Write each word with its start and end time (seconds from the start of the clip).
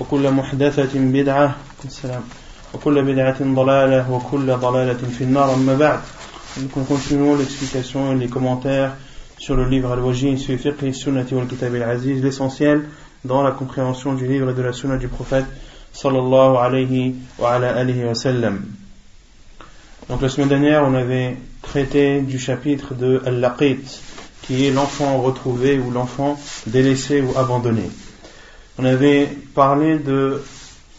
وكل 0.00 0.30
محدثة 0.30 0.92
بدعة 0.94 1.56
السلام 1.84 2.22
وكل 2.74 3.02
بدعة 3.02 3.36
ضلالة 3.40 4.12
وكل 4.12 4.56
ضلالة 4.56 5.02
في 5.18 5.24
النار 5.24 5.54
أما 5.54 5.74
بعد 5.76 6.00
Nous 6.58 6.68
continuons 6.68 7.36
l'explication 7.36 8.12
et 8.12 8.14
les 8.14 8.28
commentaires 8.28 8.96
sur 9.36 9.56
le 9.56 9.68
livre 9.68 9.92
Al-Wajin 9.92 10.38
fi 10.38 10.56
fiqh 10.56 10.94
sunnati 10.94 11.34
wal 11.34 11.46
kitab 11.46 11.74
al-aziz, 11.74 12.22
l'essentiel 12.22 12.88
dans 13.26 13.42
la 13.42 13.50
compréhension 13.50 14.14
du 14.14 14.26
livre 14.26 14.50
et 14.50 14.54
de 14.54 14.62
la 14.62 14.72
sunna 14.72 14.96
du 14.96 15.08
prophète 15.08 15.44
sallallahu 15.92 16.56
alayhi 16.56 17.14
wa 17.38 17.52
ala 17.52 17.76
alihi 17.76 18.04
wa 18.04 18.14
sallam. 18.14 18.64
Donc 20.08 20.22
la 20.22 20.30
semaine 20.30 20.48
dernière, 20.48 20.84
on 20.84 20.94
avait 20.94 21.36
traité 21.60 22.22
du 22.22 22.38
chapitre 22.38 22.94
de 22.94 23.20
Al-Laqit, 23.26 24.00
qui 24.40 24.66
est 24.66 24.70
l'enfant 24.70 25.20
retrouvé 25.20 25.78
ou 25.78 25.90
l'enfant 25.90 26.40
délaissé 26.66 27.20
ou 27.20 27.36
abandonné. 27.36 27.90
On 28.81 28.85
avait 28.85 29.27
parlé 29.27 29.99
de 29.99 30.43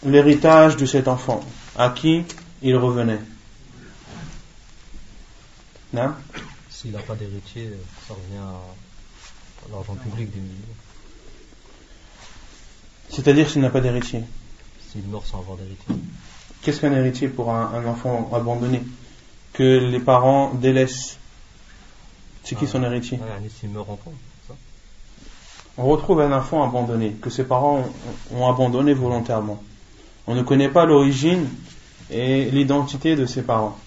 l'héritage 0.06 0.76
de 0.76 0.86
cet 0.86 1.08
enfant, 1.08 1.44
à 1.76 1.90
qui 1.90 2.22
il 2.62 2.76
revenait. 2.76 3.18
Non? 5.92 6.14
S'il 6.70 6.92
n'a 6.92 7.00
pas 7.00 7.16
d'héritier, 7.16 7.70
ça 8.06 8.14
revient 8.14 8.38
à 8.38 9.72
l'argent 9.72 9.96
public 9.96 10.32
des 10.32 10.38
millions. 10.38 10.76
C'est-à-dire 13.10 13.50
s'il 13.50 13.62
n'a 13.62 13.70
pas 13.70 13.80
d'héritier? 13.80 14.22
S'il 14.92 15.02
meurt 15.08 15.26
sans 15.26 15.40
avoir 15.40 15.58
d'héritier. 15.58 15.96
Qu'est-ce 16.62 16.80
qu'un 16.80 16.92
héritier 16.92 17.26
pour 17.26 17.52
un, 17.52 17.84
enfant 17.84 18.30
abandonné 18.32 18.80
Que 19.54 19.80
les 19.90 19.98
parents 19.98 20.54
délaissent? 20.54 21.18
C'est 22.44 22.54
qui 22.54 22.68
son 22.68 22.84
héritier? 22.84 23.18
S'il 23.58 23.70
meurt 23.70 23.90
enfant. 23.90 24.12
On 25.78 25.86
retrouve 25.86 26.20
un 26.20 26.32
enfant 26.32 26.62
abandonné, 26.64 27.16
que 27.20 27.30
ses 27.30 27.44
parents 27.44 27.84
ont 28.34 28.48
abandonné 28.48 28.92
volontairement. 28.92 29.62
On 30.26 30.34
ne 30.34 30.42
connaît 30.42 30.68
pas 30.68 30.84
l'origine 30.84 31.48
et 32.10 32.50
l'identité 32.50 33.16
de 33.16 33.24
ses 33.24 33.42
parents. 33.42 33.78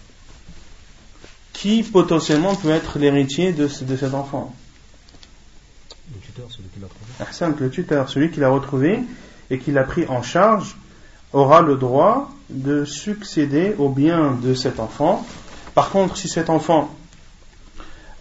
Qui 1.53 1.83
potentiellement 1.83 2.55
peut 2.55 2.71
être 2.71 2.99
l'héritier 2.99 3.53
de, 3.53 3.69
de, 3.85 3.97
cet 3.97 4.13
enfant? 4.13 4.53
Le 6.13 6.19
tuteur, 6.19 6.47
celui 6.49 6.69
qui 6.69 6.79
l'a 6.79 6.87
trouvé. 6.87 7.63
le 7.63 7.69
tuteur, 7.69 8.09
celui 8.09 8.31
qui 8.31 8.39
l'a 8.39 8.49
retrouvé 8.49 8.99
et 9.49 9.59
qui 9.59 9.71
l'a 9.71 9.83
pris 9.83 10.07
en 10.07 10.23
charge, 10.23 10.75
aura 11.33 11.61
le 11.61 11.75
droit 11.75 12.31
de 12.49 12.83
succéder 12.83 13.75
au 13.77 13.89
bien 13.89 14.31
de 14.31 14.53
cet 14.53 14.79
enfant. 14.79 15.25
Par 15.73 15.89
contre, 15.91 16.17
si 16.17 16.27
cet 16.27 16.49
enfant 16.49 16.89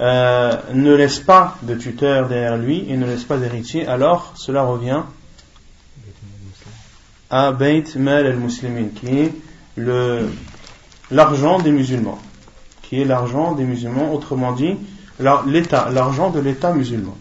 euh, 0.01 0.57
ne 0.73 0.95
laisse 0.95 1.21
pas 1.21 1.57
de 1.63 1.75
tuteur 1.75 2.29
derrière 2.29 2.57
lui 2.57 2.85
et 2.89 2.97
ne 2.97 3.07
laisse 3.07 3.25
pas 3.25 3.37
d'héritier, 3.37 3.87
alors 3.87 4.33
cela 4.37 4.63
revient 4.63 5.03
à 7.31 7.53
Beit 7.53 7.97
Mal 7.97 8.27
al-Muslimin, 8.27 8.89
qui 8.95 9.19
est 9.19 9.33
l'argent 11.11 11.59
des 11.59 11.71
musulmans, 11.71 12.19
qui 12.83 13.01
est 13.01 13.05
l'argent 13.05 13.53
des 13.53 13.65
musulmans, 13.65 14.13
autrement 14.13 14.53
dit, 14.53 14.77
l'État, 15.47 15.91
l'argent 15.91 16.31
de 16.31 16.41
l'État 16.41 16.73
musulman. 16.73 17.17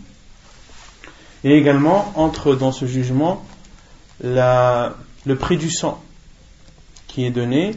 Et 1.43 1.57
également 1.57 2.11
entre 2.15 2.55
dans 2.55 2.71
ce 2.71 2.85
jugement 2.85 3.43
le 4.21 5.35
prix 5.35 5.57
du 5.57 5.69
sang 5.69 6.01
qui 7.07 7.25
est 7.25 7.31
donné 7.31 7.75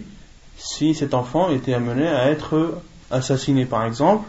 si 0.56 0.94
cet 0.94 1.12
enfant 1.12 1.50
était 1.50 1.74
amené 1.74 2.06
à 2.06 2.30
être 2.30 2.80
assassiné. 3.10 3.66
Par 3.66 3.84
exemple 3.84 4.26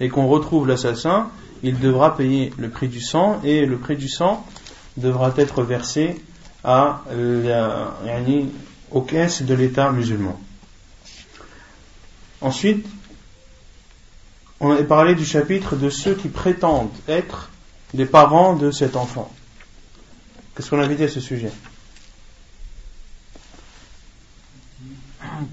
et 0.00 0.08
qu'on 0.08 0.26
retrouve 0.26 0.66
l'assassin, 0.66 1.30
il 1.62 1.78
devra 1.78 2.16
payer 2.16 2.52
le 2.56 2.70
prix 2.70 2.88
du 2.88 3.00
sang 3.00 3.40
et 3.44 3.66
le 3.66 3.76
prix 3.76 3.96
du 3.96 4.08
sang 4.08 4.44
devra 4.96 5.32
être 5.36 5.62
versé 5.62 6.20
la, 6.64 7.04
aux 8.90 9.02
caisses 9.02 9.42
de 9.42 9.54
l'État 9.54 9.92
musulman. 9.92 10.40
Ensuite, 12.40 12.86
on 14.60 14.70
a 14.72 14.82
parlé 14.82 15.14
du 15.14 15.24
chapitre 15.24 15.76
de 15.76 15.90
ceux 15.90 16.14
qui 16.14 16.28
prétendent 16.28 16.90
être 17.08 17.50
les 17.92 18.06
parents 18.06 18.56
de 18.56 18.70
cet 18.70 18.96
enfant. 18.96 19.30
Qu'est-ce 20.54 20.70
qu'on 20.70 20.80
a 20.80 20.88
dit 20.88 21.02
à 21.02 21.08
ce 21.08 21.20
sujet? 21.20 21.52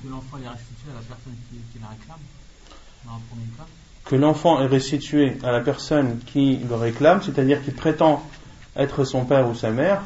Que 0.04 0.10
l'enfant 0.10 0.38
est 0.44 0.50
restitué 0.50 0.92
à 0.92 0.96
la 0.96 1.02
personne 1.02 1.36
qui, 1.50 1.80
la 1.80 1.88
réclame, 1.88 2.20
dans 3.06 3.14
un 3.14 3.22
premier 3.30 3.48
cas 3.58 3.66
que 4.08 4.16
l'enfant 4.16 4.62
est 4.62 4.68
restitué 4.68 5.38
à 5.44 5.52
la 5.52 5.60
personne 5.60 6.20
qui 6.26 6.60
le 6.68 6.76
réclame, 6.76 7.22
c'est-à-dire 7.22 7.64
qui 7.64 7.72
prétend 7.72 8.24
être 8.76 9.04
son 9.04 9.26
père 9.26 9.48
ou 9.50 9.56
sa 9.56 9.70
mère, 9.70 10.02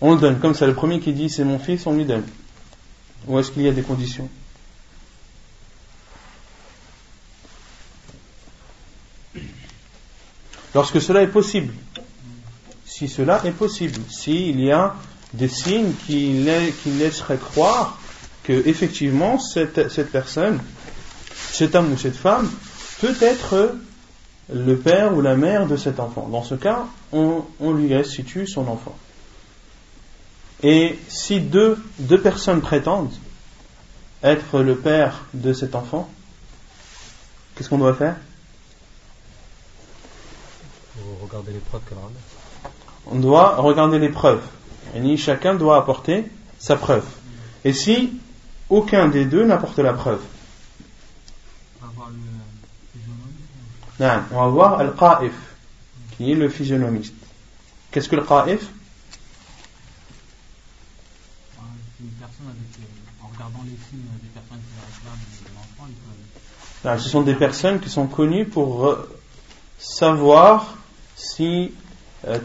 on 0.00 0.14
le 0.14 0.20
donne. 0.20 0.38
Comme 0.38 0.54
ça, 0.54 0.66
le 0.66 0.74
premier 0.74 1.00
qui 1.00 1.12
dit 1.12 1.30
c'est 1.30 1.44
mon 1.44 1.58
fils, 1.58 1.86
on 1.86 1.94
lui 1.94 2.04
donne. 2.04 2.24
Ou 3.26 3.38
est-ce 3.38 3.52
qu'il 3.52 3.62
y 3.62 3.68
a 3.68 3.72
des 3.72 3.82
conditions? 3.82 4.28
Lorsque 10.74 11.00
cela 11.00 11.22
est 11.22 11.28
possible, 11.28 11.72
si 12.84 13.08
cela 13.08 13.40
est 13.44 13.52
possible, 13.52 14.00
s'il 14.08 14.60
y 14.60 14.70
a 14.70 14.94
des 15.32 15.48
signes 15.48 15.92
qui, 16.06 16.32
laisseraient 16.86 17.38
croire 17.38 17.98
que 18.42 18.52
effectivement 18.66 19.38
cette, 19.38 19.90
cette 19.90 20.10
personne 20.10 20.60
cet 21.58 21.74
homme 21.74 21.92
ou 21.92 21.98
cette 21.98 22.16
femme 22.16 22.48
peut 23.00 23.16
être 23.20 23.74
le 24.48 24.76
père 24.76 25.16
ou 25.16 25.20
la 25.20 25.34
mère 25.34 25.66
de 25.66 25.76
cet 25.76 25.98
enfant. 25.98 26.28
Dans 26.28 26.44
ce 26.44 26.54
cas, 26.54 26.86
on, 27.12 27.42
lui 27.60 27.92
restitue 27.92 28.46
son 28.46 28.68
enfant. 28.68 28.96
Et 30.62 30.96
si 31.08 31.40
deux, 31.40 31.76
deux 31.98 32.20
personnes 32.20 32.60
prétendent 32.60 33.12
être 34.22 34.60
le 34.60 34.76
père 34.76 35.24
de 35.34 35.52
cet 35.52 35.74
enfant, 35.74 36.08
qu'est-ce 37.56 37.68
qu'on 37.68 37.78
doit 37.78 37.94
faire? 37.94 38.16
Regarder 41.22 41.52
les 41.52 41.58
preuves 41.58 41.82
On 43.06 43.18
doit 43.18 43.56
regarder 43.56 43.98
les 43.98 44.08
preuves. 44.08 44.42
Et 44.94 45.16
chacun 45.16 45.54
doit 45.54 45.76
apporter 45.76 46.24
sa 46.58 46.76
preuve. 46.76 47.04
Et 47.64 47.72
si 47.72 48.12
aucun 48.70 49.08
des 49.08 49.24
deux 49.24 49.44
n'apporte 49.44 49.78
la 49.78 49.92
preuve, 49.92 50.20
on 54.00 54.04
va 54.04 54.48
voir 54.48 54.80
Al-Qa'if, 54.80 55.32
qui 56.16 56.32
est 56.32 56.34
le 56.34 56.48
physionomiste. 56.48 57.14
Qu'est-ce 57.90 58.08
que 58.08 58.16
le 58.16 58.22
Qa'if? 58.22 58.68
Ce 66.84 67.08
sont 67.08 67.22
des 67.22 67.34
personnes 67.34 67.80
qui 67.80 67.90
sont 67.90 68.06
connues 68.06 68.46
pour 68.46 68.96
savoir 69.78 70.76
si 71.16 71.72
euh, 72.26 72.38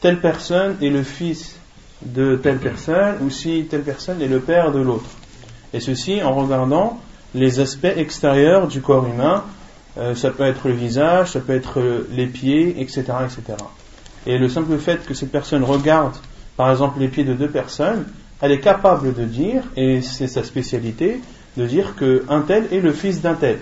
telle 0.00 0.20
personne 0.20 0.76
est 0.82 0.88
le 0.88 1.02
fils 1.02 1.56
de 2.02 2.36
telle 2.36 2.58
personne 2.58 3.18
ou 3.22 3.30
si 3.30 3.66
telle 3.68 3.82
personne 3.82 4.22
est 4.22 4.28
le 4.28 4.40
père 4.40 4.72
de 4.72 4.80
l'autre. 4.80 5.10
Et 5.72 5.80
ceci 5.80 6.22
en 6.22 6.34
regardant 6.34 7.00
les 7.34 7.60
aspects 7.60 7.84
extérieurs 7.84 8.66
du 8.66 8.80
corps 8.80 9.06
humain, 9.06 9.44
euh, 10.00 10.14
ça 10.14 10.30
peut 10.30 10.44
être 10.44 10.66
le 10.66 10.74
visage, 10.74 11.32
ça 11.32 11.40
peut 11.40 11.54
être 11.54 11.80
les 12.10 12.26
pieds, 12.26 12.80
etc., 12.80 13.04
etc. 13.24 13.58
Et 14.26 14.38
le 14.38 14.48
simple 14.48 14.76
fait 14.78 15.04
que 15.04 15.14
cette 15.14 15.30
personne 15.30 15.62
regarde, 15.64 16.14
par 16.56 16.70
exemple, 16.70 17.00
les 17.00 17.08
pieds 17.08 17.24
de 17.24 17.34
deux 17.34 17.48
personnes, 17.48 18.06
elle 18.40 18.52
est 18.52 18.60
capable 18.60 19.14
de 19.14 19.24
dire, 19.24 19.62
et 19.76 20.02
c'est 20.02 20.26
sa 20.26 20.42
spécialité, 20.42 21.20
de 21.56 21.66
dire 21.66 21.94
que 21.96 22.24
un 22.28 22.40
tel 22.40 22.68
est 22.72 22.80
le 22.80 22.92
fils 22.92 23.20
d'un 23.20 23.34
tel, 23.34 23.58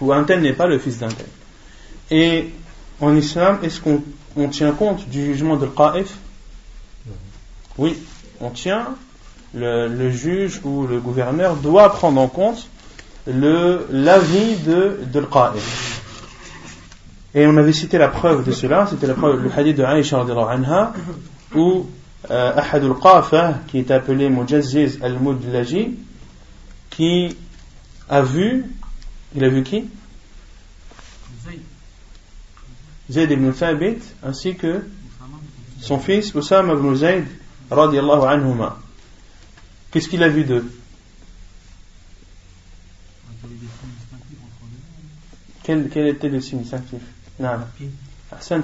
ou 0.00 0.12
un 0.12 0.24
tel 0.24 0.40
n'est 0.40 0.52
pas 0.52 0.66
le 0.66 0.78
fils 0.78 0.98
d'un 0.98 1.08
tel. 1.08 1.26
Et 2.10 2.50
en 3.00 3.14
islam, 3.16 3.58
est-ce 3.62 3.80
qu'on 3.80 4.48
tient 4.48 4.72
compte 4.72 5.08
du 5.08 5.24
jugement 5.26 5.56
de 5.56 5.66
Qa'if? 5.66 6.16
Oui, 7.78 7.96
on 8.40 8.50
tient, 8.50 8.88
le, 9.54 10.10
juge 10.10 10.60
ou 10.64 10.86
le 10.86 11.00
gouverneur 11.00 11.56
doit 11.56 11.90
prendre 11.92 12.20
en 12.20 12.28
compte 12.28 12.68
l'avis 13.26 14.56
de, 14.56 15.00
de 15.12 15.20
Qa'if. 15.20 16.00
Et 17.34 17.46
on 17.46 17.56
avait 17.56 17.72
cité 17.72 17.98
la 17.98 18.08
preuve 18.08 18.44
de 18.44 18.52
cela, 18.52 18.86
c'était 18.88 19.06
la 19.06 19.14
preuve, 19.14 19.42
le 19.42 19.50
hadith 19.52 19.76
de 19.76 19.84
Aïcha 19.84 20.20
anha, 20.20 20.92
où 21.54 21.86
euh, 22.30 22.52
Ahadul 22.56 22.94
Qafa, 23.00 23.60
qui 23.68 23.78
est 23.78 23.90
appelé 23.90 24.28
Mujazziz 24.28 24.98
al-Mudlaji, 25.02 25.96
qui 26.90 27.36
a 28.08 28.22
vu, 28.22 28.66
il 29.34 29.44
a 29.44 29.48
vu 29.48 29.62
qui? 29.62 29.84
Zayd 33.10 33.30
ibn 33.30 33.52
Thabit, 33.52 33.98
ainsi 34.24 34.54
que 34.54 34.84
son 35.80 35.98
fils 35.98 36.34
Oussama 36.34 36.74
ibn 36.74 36.94
Zayd, 36.94 37.26
radiallahu 37.70 38.24
anhuma. 38.24 38.78
Qu'est-ce 39.90 40.08
qu'il 40.08 40.22
a 40.22 40.28
vu 40.28 40.44
d'eux? 40.44 40.70
Quel, 45.92 46.06
était 46.08 46.28
le 46.28 46.40
signe 46.40 46.60
distinctif 46.60 47.00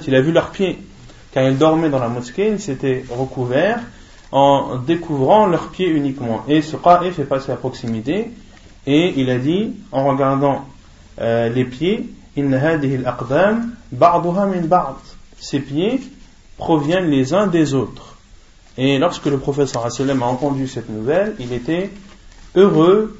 il 0.07 0.15
a 0.15 0.21
vu 0.21 0.31
leurs 0.31 0.51
pieds. 0.51 0.77
Quand 1.33 1.45
ils 1.45 1.57
dormaient 1.57 1.89
dans 1.89 1.99
la 1.99 2.07
mosquée, 2.07 2.51
ils 2.51 2.59
s'étaient 2.59 3.03
recouverts 3.09 3.79
en 4.31 4.77
découvrant 4.77 5.47
leurs 5.47 5.69
pieds 5.69 5.89
uniquement. 5.89 6.43
Et 6.47 6.61
ce 6.61 6.75
qa'if 6.75 7.19
est 7.19 7.25
passé 7.25 7.51
à 7.51 7.55
proximité 7.55 8.31
et 8.85 9.13
il 9.17 9.29
a 9.29 9.37
dit, 9.37 9.75
en 9.91 10.07
regardant 10.07 10.65
euh, 11.19 11.49
les 11.49 11.65
pieds, 11.65 12.09
ces 15.39 15.59
pieds 15.59 16.01
proviennent 16.57 17.09
les 17.09 17.33
uns 17.33 17.47
des 17.47 17.73
autres. 17.73 18.17
Et 18.77 18.99
lorsque 18.99 19.25
le 19.25 19.39
professeur 19.39 19.85
a 19.85 20.25
entendu 20.25 20.67
cette 20.67 20.89
nouvelle, 20.89 21.35
il 21.39 21.51
était 21.51 21.89
heureux 22.55 23.19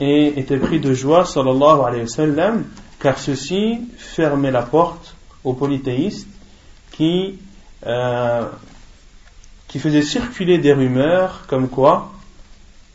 et 0.00 0.38
était 0.40 0.56
pris 0.56 0.80
de 0.80 0.92
joie, 0.92 1.24
sallallahu 1.24 1.80
alayhi 1.86 2.02
wa 2.02 2.08
sallam, 2.08 2.64
car 3.00 3.18
ceci 3.18 3.80
fermait 3.96 4.50
la 4.50 4.62
porte 4.62 5.16
aux 5.42 5.54
polythéistes 5.54 6.28
qui, 6.92 7.38
euh, 7.86 8.44
qui 9.68 9.78
faisaient 9.78 10.02
circuler 10.02 10.58
des 10.58 10.72
rumeurs 10.72 11.46
comme 11.48 11.68
quoi 11.68 12.12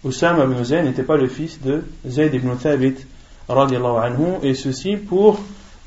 Oussam 0.04 0.40
ibn 0.40 0.64
Zayd 0.64 0.86
n'était 0.86 1.04
pas 1.04 1.18
le 1.18 1.28
fils 1.28 1.60
de 1.62 1.84
Zayd 2.08 2.34
ibn 2.36 2.56
Thabit 2.56 2.96
anhu, 3.50 4.36
et 4.44 4.54
ceci 4.54 4.98
pour 4.98 5.40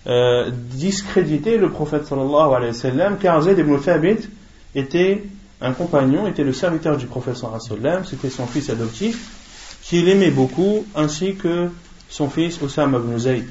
euh, 0.08 0.50
discréditer 0.52 1.56
le 1.56 1.70
prophète 1.70 2.06
sallallahu 2.06 2.54
alayhi 2.54 3.18
car 3.20 3.40
Zayd 3.42 3.58
ibn 3.58 3.78
Thabit 3.78 4.28
était 4.74 5.22
un 5.60 5.72
compagnon, 5.72 6.26
était 6.26 6.44
le 6.44 6.52
serviteur 6.52 6.96
du 6.96 7.06
prophète 7.06 7.36
sallallahu 7.36 7.60
alayhi 7.70 7.82
sallam, 7.82 8.04
c'était 8.04 8.30
son 8.30 8.46
fils 8.48 8.68
adoptif 8.70 9.78
qu'il 9.82 10.08
aimait 10.08 10.32
beaucoup 10.32 10.84
ainsi 10.96 11.36
que 11.36 11.70
son 12.08 12.28
fils 12.28 12.60
Oussam 12.60 12.94
ibn 12.94 13.16
Zayd 13.18 13.46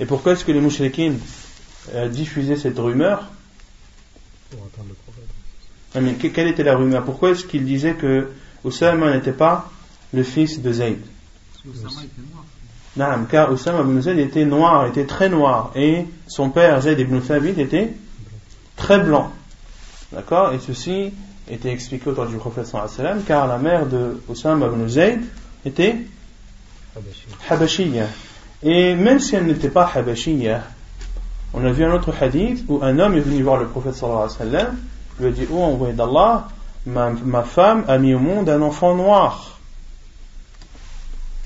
et 0.00 0.06
pourquoi 0.06 0.32
est-ce 0.32 0.44
que 0.44 0.52
les 0.52 0.60
mouchriquines 0.60 1.18
euh, 1.94 2.08
diffusaient 2.08 2.56
cette 2.56 2.78
rumeur 2.78 3.24
Pour 4.50 4.60
attendre 4.66 4.88
le 4.88 4.94
prophète. 4.94 5.24
Ah, 5.94 6.00
mais 6.00 6.14
quelle 6.14 6.48
était 6.48 6.64
la 6.64 6.76
rumeur? 6.76 7.04
Pourquoi 7.04 7.30
est-ce 7.30 7.44
qu'ils 7.44 7.64
disaient 7.64 7.94
que 7.94 8.28
Oussama 8.64 9.14
n'était 9.14 9.32
pas 9.32 9.70
le 10.12 10.22
fils 10.22 10.60
de 10.60 10.72
Zayd? 10.72 10.98
Oussama 11.66 12.02
était 12.02 12.22
noir. 12.30 12.44
Non, 12.96 13.24
car 13.26 13.52
Oussama 13.52 13.80
ibn 13.80 14.00
Zayd 14.00 14.18
était 14.18 14.44
noir, 14.44 14.86
était 14.86 15.04
très 15.04 15.28
noir, 15.28 15.72
et 15.74 16.06
son 16.26 16.50
père 16.50 16.80
Zayd 16.80 16.98
ibn 16.98 17.20
Thabit 17.20 17.60
était 17.60 17.92
très 18.76 18.98
blanc. 18.98 19.30
D'accord? 20.12 20.52
Et 20.52 20.58
ceci 20.58 21.12
était 21.48 21.70
expliqué 21.70 22.08
autour 22.10 22.26
du 22.26 22.36
prophète 22.36 22.66
sallam, 22.66 23.22
car 23.22 23.46
la 23.46 23.58
mère 23.58 23.86
de 23.86 24.20
Oussama 24.28 24.66
ibn 24.66 24.88
Zayd 24.88 25.20
était 25.64 25.96
Habashiyya. 27.48 28.06
Et 28.62 28.94
même 28.94 29.18
si 29.18 29.36
elle 29.36 29.46
n'était 29.46 29.68
pas 29.68 29.90
habashiyah, 29.94 30.62
on 31.52 31.64
a 31.64 31.72
vu 31.72 31.84
un 31.84 31.92
autre 31.92 32.12
hadith 32.20 32.64
où 32.68 32.82
un 32.82 32.98
homme 32.98 33.16
est 33.16 33.20
venu 33.20 33.42
voir 33.42 33.58
le 33.58 33.66
prophète 33.66 33.94
sallallahu 33.94 34.76
lui 35.18 35.26
a 35.26 35.30
dit, 35.30 35.46
oh 35.50 35.62
envoyé 35.62 35.94
d'Allah, 35.94 36.48
ma, 36.84 37.10
ma 37.10 37.42
femme 37.42 37.84
a 37.88 37.98
mis 37.98 38.14
au 38.14 38.18
monde 38.18 38.48
un 38.48 38.60
enfant 38.60 38.94
noir. 38.94 39.58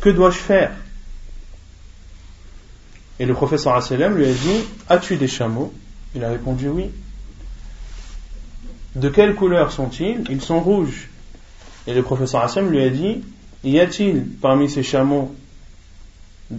Que 0.01 0.11
dois-je 0.11 0.39
faire? 0.39 0.73
Et 3.19 3.27
le 3.27 3.35
prophète 3.35 3.61
sallallahu 3.61 4.15
lui 4.17 4.27
a 4.27 4.33
dit, 4.33 4.65
as-tu 4.89 5.17
des 5.17 5.29
chameaux? 5.29 5.73
Il 6.15 6.25
a 6.25 6.31
répondu 6.31 6.69
oui. 6.69 6.91
De 8.97 9.09
quelle 9.09 9.37
couleur 9.37 9.71
sont-ils? 9.71 10.25
Ils 10.29 10.43
sont 10.43 10.61
rouges. 10.61 11.09
Et 11.87 11.95
le 11.95 12.03
prophète 12.03 12.29
sallallahu 12.29 12.71
lui 12.71 12.83
a 12.83 12.91
dit, 12.91 13.23
y 13.63 13.79
a-t-il 13.79 14.25
parmi 14.41 14.69
ces 14.69 14.83
chameaux 14.83 15.35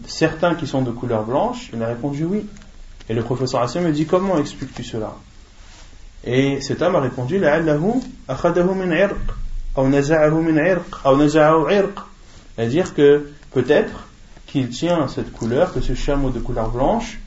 certains 0.08 0.56
qui 0.56 0.68
sont 0.68 0.82
de 0.82 0.92
couleur 0.92 1.24
blanche 1.24 1.70
Il 1.74 1.82
a 1.84 1.88
répondu 1.88 2.26
oui. 2.26 2.46
Et 3.10 3.14
le 3.14 3.24
professeur 3.24 3.62
Hassan 3.62 3.84
me 3.84 3.92
dit 3.92 4.06
Comment 4.06 4.38
expliques-tu 4.38 4.84
cela? 4.84 5.16
Et 6.24 6.62
cet 6.62 6.82
homme 6.82 6.96
a 6.96 7.00
répondu 7.00 7.40
C'est-à-dire 12.56 12.94
que 12.94 13.30
peut-être 13.52 14.08
qu'il 14.48 14.70
tient 14.70 15.08
cette 15.08 15.32
couleur, 15.32 15.74
que 15.74 15.82
ce 15.82 15.96
chameau 15.96 16.30
de 16.30 16.40
couleur 16.40 16.70
blanche, 16.70 17.20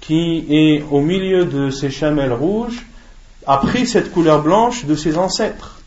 qui 0.00 0.46
est 0.50 0.84
au 0.90 1.00
milieu 1.00 1.46
de 1.46 1.70
ses 1.70 1.90
chamelles 1.90 2.32
rouges, 2.32 2.86
a 3.46 3.56
pris 3.58 3.86
cette 3.86 4.12
couleur 4.12 4.42
blanche 4.42 4.84
de 4.84 4.94
ses 4.94 5.18
ancêtres. 5.18 5.80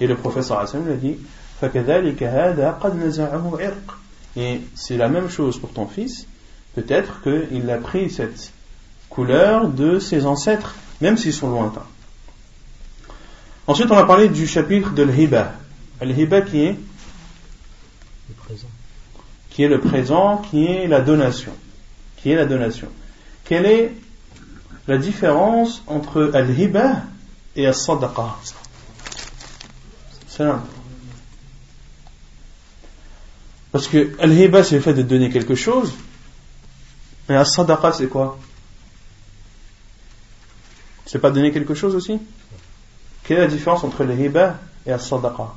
Et 0.00 0.06
le 0.06 0.14
professeur 0.14 0.60
Hassan 0.60 0.84
lui 0.84 0.92
a 0.92 0.96
dit 0.96 1.18
et 4.36 4.60
c'est 4.74 4.96
la 4.96 5.08
même 5.08 5.28
chose 5.28 5.58
pour 5.58 5.72
ton 5.72 5.86
fils. 5.86 6.26
Peut-être 6.74 7.22
qu'il 7.22 7.70
a 7.70 7.78
pris 7.78 8.10
cette 8.10 8.52
couleur 9.08 9.68
de 9.68 9.98
ses 9.98 10.26
ancêtres, 10.26 10.74
même 11.00 11.16
s'ils 11.16 11.32
sont 11.32 11.50
lointains. 11.50 11.86
Ensuite, 13.66 13.90
on 13.90 13.94
va 13.94 14.04
parler 14.04 14.28
du 14.28 14.46
chapitre 14.46 14.92
de 14.92 15.02
l'hiba. 15.02 15.54
L'hiba 16.02 16.42
qui 16.42 16.64
est 16.64 16.76
le 18.28 18.34
présent. 18.34 18.68
Qui 19.50 19.62
est 19.62 19.68
le 19.68 19.80
présent, 19.80 20.38
qui 20.38 20.66
est 20.66 20.88
la 20.88 21.00
donation. 21.00 21.52
Qui 22.16 22.30
est 22.30 22.36
la 22.36 22.44
donation. 22.44 22.88
Quelle 23.44 23.66
est 23.66 23.92
la 24.88 24.98
différence 24.98 25.82
entre 25.86 26.30
al-hiba 26.34 27.02
et 27.56 27.66
al-sadaqa 27.66 28.36
Salam. 30.28 30.62
Parce 33.74 33.88
que 33.88 34.12
al-hiba, 34.20 34.62
c'est 34.62 34.76
le 34.76 34.80
fait 34.80 34.94
de 34.94 35.02
donner 35.02 35.30
quelque 35.30 35.56
chose. 35.56 35.92
Mais 37.28 37.34
la 37.34 37.44
sadaqa, 37.44 37.92
c'est 37.92 38.06
quoi? 38.06 38.38
C'est 41.06 41.18
pas 41.18 41.32
donner 41.32 41.50
quelque 41.50 41.74
chose 41.74 41.96
aussi? 41.96 42.20
Quelle 43.24 43.38
est 43.38 43.40
la 43.40 43.46
différence 43.48 43.82
entre 43.82 44.04
le 44.04 44.14
hiba 44.14 44.60
et 44.86 44.90
la 44.90 45.00
sadaqa 45.00 45.54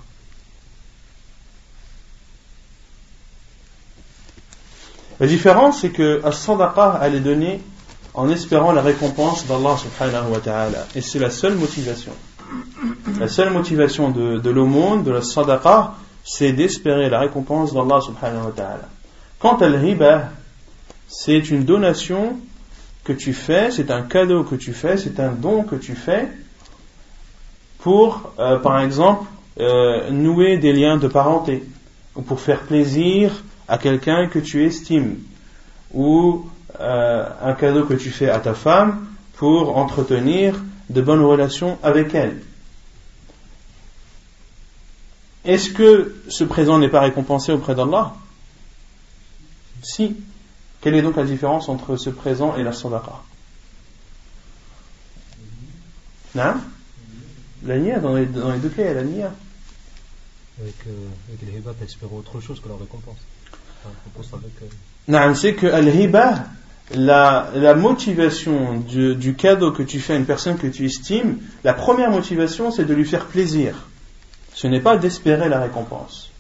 La 5.20 5.28
différence, 5.28 5.82
c'est 5.82 5.92
que 5.92 6.20
la 6.24 6.32
sadaqa, 6.32 7.00
elle 7.04 7.14
est 7.14 7.20
donnée 7.20 7.62
en 8.16 8.30
espérant 8.30 8.72
la 8.72 8.82
récompense 8.82 9.46
d'Allah 9.46 9.78
subhanahu 9.78 10.32
wa 10.32 10.40
ta'ala. 10.40 10.88
Et 10.96 11.02
c'est 11.02 11.20
la 11.20 11.30
seule 11.30 11.54
motivation. 11.54 12.14
La 13.20 13.28
seule 13.28 13.54
motivation 13.54 14.10
de, 14.10 14.40
de 14.40 14.50
l'aumône, 14.50 15.04
de 15.04 15.12
la 15.12 15.22
sadaqa, 15.22 15.94
c'est 16.28 16.52
d'espérer 16.52 17.10
la 17.10 17.20
récompense 17.22 17.74
d'Allah 17.74 18.02
subhanahu 18.02 18.48
wa 18.48 18.52
ta'ala. 18.52 18.90
Quant 19.40 19.56
à 19.56 19.70
l'hiba, 19.70 20.30
c'est 21.08 21.50
une 21.50 21.64
donation 21.64 22.38
que 23.06 23.14
tu 23.14 23.34
fais, 23.34 23.72
c'est 23.72 23.90
un 23.92 24.02
cadeau 24.02 24.44
que 24.44 24.56
tu 24.56 24.74
fais, 24.74 24.98
c'est 24.98 25.22
un 25.22 25.32
don 25.32 25.64
que 25.64 25.76
tu 25.76 25.96
fais 25.96 26.28
pour, 27.80 28.34
euh, 28.40 28.60
par 28.60 28.82
exemple, 28.82 29.26
euh, 29.60 30.12
nouer 30.12 30.58
des 30.58 30.74
liens 30.74 30.98
de 30.98 31.08
parenté, 31.08 31.64
ou 32.16 32.22
pour 32.22 32.42
faire 32.42 32.64
plaisir 32.64 33.32
à 33.70 33.78
quelqu'un 33.78 34.28
que 34.28 34.40
tu 34.40 34.66
estimes, 34.66 35.20
ou 35.94 36.46
euh, 36.82 37.26
un 37.42 37.54
cadeau 37.54 37.86
que 37.86 37.94
tu 37.94 38.10
fais 38.10 38.30
à 38.30 38.40
ta 38.40 38.54
femme 38.54 39.08
pour 39.38 39.78
entretenir 39.78 40.56
de 40.90 41.02
bonnes 41.02 41.24
relations 41.24 41.78
avec 41.84 42.14
elle. 42.14 42.42
Est-ce 45.48 45.72
que 45.72 46.14
ce 46.28 46.44
présent 46.44 46.78
n'est 46.78 46.90
pas 46.90 47.00
récompensé 47.00 47.54
auprès 47.54 47.74
d'Allah? 47.74 48.14
Si. 49.82 50.18
Quelle 50.82 50.94
est 50.96 51.02
donc 51.02 51.16
la 51.16 51.24
différence 51.24 51.70
entre 51.70 51.96
ce 51.96 52.10
présent 52.10 52.56
et 52.58 52.64
la 52.64 52.74
sadaqa? 52.74 53.22
Non 56.36 56.54
La 57.66 57.78
nia, 57.78 58.00
dans 58.00 58.16
les, 58.16 58.26
deux 58.26 58.70
cas, 58.70 58.82
il 58.84 58.86
y 58.86 58.90
a 58.90 58.94
la 58.94 59.04
nia. 59.04 59.34
avec, 60.62 60.76
euh, 60.86 61.08
avec 61.30 61.42
les 61.42 61.60
hiba, 61.60 61.74
t'espères 61.74 62.14
autre 62.14 62.42
chose 62.42 62.60
que 62.60 62.68
la 62.68 62.76
récompense. 62.76 63.18
Avec, 64.34 64.52
euh, 64.64 64.66
Non, 65.08 65.34
c'est 65.34 65.54
que 65.54 65.68
al-hiba, 65.68 66.46
la, 66.94 67.50
la 67.56 67.74
motivation 67.74 68.80
du, 68.82 69.16
du 69.16 69.34
cadeau 69.36 69.72
que 69.72 69.84
tu 69.84 70.00
fais 70.02 70.14
à 70.14 70.18
une 70.18 70.26
personne 70.26 70.58
que 70.58 70.68
tu 70.68 70.86
estimes, 70.86 71.38
la 71.64 71.74
première 71.74 72.12
motivation, 72.12 72.70
c'est 72.70 72.86
de 72.86 72.94
lui 72.94 73.06
faire 73.06 73.28
plaisir. 73.28 73.88
Ce 74.58 74.66
n'est 74.66 74.80
pas 74.80 74.98
d'espérer 74.98 75.50
la 75.50 75.60
récompense. 75.60 76.32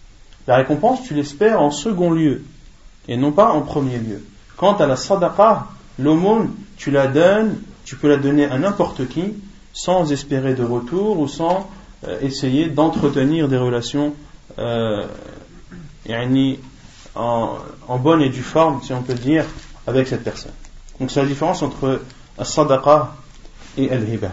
La 0.47 0.55
récompense, 0.55 1.03
tu 1.03 1.13
l'espères 1.13 1.61
en 1.61 1.69
second 1.69 2.09
lieu, 2.09 2.43
et 3.07 3.15
non 3.15 3.31
pas 3.31 3.51
en 3.51 3.61
premier 3.61 3.99
lieu. 3.99 4.25
Quant 4.55 4.73
à 4.73 4.87
la 4.87 4.95
sadaqa, 4.95 5.67
l'aumône, 5.99 6.49
tu 6.77 6.89
la 6.89 7.05
donnes, 7.05 7.57
tu 7.85 7.95
peux 7.95 8.09
la 8.09 8.17
donner 8.17 8.45
à 8.45 8.57
n'importe 8.57 9.07
qui, 9.07 9.35
sans 9.71 10.11
espérer 10.11 10.55
de 10.55 10.63
retour 10.63 11.19
ou 11.19 11.27
sans 11.27 11.69
euh, 12.07 12.19
essayer 12.21 12.69
d'entretenir 12.69 13.47
des 13.49 13.57
relations 13.57 14.15
euh, 14.57 15.05
en, 17.13 17.97
bonne 17.99 18.23
et 18.23 18.29
due 18.29 18.41
forme, 18.41 18.81
si 18.81 18.93
on 18.93 19.03
peut 19.03 19.13
dire, 19.13 19.45
avec 19.85 20.07
cette 20.07 20.23
personne. 20.23 20.53
Donc 20.99 21.11
c'est 21.11 21.21
la 21.21 21.27
différence 21.27 21.61
entre 21.61 22.01
as-sadaqa 22.39 23.15
et 23.77 23.91
al-hiba. 23.91 24.31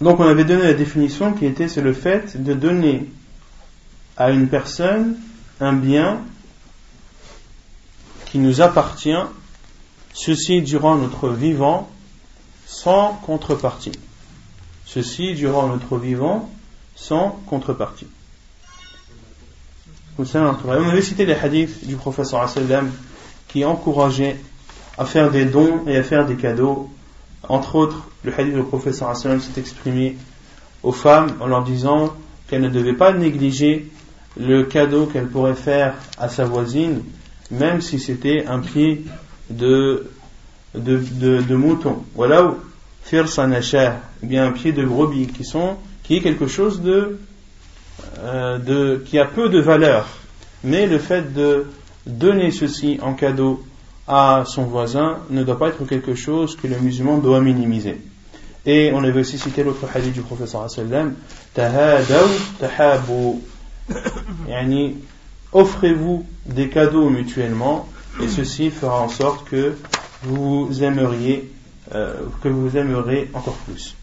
Donc 0.00 0.20
on 0.20 0.28
avait 0.28 0.44
donné 0.44 0.62
la 0.62 0.74
définition 0.74 1.32
qui 1.32 1.46
était 1.46 1.68
c'est 1.68 1.82
le 1.82 1.92
fait 1.92 2.42
de 2.42 2.54
donner 2.54 3.10
à 4.16 4.30
une 4.30 4.48
personne 4.48 5.16
un 5.60 5.72
bien 5.72 6.20
qui 8.26 8.38
nous 8.38 8.60
appartient, 8.60 9.16
ceci 10.12 10.62
durant 10.62 10.96
notre 10.96 11.30
vivant, 11.30 11.88
sans 12.66 13.14
contrepartie. 13.24 13.92
Ceci 14.84 15.34
durant 15.34 15.68
notre 15.68 15.98
vivant, 15.98 16.50
sans 16.94 17.30
contrepartie. 17.46 18.06
On 20.18 20.24
avait 20.70 21.02
cité 21.02 21.24
les 21.24 21.34
hadiths 21.34 21.86
du 21.86 21.94
professeur 21.94 22.44
qui 23.46 23.64
encourageaient 23.64 24.36
à 24.98 25.04
faire 25.04 25.30
des 25.30 25.44
dons 25.44 25.84
et 25.86 25.96
à 25.96 26.02
faire 26.02 26.26
des 26.26 26.36
cadeaux. 26.36 26.90
Entre 27.46 27.76
autres, 27.76 28.08
le 28.24 28.32
hadith 28.36 28.54
du 28.54 28.62
professeur 28.62 29.16
s'est 29.16 29.60
exprimé 29.60 30.16
aux 30.82 30.92
femmes 30.92 31.36
en 31.40 31.46
leur 31.46 31.64
disant 31.64 32.14
qu'elles 32.48 32.62
ne 32.62 32.68
devaient 32.68 32.94
pas 32.94 33.12
négliger 33.12 33.90
le 34.38 34.64
cadeau 34.64 35.06
qu'elles 35.06 35.28
pourraient 35.28 35.54
faire 35.54 35.94
à 36.18 36.28
sa 36.28 36.44
voisine, 36.44 37.02
même 37.50 37.80
si 37.80 37.98
c'était 37.98 38.46
un 38.46 38.60
pied 38.60 39.04
de, 39.50 40.10
de, 40.74 41.00
de, 41.42 41.54
mouton. 41.54 42.04
Voilà 42.14 42.44
où 42.44 42.56
bien 44.22 44.46
un 44.46 44.52
pied 44.52 44.72
de 44.72 44.84
brebis, 44.84 45.28
qui 45.28 45.44
sont, 45.44 45.76
qui 46.02 46.16
est 46.16 46.20
quelque 46.20 46.46
chose 46.46 46.82
de, 46.82 47.18
euh, 48.18 48.58
de, 48.58 49.02
qui 49.06 49.18
a 49.18 49.24
peu 49.24 49.48
de 49.48 49.60
valeur. 49.60 50.06
Mais 50.62 50.86
le 50.86 50.98
fait 50.98 51.32
de 51.32 51.66
donner 52.06 52.50
ceci 52.50 52.98
en 53.02 53.14
cadeau 53.14 53.64
à 54.08 54.44
son 54.46 54.64
voisin 54.64 55.18
ne 55.30 55.44
doit 55.44 55.58
pas 55.58 55.68
être 55.68 55.84
quelque 55.84 56.14
chose 56.14 56.56
que 56.56 56.66
le 56.66 56.78
musulman 56.78 57.18
doit 57.18 57.40
minimiser. 57.40 58.00
Et 58.64 58.90
on 58.94 59.04
avait 59.04 59.20
aussi 59.20 59.38
cité 59.38 59.62
l'autre 59.62 59.86
hadith 59.94 60.14
du 60.14 60.22
professeur 60.22 60.68
sallam, 60.70 61.14
tahadaw. 61.54 62.26
Yani, 64.48 64.96
offrez-vous 65.52 66.26
des 66.46 66.68
cadeaux 66.68 67.08
mutuellement 67.08 67.88
et 68.22 68.28
ceci 68.28 68.70
fera 68.70 69.00
en 69.00 69.08
sorte 69.08 69.48
que 69.48 69.76
vous 70.22 70.68
aimeriez 70.82 71.50
euh, 71.94 72.14
que 72.42 72.48
vous 72.48 72.76
aimerez 72.76 73.30
encore 73.32 73.56
plus. 73.56 73.94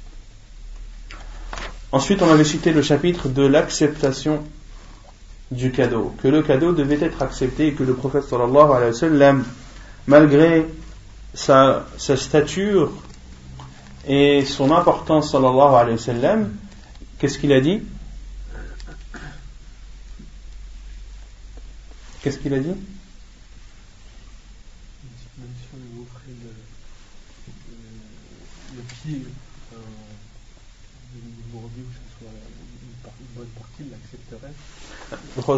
Ensuite, 1.92 2.22
on 2.22 2.30
avait 2.30 2.44
cité 2.44 2.74
le 2.74 2.82
chapitre 2.82 3.30
de 3.30 3.46
l'acceptation 3.46 4.44
du 5.52 5.72
cadeau, 5.72 6.14
que 6.22 6.28
le 6.28 6.42
cadeau 6.42 6.72
devait 6.72 7.00
être 7.00 7.22
accepté 7.22 7.68
et 7.68 7.74
que 7.74 7.84
le 7.84 7.94
prophète 7.94 8.24
sallallahu 8.24 8.72
alayhi 8.72 8.92
wa 8.92 8.94
sallam, 8.94 9.44
malgré 10.08 10.66
sa, 11.34 11.86
stature 11.98 12.92
et 14.08 14.46
son 14.46 14.72
importance 14.72 15.32
sallallahu 15.32 15.76
alayhi 15.76 15.98
wa 15.98 16.04
sallam, 16.04 16.54
qu'est-ce 17.20 17.40
qu'il 17.40 17.52
a 17.54 17.62
dit? 17.62 17.82
Qu'est-ce 22.22 22.40
qu'il 22.40 22.54
a 22.54 22.60
dit? 22.60 22.76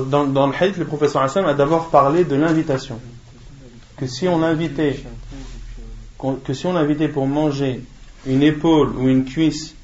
Dans, 0.07 0.25
dans, 0.25 0.47
le 0.47 0.53
hadith, 0.53 0.77
le 0.77 0.85
professeur 0.85 1.21
Hassan 1.21 1.45
a 1.45 1.53
d'abord 1.53 1.89
parlé 1.89 2.25
de 2.25 2.35
l'invitation. 2.35 2.99
Que 3.97 4.07
si 4.07 4.27
on 4.27 4.43
invitait, 4.43 5.03
que 6.43 6.53
si 6.53 6.65
on 6.67 6.75
invitait 6.75 7.07
pour 7.07 7.27
manger 7.27 7.81
une 8.25 8.43
épaule 8.43 8.95
ou 8.97 9.07
une 9.07 9.25
cuisse 9.25 9.75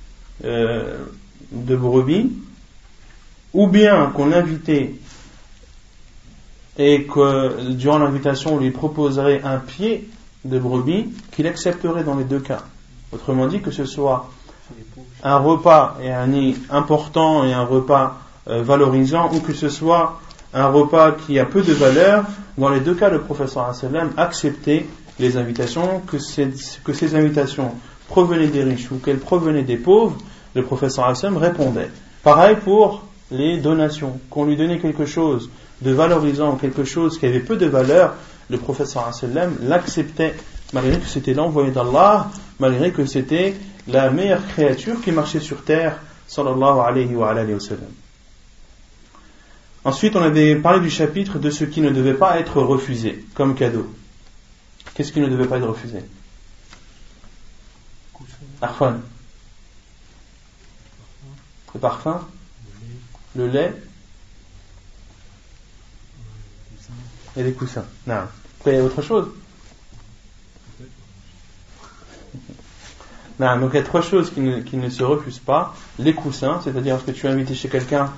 euh, 0.43 1.05
de 1.51 1.75
brebis, 1.75 2.31
ou 3.53 3.67
bien 3.67 4.11
qu'on 4.15 4.27
l'invitait 4.27 4.95
et 6.77 7.03
que 7.03 7.71
durant 7.71 7.99
l'invitation 7.99 8.55
on 8.55 8.59
lui 8.59 8.71
proposerait 8.71 9.41
un 9.43 9.57
pied 9.57 10.09
de 10.45 10.59
brebis, 10.59 11.07
qu'il 11.31 11.47
accepterait 11.47 12.03
dans 12.03 12.15
les 12.15 12.23
deux 12.23 12.39
cas. 12.39 12.63
Autrement 13.11 13.47
dit, 13.47 13.61
que 13.61 13.71
ce 13.71 13.85
soit 13.85 14.29
un 15.23 15.37
repas 15.37 15.97
et 16.01 16.11
un 16.11 16.27
nid 16.27 16.55
important 16.69 17.45
et 17.45 17.53
un 17.53 17.63
repas 17.63 18.19
euh, 18.49 18.63
valorisant 18.63 19.31
ou 19.33 19.39
que 19.39 19.53
ce 19.53 19.69
soit 19.69 20.19
un 20.53 20.67
repas 20.67 21.13
qui 21.13 21.39
a 21.39 21.45
peu 21.45 21.61
de 21.61 21.73
valeur, 21.73 22.25
dans 22.57 22.69
les 22.69 22.79
deux 22.79 22.93
cas, 22.93 23.09
le 23.09 23.21
professeur 23.21 23.73
acceptait 24.17 24.85
les 25.19 25.37
invitations, 25.37 26.01
que 26.07 26.17
ces, 26.19 27.15
invitations 27.15 27.71
provenaient 28.07 28.47
des 28.47 28.63
riches 28.63 28.91
ou 28.91 28.97
qu'elles 28.97 29.19
provenaient 29.19 29.63
des 29.63 29.77
pauvres, 29.77 30.17
le 30.53 30.63
professeur 30.63 31.05
Hassan 31.05 31.35
répondait. 31.37 31.89
Pareil 32.23 32.57
pour 32.63 33.03
les 33.31 33.57
donations, 33.57 34.19
qu'on 34.29 34.45
lui 34.45 34.55
donnait 34.55 34.79
quelque 34.79 35.05
chose 35.05 35.49
de 35.81 35.91
valorisant, 35.91 36.55
quelque 36.55 36.83
chose 36.83 37.17
qui 37.17 37.25
avait 37.25 37.39
peu 37.39 37.55
de 37.55 37.65
valeur, 37.65 38.13
le 38.49 38.57
professeur 38.57 39.07
Hassan 39.07 39.55
l'acceptait, 39.61 40.35
malgré 40.73 40.99
que 40.99 41.07
c'était 41.07 41.33
l'envoyé 41.33 41.71
d'Allah, 41.71 42.29
malgré 42.59 42.91
que 42.91 43.05
c'était 43.05 43.55
la 43.87 44.11
meilleure 44.11 44.45
créature 44.47 45.01
qui 45.01 45.11
marchait 45.11 45.39
sur 45.39 45.63
terre, 45.63 45.99
sallallahu 46.27 46.79
alayhi 46.79 47.15
wa, 47.15 47.31
alayhi 47.31 47.53
wa 47.53 47.59
sallam. 47.59 48.02
Ensuite, 49.85 50.15
on 50.15 50.21
avait 50.21 50.55
parlé 50.55 50.79
du 50.79 50.89
chapitre 50.89 51.39
de 51.39 51.49
ce 51.49 51.65
qui 51.65 51.81
ne 51.81 51.89
devait 51.89 52.13
pas 52.13 52.39
être 52.39 52.61
refusé 52.61 53.25
comme 53.33 53.55
cadeau. 53.55 53.93
Qu'est-ce 54.93 55.11
qui 55.11 55.19
ne 55.19 55.27
devait 55.27 55.47
pas 55.47 55.57
être 55.57 55.67
refusé? 55.67 55.99
Arfan. 58.61 58.95
Le 61.73 61.79
parfum 61.79 62.27
Le 63.35 63.47
lait 63.47 63.73
Et 67.35 67.43
les 67.43 67.53
coussins. 67.53 67.85
Non. 68.05 68.27
il 68.67 68.73
y 68.73 68.77
a 68.77 68.83
autre 68.83 69.01
chose? 69.01 69.29
Non, 73.39 73.59
donc 73.59 73.71
il 73.73 73.77
y 73.77 73.79
a 73.79 73.83
trois 73.83 74.01
choses 74.01 74.31
qui 74.31 74.41
ne, 74.41 74.89
se 74.89 75.03
refusent 75.03 75.39
pas. 75.39 75.75
Les 75.97 76.13
coussins, 76.13 76.61
c'est-à-dire 76.63 76.93
lorsque 76.95 77.13
tu 77.13 77.25
es 77.25 77.29
invité 77.29 77.55
chez 77.55 77.67
quelqu'un 77.67 78.13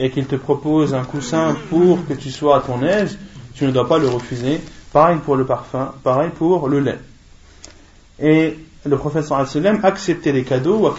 et 0.00 0.10
qu'il 0.10 0.24
te 0.24 0.34
propose 0.34 0.94
un 0.94 1.04
coussin 1.04 1.54
pour 1.68 2.04
que 2.06 2.14
tu 2.14 2.30
sois 2.30 2.56
à 2.56 2.60
ton 2.60 2.82
aise, 2.82 3.18
tu 3.54 3.66
ne 3.66 3.70
dois 3.70 3.86
pas 3.86 3.98
le 3.98 4.08
refuser. 4.08 4.58
Pareil 4.92 5.18
pour 5.24 5.36
le 5.36 5.44
parfum, 5.44 5.92
pareil 6.02 6.30
pour 6.30 6.68
le 6.68 6.80
lait. 6.80 6.98
Et 8.18 8.58
le 8.86 8.96
professeur 8.96 9.46
sallam 9.46 9.78
acceptait 9.84 10.32
les 10.32 10.42
cadeaux 10.42 10.90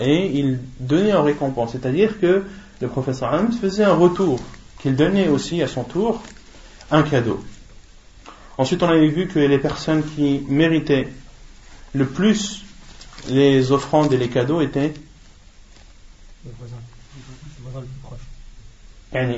et 0.00 0.30
il 0.32 0.60
donnait 0.78 1.12
en 1.12 1.24
récompense. 1.24 1.72
C'est-à-dire 1.72 2.20
que 2.20 2.44
le 2.80 2.88
professeur 2.88 3.36
faisait 3.60 3.84
un 3.84 3.94
retour, 3.94 4.38
qu'il 4.80 4.94
donnait 4.94 5.28
aussi 5.28 5.60
à 5.60 5.66
son 5.66 5.82
tour 5.82 6.22
un 6.92 7.02
cadeau. 7.02 7.42
Ensuite, 8.58 8.82
on 8.84 8.88
avait 8.88 9.08
vu 9.08 9.26
que 9.26 9.40
les 9.40 9.58
personnes 9.58 10.04
qui 10.14 10.44
méritaient 10.48 11.08
le 11.94 12.06
plus 12.06 12.64
les 13.28 13.72
offrandes 13.72 14.12
et 14.12 14.16
les 14.16 14.28
cadeaux 14.28 14.60
étaient 14.60 14.94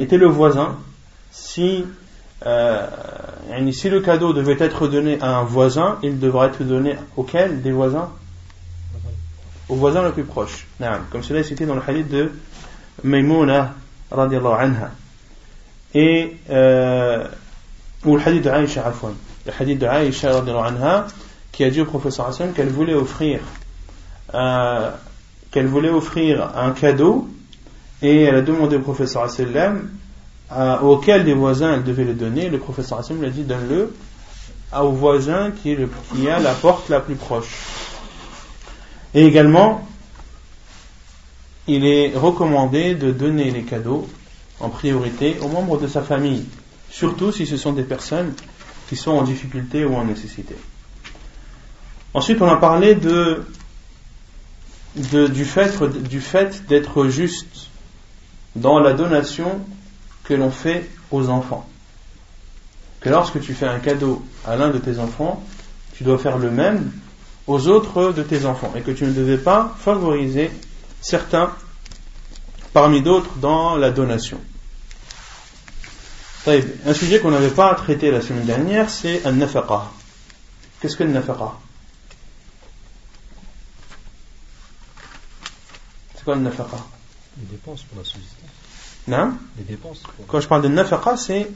était 0.01 0.17
le 0.17 0.27
voisin, 0.27 0.77
si, 1.31 1.85
euh, 2.47 2.87
si 3.73 3.91
le 3.91 4.01
cadeau 4.01 4.33
devait 4.33 4.57
être 4.59 4.89
donné 4.89 5.19
à 5.21 5.39
un 5.39 5.45
voisin, 5.45 5.99
il 6.03 6.19
devrait 6.19 6.49
être 6.49 6.63
donné 6.63 6.97
auquel 7.17 7.63
des 7.63 7.73
voisins? 7.73 8.11
Au 9.69 9.75
voisin 9.75 10.03
le 10.03 10.13
plus 10.13 10.25
proche. 10.25 10.67
Comme 11.11 11.23
cela 11.23 11.41
est 11.41 11.45
cité 11.45 11.67
dans 11.67 11.75
le 11.75 11.83
hadith 11.87 12.09
de 12.09 12.33
Maimouna 13.05 13.75
anha. 14.11 14.91
Et, 15.95 16.37
euh, 16.49 17.27
ou 18.05 18.17
le 18.17 18.23
hadith 18.27 18.45
de 18.45 18.51
Aïcha 18.51 18.87
Afwan. 18.87 19.15
Le 19.47 19.53
hadith 19.59 19.79
de 19.79 19.87
Aïcha 19.87 20.31
anha 20.39 21.07
qui 21.53 21.65
a 21.65 21.71
dit 21.71 21.81
au 21.81 21.85
professeur 21.85 22.29
Hassan 22.29 22.53
qu'elle 22.53 22.69
voulait 22.69 22.95
offrir 22.95 23.41
euh, 24.35 24.91
qu'elle 25.51 25.67
voulait 25.67 25.91
offrir 25.91 26.57
un 26.57 26.73
cadeau 26.73 27.29
et 28.03 28.23
elle 28.23 28.37
a 28.37 28.43
demandé 28.43 28.77
au 28.77 28.81
professeur 28.81 29.29
sallam 29.31 29.91
auquel 30.83 31.25
des 31.25 31.35
voisins 31.35 31.75
elle 31.75 31.85
devait 31.85 32.05
le 32.05 32.15
donner. 32.15 32.49
Le 32.49 32.59
professeur 32.59 33.05
sallam 33.05 33.23
lui 33.23 33.29
a 33.29 33.31
dit 33.31 33.43
donne-le 33.43 33.93
au 34.77 34.91
voisin 34.91 35.51
qui, 35.51 35.77
qui 36.15 36.29
a 36.29 36.39
la 36.39 36.55
porte 36.55 36.89
la 36.89 37.01
plus 37.01 37.17
proche. 37.17 37.51
Et 39.15 39.25
également, 39.25 39.87
il 41.67 41.85
est 41.87 42.13
recommandé 42.15 42.95
de 42.95 43.11
donner 43.13 43.51
les 43.51 43.63
cadeaux 43.63 44.09
en 44.61 44.69
priorité 44.69 45.37
aux 45.41 45.49
membres 45.49 45.79
de 45.79 45.87
sa 45.87 46.03
famille, 46.03 46.45
surtout 46.91 47.33
si 47.33 47.47
ce 47.47 47.57
sont 47.57 47.73
des 47.73 47.83
personnes 47.85 48.35
qui 48.89 48.97
sont 48.97 49.13
en 49.13 49.23
difficulté 49.23 49.85
ou 49.85 49.95
en 49.95 50.05
nécessité. 50.05 50.57
Ensuite, 52.15 52.41
on 52.41 52.49
a 52.49 52.57
parlé 52.57 52.95
de, 52.95 53.45
du 54.95 55.45
fait, 55.45 55.83
du 56.03 56.21
fait 56.21 56.67
d'être 56.67 57.09
juste 57.09 57.68
dans 58.61 58.79
la 58.79 58.93
donation 58.93 59.61
que 60.25 60.35
l'on 60.35 60.51
fait 60.51 60.89
aux 61.11 61.29
enfants. 61.29 61.67
Que 63.01 63.09
lorsque 63.09 63.41
tu 63.41 63.55
fais 63.55 63.67
un 63.67 63.79
cadeau 63.79 64.25
à 64.47 64.57
l'un 64.57 64.71
de 64.71 64.79
tes 64.79 64.99
enfants, 64.99 65.43
tu 65.97 66.05
dois 66.05 66.19
faire 66.19 66.39
le 66.39 66.51
même 66.51 66.93
aux 67.47 67.69
autres 67.69 68.13
de 68.13 68.23
tes 68.23 68.45
enfants 68.45 68.73
et 68.77 68.83
que 68.83 68.91
tu 68.91 69.05
ne 69.05 69.13
devais 69.13 69.39
pas 69.39 69.75
favoriser 69.79 70.51
certains 71.01 71.53
parmi 72.73 73.03
d'autres 73.03 73.35
dans 73.37 73.77
la 73.77 73.91
donation. 73.91 74.41
Un 76.47 76.95
sujet 76.95 77.21
qu'on 77.21 77.31
n'avait 77.31 77.51
pas 77.51 77.75
traité 77.75 78.11
la 78.11 78.23
semaine 78.23 78.47
dernière, 78.47 78.89
c'est 78.89 79.27
un 79.27 79.33
nafaqa. 79.33 79.91
Qu'est-ce 80.81 80.97
que 80.97 81.05
le 81.05 81.11
nafaqa 81.11 81.59
C'est 86.15 86.25
quoi 86.25 86.37
le 86.37 86.43
nafaqa 86.43 86.79
Les 87.39 87.47
dépenses 87.47 87.83
pour 87.83 87.99
la 87.99 88.05
subsistance. 88.05 88.38
Non 89.09 89.33
Les 89.57 89.65
dépenses. 89.65 90.03
Quand 90.29 90.39
je 90.39 90.47
parle 90.47 90.63
de 90.63 90.69
nafaqa, 90.69 91.17
c'est 91.17 91.51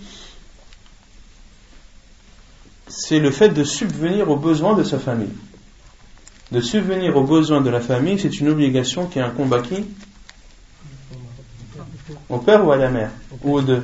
c'est 2.88 3.20
le 3.20 3.30
fait 3.30 3.50
de 3.50 3.64
subvenir 3.64 4.28
aux 4.30 4.36
besoins 4.36 4.74
de 4.74 4.82
sa 4.82 4.98
famille. 4.98 5.32
De 6.50 6.60
subvenir 6.60 7.16
aux 7.16 7.24
besoins 7.24 7.60
de 7.60 7.70
la 7.70 7.80
famille, 7.80 8.18
c'est 8.18 8.40
une 8.40 8.48
obligation 8.48 9.06
qui 9.06 9.18
est 9.18 9.22
un 9.22 9.30
combat 9.30 9.60
qui? 9.60 9.86
Au 12.28 12.38
père 12.38 12.64
ou 12.66 12.72
à 12.72 12.76
la 12.76 12.90
mère? 12.90 13.10
Ou 13.42 13.54
aux 13.56 13.62
deux? 13.62 13.82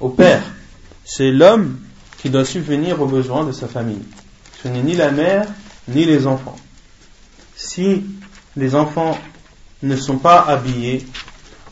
Au 0.00 0.08
père. 0.10 0.42
C'est 1.04 1.30
l'homme 1.30 1.80
qui 2.18 2.28
doit 2.28 2.44
subvenir 2.44 3.00
aux 3.00 3.06
besoins 3.06 3.44
de 3.44 3.52
sa 3.52 3.68
famille. 3.68 4.02
Ce 4.62 4.68
n'est 4.68 4.82
ni 4.82 4.94
la 4.94 5.10
mère 5.10 5.46
ni 5.88 6.04
les 6.04 6.26
enfants. 6.26 6.56
Si 7.56 8.04
les 8.56 8.74
enfants 8.74 9.18
ne 9.82 9.96
sont 9.96 10.18
pas 10.18 10.40
habillés 10.40 11.06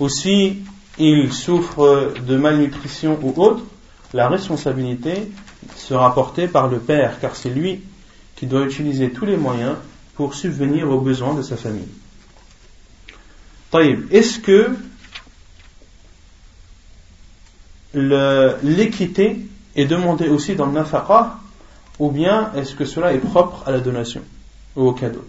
ou 0.01 0.09
si 0.09 0.59
ils 0.99 1.33
souffrent 1.33 2.13
de 2.27 2.37
malnutrition 2.37 3.19
ou 3.23 3.33
autre, 3.41 3.63
la 4.15 4.29
responsabilité 4.29 5.31
sera 5.77 6.15
portée 6.15 6.49
par 6.49 6.69
le 6.69 6.79
père 6.79 7.21
car 7.21 7.37
c'est 7.37 7.51
lui 7.51 7.83
qui 8.37 8.47
doit 8.47 8.65
utiliser 8.65 9.11
tous 9.11 9.27
les 9.27 9.37
moyens 9.37 9.77
pour 10.15 10.35
subvenir 10.35 10.91
aux 10.91 11.01
besoins 11.01 11.35
de 11.35 11.43
sa 11.43 11.57
famille. 11.57 11.89
Est-ce 14.11 14.39
que 14.41 14.71
l'équité 18.63 19.39
est 19.77 19.85
demandée 19.85 20.29
aussi 20.29 20.55
dans 20.55 20.67
le 20.67 20.73
nafaqa 20.73 21.39
ou 21.99 22.11
bien 22.11 22.53
est-ce 22.55 22.75
que 22.75 22.85
cela 22.85 23.13
est 23.13 23.19
propre 23.19 23.63
à 23.67 23.73
la 23.73 23.81
donation 23.81 24.23
ou 24.77 24.89
au 24.89 24.93
cadeau? 24.93 25.25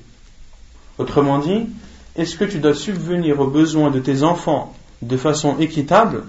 Autrement 0.97 1.39
dit, 1.39 1.67
est-ce 2.16 2.36
que 2.36 2.46
tu 2.46 2.60
dois 2.60 2.74
subvenir 2.74 3.39
aux 3.39 3.48
besoins 3.48 3.92
de 3.92 4.00
tes 4.00 4.24
enfants 4.24 4.75
de 5.02 5.17
façon 5.17 5.58
équitable 5.60 6.24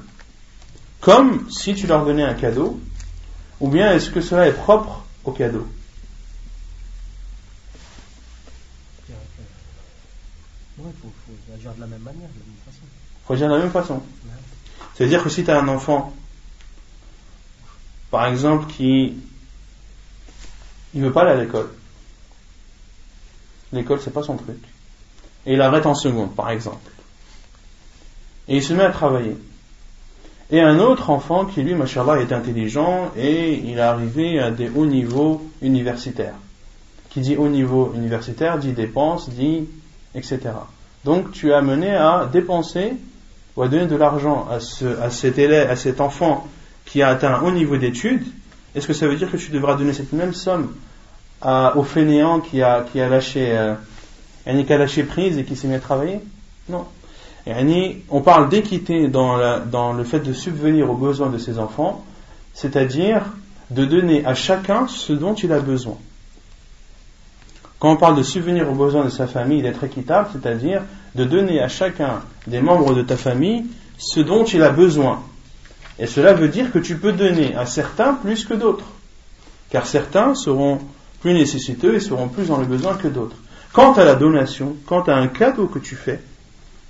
comme 1.01 1.51
si 1.51 1.75
tu 1.75 1.87
leur 1.87 2.05
donnais 2.05 2.23
un 2.23 2.35
cadeau 2.35 2.79
ou 3.59 3.69
bien 3.69 3.93
est-ce 3.93 4.11
que 4.11 4.21
cela 4.21 4.47
est 4.47 4.53
propre 4.53 5.05
au 5.25 5.33
cadeau? 5.33 5.67
Il 10.79 10.85
faut, 11.03 11.09
agir 11.55 11.75
de 11.75 11.81
la 11.81 11.87
même 11.87 12.01
manière, 12.01 12.29
de 12.29 12.39
la 12.39 12.47
même 12.47 12.57
façon. 12.65 12.81
Il 12.83 13.27
faut 13.27 13.33
agir 13.35 13.49
de 13.49 13.53
la 13.53 13.59
même 13.59 13.71
façon. 13.71 14.03
C'est-à-dire 14.95 15.23
que 15.23 15.29
si 15.29 15.45
tu 15.45 15.51
as 15.51 15.59
un 15.59 15.69
enfant 15.69 16.15
par 18.11 18.27
exemple, 18.27 18.67
qui 18.73 19.17
il 20.93 21.03
veut 21.03 21.13
pas 21.13 21.23
aller 21.23 21.41
à 21.41 21.45
l'école. 21.45 21.71
L'école, 23.73 24.01
c'est 24.01 24.13
pas 24.13 24.25
son 24.25 24.37
truc. 24.37 24.59
Et 25.47 25.55
il 25.55 25.61
arrête 25.61 25.87
en 25.87 25.95
seconde, 25.95 26.35
par 26.35 26.51
exemple. 26.51 26.91
Et 28.49 28.57
il 28.57 28.63
se 28.63 28.73
met 28.73 28.85
à 28.85 28.91
travailler. 28.91 29.37
Et 30.51 30.61
un 30.61 30.81
autre 30.81 31.11
enfant 31.11 31.45
qui, 31.45 31.63
lui, 31.63 31.75
machallah, 31.75 32.21
est 32.21 32.33
intelligent 32.33 33.11
et 33.17 33.55
il 33.55 33.79
est 33.79 33.81
arrivé 33.81 34.41
à 34.41 34.51
des 34.51 34.69
hauts 34.69 34.87
niveaux 34.87 35.49
universitaires. 35.63 36.35
Qui 37.09 37.21
dit 37.21 37.37
haut 37.37 37.49
niveau 37.49 37.93
universitaire 37.95 38.59
dit 38.59 38.73
dépenses, 38.73 39.31
dit 39.31 39.69
etc. 40.15 40.41
Donc 41.05 41.33
tu 41.33 41.51
es 41.51 41.53
amené 41.53 41.95
à 41.95 42.29
dépenser 42.31 42.95
ou 43.57 43.63
à 43.63 43.69
donner 43.69 43.87
de 43.87 43.97
l'argent 43.97 44.47
à, 44.51 44.61
ce, 44.61 45.01
à 45.01 45.11
cet 45.11 45.39
élève, 45.39 45.71
à 45.71 45.77
cet 45.77 46.01
enfant 46.01 46.47
qui 46.85 47.03
a 47.03 47.09
atteint 47.09 47.35
un 47.35 47.43
haut 47.43 47.51
niveau 47.51 47.77
d'études, 47.77 48.27
est-ce 48.75 48.87
que 48.87 48.93
ça 48.93 49.07
veut 49.07 49.17
dire 49.17 49.31
que 49.31 49.37
tu 49.37 49.51
devras 49.51 49.77
donner 49.77 49.93
cette 49.93 50.13
même 50.13 50.35
somme 50.35 50.73
au 51.43 51.83
fainéant 51.83 52.41
qui 52.41 52.63
a, 52.63 52.83
qui 52.83 53.01
a 53.01 53.09
lâché, 53.09 53.51
euh, 53.51 53.75
qui 54.45 54.73
a 54.73 54.79
lâché 54.79 55.03
prise 55.03 55.39
et 55.39 55.45
qui 55.45 55.57
s'est 55.57 55.69
mis 55.69 55.75
à 55.75 55.81
travailler 55.81 56.21
Non. 56.69 56.87
on 58.11 58.21
parle 58.21 58.49
d'équité 58.49 59.09
dans, 59.09 59.61
dans 59.67 59.93
le 59.93 60.05
fait 60.05 60.21
de 60.21 60.33
subvenir 60.33 60.91
aux 60.91 60.97
besoins 60.97 61.31
de 61.31 61.39
ses 61.39 61.59
enfants, 61.59 62.05
c'est-à-dire 62.55 63.25
de 63.71 63.85
donner 63.85 64.25
à 64.27 64.35
chacun 64.35 64.87
ce 64.89 65.13
dont 65.13 65.35
il 65.35 65.53
a 65.53 65.61
besoin. 65.61 65.97
Quand 67.79 67.93
on 67.93 67.97
parle 67.97 68.17
de 68.17 68.23
subvenir 68.23 68.71
aux 68.71 68.75
besoins 68.75 69.05
de 69.05 69.11
sa 69.11 69.27
famille, 69.27 69.63
d'être 69.63 69.83
équitable, 69.85 70.29
c'est-à-dire 70.33 70.83
de 71.15 71.25
donner 71.25 71.61
à 71.61 71.69
chacun 71.69 72.21
des 72.47 72.61
membres 72.61 72.95
de 72.95 73.03
ta 73.03 73.17
famille 73.17 73.65
ce 73.97 74.21
dont 74.21 74.45
il 74.45 74.63
a 74.63 74.71
besoin. 74.71 75.23
Et 75.99 76.07
cela 76.07 76.33
veut 76.33 76.49
dire 76.49 76.73
que 76.73 76.79
tu 76.79 76.97
peux 76.97 77.13
donner 77.13 77.55
à 77.55 77.67
certains 77.67 78.15
plus 78.15 78.45
que 78.45 78.55
d'autres. 78.55 78.87
Car 79.71 79.87
certains 79.87 80.35
seront 80.35 80.79
plus 81.21 81.35
nécessiteux 81.35 81.95
et 81.95 82.01
seront 82.01 82.29
plus 82.29 82.49
dans 82.49 82.59
le 82.59 82.67
besoin 82.67 82.95
que 82.95 83.09
d'autres. 83.09 83.37
Quant 83.73 83.93
à 83.93 84.05
la 84.05 84.17
donation, 84.17 84.77
quant 84.87 85.03
à 85.03 85.15
un 85.15 85.29
cadeau 85.29 85.67
que 85.67 85.79
tu 85.79 85.95
fais, 85.95 86.21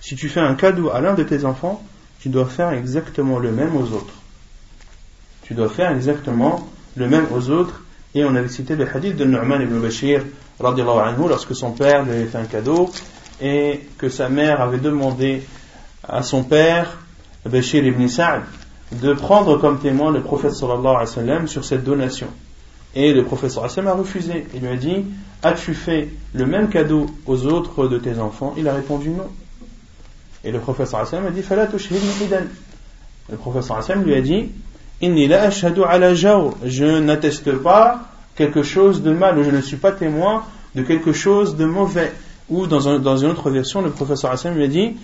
si 0.00 0.16
tu 0.16 0.28
fais 0.28 0.40
un 0.40 0.54
cadeau 0.54 0.90
à 0.90 1.00
l'un 1.00 1.14
de 1.14 1.22
tes 1.22 1.44
enfants, 1.44 1.82
tu 2.20 2.30
dois 2.30 2.46
faire 2.46 2.72
exactement 2.72 3.38
le 3.38 3.52
même 3.52 3.76
aux 3.76 3.92
autres. 3.92 4.14
Tu 5.42 5.54
dois 5.54 5.68
faire 5.68 5.90
exactement 5.92 6.68
le 6.96 7.06
même 7.06 7.26
aux 7.34 7.50
autres. 7.50 7.82
Et 8.14 8.24
on 8.24 8.34
avait 8.34 8.48
cité 8.48 8.76
le 8.76 8.88
hadith 8.88 9.16
de 9.16 9.24
Nu'man 9.24 9.60
ibn 9.60 9.78
Bashir, 9.78 10.24
anhu, 10.60 11.28
lorsque 11.28 11.54
son 11.54 11.72
père 11.72 12.04
lui 12.04 12.12
avait 12.12 12.24
fait 12.24 12.38
un 12.38 12.44
cadeau 12.44 12.90
et 13.40 13.80
que 13.98 14.08
sa 14.08 14.28
mère 14.28 14.60
avait 14.60 14.78
demandé 14.78 15.42
à 16.08 16.22
son 16.22 16.44
père, 16.44 16.98
Bashir 17.44 17.84
ibn 17.84 18.08
Sa'd, 18.08 18.42
de 18.92 19.12
prendre 19.12 19.58
comme 19.58 19.78
témoin 19.78 20.10
le 20.12 20.22
prophète 20.22 20.52
sallallahu 20.52 20.86
alayhi 20.86 20.98
wa 20.98 21.06
sallam 21.06 21.48
sur 21.48 21.64
cette 21.64 21.84
donation. 21.84 22.26
Et 22.94 23.12
le 23.12 23.22
wa 23.22 23.48
sallam 23.48 23.88
a 23.88 23.94
refusé. 23.94 24.46
Il 24.54 24.60
lui 24.60 24.68
a 24.68 24.76
dit 24.76 25.04
As-tu 25.42 25.74
fait 25.74 26.08
le 26.32 26.46
même 26.46 26.68
cadeau 26.68 27.06
aux 27.26 27.46
autres 27.46 27.86
de 27.88 27.98
tes 27.98 28.18
enfants? 28.18 28.54
Il 28.56 28.68
a 28.68 28.74
répondu 28.74 29.10
non. 29.10 29.28
Et 30.44 30.50
le 30.50 30.58
wa 30.58 30.86
sallam 30.86 31.26
a 31.26 31.30
dit 31.30 31.40
Le 31.40 31.42
sallallahu 31.42 31.68
alayhi 33.28 33.38
wa 33.46 33.82
sallam 33.82 34.04
lui 34.04 34.14
a 34.14 34.20
dit 34.20 34.48
Inni 35.00 35.28
la 35.28 35.42
ashadu 35.42 35.82
ala 35.84 36.14
Je 36.14 36.98
n'atteste 36.98 37.52
pas 37.52 38.00
quelque 38.34 38.62
chose 38.62 39.02
de 39.02 39.12
mal, 39.12 39.38
ou 39.38 39.44
je 39.44 39.50
ne 39.50 39.60
suis 39.60 39.76
pas 39.76 39.92
témoin 39.92 40.44
de 40.74 40.82
quelque 40.82 41.12
chose 41.12 41.56
de 41.56 41.64
mauvais. 41.64 42.12
Ou 42.48 42.66
dans, 42.66 42.80
une 42.80 43.28
autre 43.30 43.50
version, 43.50 43.82
le 43.82 43.92
wa 43.98 44.16
sallam 44.16 44.56
lui 44.56 44.64
a 44.64 44.68
dit 44.68 44.96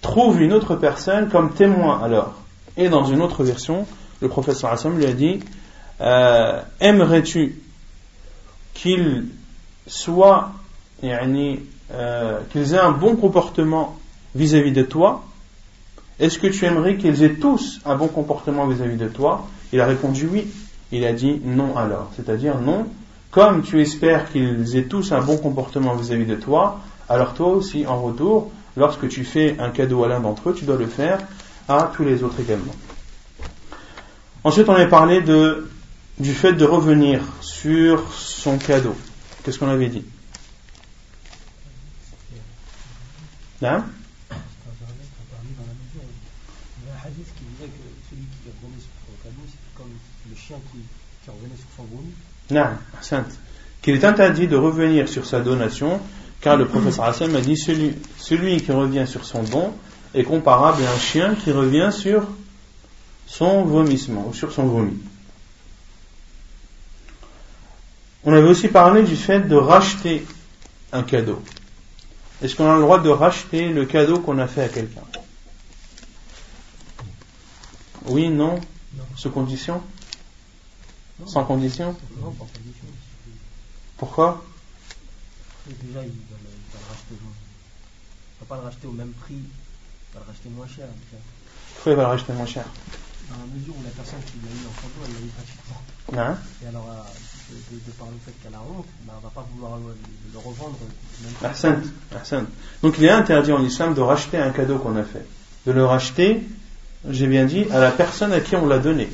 Trouve 0.00 0.40
une 0.40 0.52
autre 0.52 0.76
personne 0.76 1.28
comme 1.28 1.52
témoin 1.52 2.00
alors. 2.02 2.34
Et 2.76 2.88
dans 2.88 3.04
une 3.04 3.20
autre 3.20 3.44
version, 3.44 3.86
le 4.20 4.28
professeur 4.28 4.72
Hassan 4.72 4.96
lui 4.96 5.06
a 5.06 5.12
dit 5.12 5.40
euh, 6.00 6.60
Aimerais-tu 6.80 7.60
qu'ils 8.74 9.26
soient, 9.86 10.52
euh, 11.04 12.38
qu'ils 12.50 12.74
aient 12.74 12.78
un 12.78 12.92
bon 12.92 13.16
comportement 13.16 13.98
vis-à-vis 14.34 14.72
de 14.72 14.82
toi? 14.82 15.24
Est-ce 16.18 16.38
que 16.38 16.46
tu 16.46 16.64
aimerais 16.64 16.96
qu'ils 16.96 17.22
aient 17.22 17.34
tous 17.34 17.80
un 17.84 17.96
bon 17.96 18.08
comportement 18.08 18.66
vis-à-vis 18.66 18.96
de 18.96 19.08
toi? 19.08 19.46
Il 19.72 19.80
a 19.80 19.86
répondu 19.86 20.28
oui. 20.30 20.46
Il 20.92 21.04
a 21.04 21.12
dit 21.12 21.40
non 21.44 21.76
alors. 21.76 22.10
C'est-à-dire 22.16 22.58
non, 22.60 22.86
comme 23.30 23.62
tu 23.62 23.80
espères 23.80 24.30
qu'ils 24.30 24.76
aient 24.76 24.84
tous 24.84 25.12
un 25.12 25.22
bon 25.22 25.38
comportement 25.38 25.94
vis-à-vis 25.94 26.26
de 26.26 26.34
toi, 26.34 26.80
alors 27.08 27.32
toi 27.34 27.48
aussi, 27.48 27.86
en 27.86 28.00
retour, 28.00 28.52
lorsque 28.76 29.08
tu 29.08 29.24
fais 29.24 29.56
un 29.58 29.70
cadeau 29.70 30.04
à 30.04 30.08
l'un 30.08 30.20
d'entre 30.20 30.50
eux, 30.50 30.54
tu 30.54 30.64
dois 30.64 30.76
le 30.76 30.86
faire 30.86 31.18
à 31.68 31.90
tous 31.94 32.04
les 32.04 32.22
autres 32.22 32.40
également. 32.40 32.74
Ensuite, 34.44 34.68
on 34.68 34.74
avait 34.74 34.88
parlé 34.88 35.22
de, 35.22 35.70
du 36.22 36.34
fait 36.34 36.52
de 36.52 36.64
revenir 36.64 37.20
sur 37.40 38.12
son 38.12 38.56
cadeau. 38.56 38.94
Qu'est-ce 39.42 39.58
qu'on 39.58 39.68
avait 39.68 39.88
dit? 39.88 40.04
Là? 43.60 43.84
C'est 44.28 44.34
interdit 44.34 45.54
dans 45.58 45.66
la 45.66 45.74
mesure 45.74 46.02
où 46.02 46.80
il 46.80 46.86
y 46.86 46.90
a 46.90 46.94
un 46.94 47.06
hadith 47.06 47.26
qui 47.36 47.44
disait 47.44 47.66
que 47.66 47.82
celui 48.08 48.22
qui 48.22 48.50
revenait 48.62 48.80
sur 48.80 48.92
son 49.04 49.22
cadeau, 49.22 49.42
c'était 49.46 49.76
comme 49.76 49.90
le 50.30 50.36
chien 50.36 50.56
qui, 50.70 50.78
qui 51.24 51.30
revenait 51.30 51.56
sur 51.56 51.68
son 51.76 51.84
vomi. 51.84 52.12
Non, 52.50 52.76
Sainte. 53.00 53.38
Qu'il 53.82 53.94
est 53.94 54.04
interdit 54.04 54.46
de 54.46 54.56
revenir 54.56 55.08
sur 55.08 55.26
sa 55.26 55.40
donation, 55.40 56.00
car 56.40 56.56
le 56.56 56.68
professeur 56.68 57.06
Hassan 57.06 57.34
a 57.34 57.40
dit 57.40 57.56
celui, 57.56 57.96
celui 58.16 58.62
qui 58.62 58.70
revient 58.70 59.06
sur 59.08 59.24
son 59.24 59.42
don 59.42 59.74
est 60.14 60.22
comparable 60.22 60.84
à 60.84 60.92
un 60.92 60.98
chien 60.98 61.34
qui 61.34 61.50
revient 61.50 61.90
sur 61.92 62.28
son 63.26 63.64
vomissement 63.64 64.28
ou 64.28 64.34
sur 64.34 64.52
son 64.52 64.66
vomi. 64.66 65.00
On 68.24 68.32
avait 68.32 68.48
aussi 68.48 68.68
parlé 68.68 69.02
du 69.02 69.16
fait 69.16 69.40
de 69.40 69.56
racheter 69.56 70.24
un 70.92 71.02
cadeau. 71.02 71.42
Est-ce 72.40 72.54
qu'on 72.54 72.70
a 72.70 72.76
le 72.76 72.82
droit 72.82 73.00
de 73.00 73.08
racheter 73.08 73.68
le 73.68 73.84
cadeau 73.84 74.20
qu'on 74.20 74.38
a 74.38 74.46
fait 74.46 74.62
à 74.62 74.68
quelqu'un? 74.68 75.02
Oui, 78.06 78.28
non? 78.28 78.60
Non. 78.94 79.04
Sous 79.16 79.30
condition? 79.30 79.82
Non. 81.20 81.26
Sans 81.26 81.44
condition? 81.44 81.96
Non, 82.20 82.30
pas 82.32 82.46
condition. 82.52 82.86
Pourquoi? 83.96 84.44
Déjà, 85.66 85.78
il 85.86 85.92
va, 85.94 86.02
le, 86.02 86.08
il 86.08 86.72
va 86.72 86.78
le 86.80 86.88
racheter. 86.88 87.14
Il 87.14 88.40
va 88.40 88.46
pas 88.48 88.56
le 88.56 88.62
racheter 88.62 88.86
au 88.86 88.92
même 88.92 89.12
prix. 89.12 89.34
Il 89.34 90.14
va 90.14 90.20
le 90.20 90.26
racheter 90.26 90.48
moins 90.48 90.66
cher. 90.66 90.86
déjà. 90.86 91.22
Pourquoi 91.74 91.92
il 91.92 91.96
va 91.96 92.02
le 92.02 92.08
racheter 92.08 92.32
moins 92.32 92.46
cher? 92.46 92.64
Dans 93.30 93.38
la 93.38 93.58
mesure 93.58 93.74
où 93.78 93.82
la 93.82 93.90
personne 93.90 94.20
qui 94.26 94.38
l'a 94.42 94.50
eu 94.50 94.66
en 94.66 94.74
cadeau, 94.80 95.00
elle 95.06 95.14
l'a 95.14 95.20
eu 95.20 95.30
gratuitement. 95.36 95.80
Hein? 96.18 96.36
Et 96.62 96.68
alors, 96.68 96.86
euh, 96.90 97.54
de, 97.72 97.90
par 97.92 98.08
le 98.08 98.18
fait 98.24 98.32
qu'elle 98.42 98.54
a 98.54 98.60
honte, 98.60 98.86
ben, 99.04 99.12
elle 99.16 99.22
va 99.22 99.30
pas 99.30 99.46
vouloir 99.54 99.78
le, 99.78 99.94
le 100.32 100.38
revendre 100.38 100.76
au 100.82 101.24
même 101.24 101.32
prix. 101.32 101.46
Ahsan, 101.46 101.82
ahsan. 102.14 102.44
Donc 102.82 102.98
il 102.98 103.04
est 103.04 103.10
interdit 103.10 103.52
en 103.52 103.62
islam 103.64 103.94
de 103.94 104.00
racheter 104.00 104.38
un 104.38 104.50
cadeau 104.50 104.78
qu'on 104.78 104.96
a 104.96 105.04
fait. 105.04 105.24
De 105.66 105.72
le 105.72 105.84
racheter, 105.84 106.42
j'ai 107.08 107.26
bien 107.26 107.46
dit, 107.46 107.66
à 107.70 107.78
la 107.78 107.90
personne 107.90 108.32
à 108.32 108.40
qui 108.40 108.56
on 108.56 108.66
l'a 108.66 108.78
donné. 108.78 109.08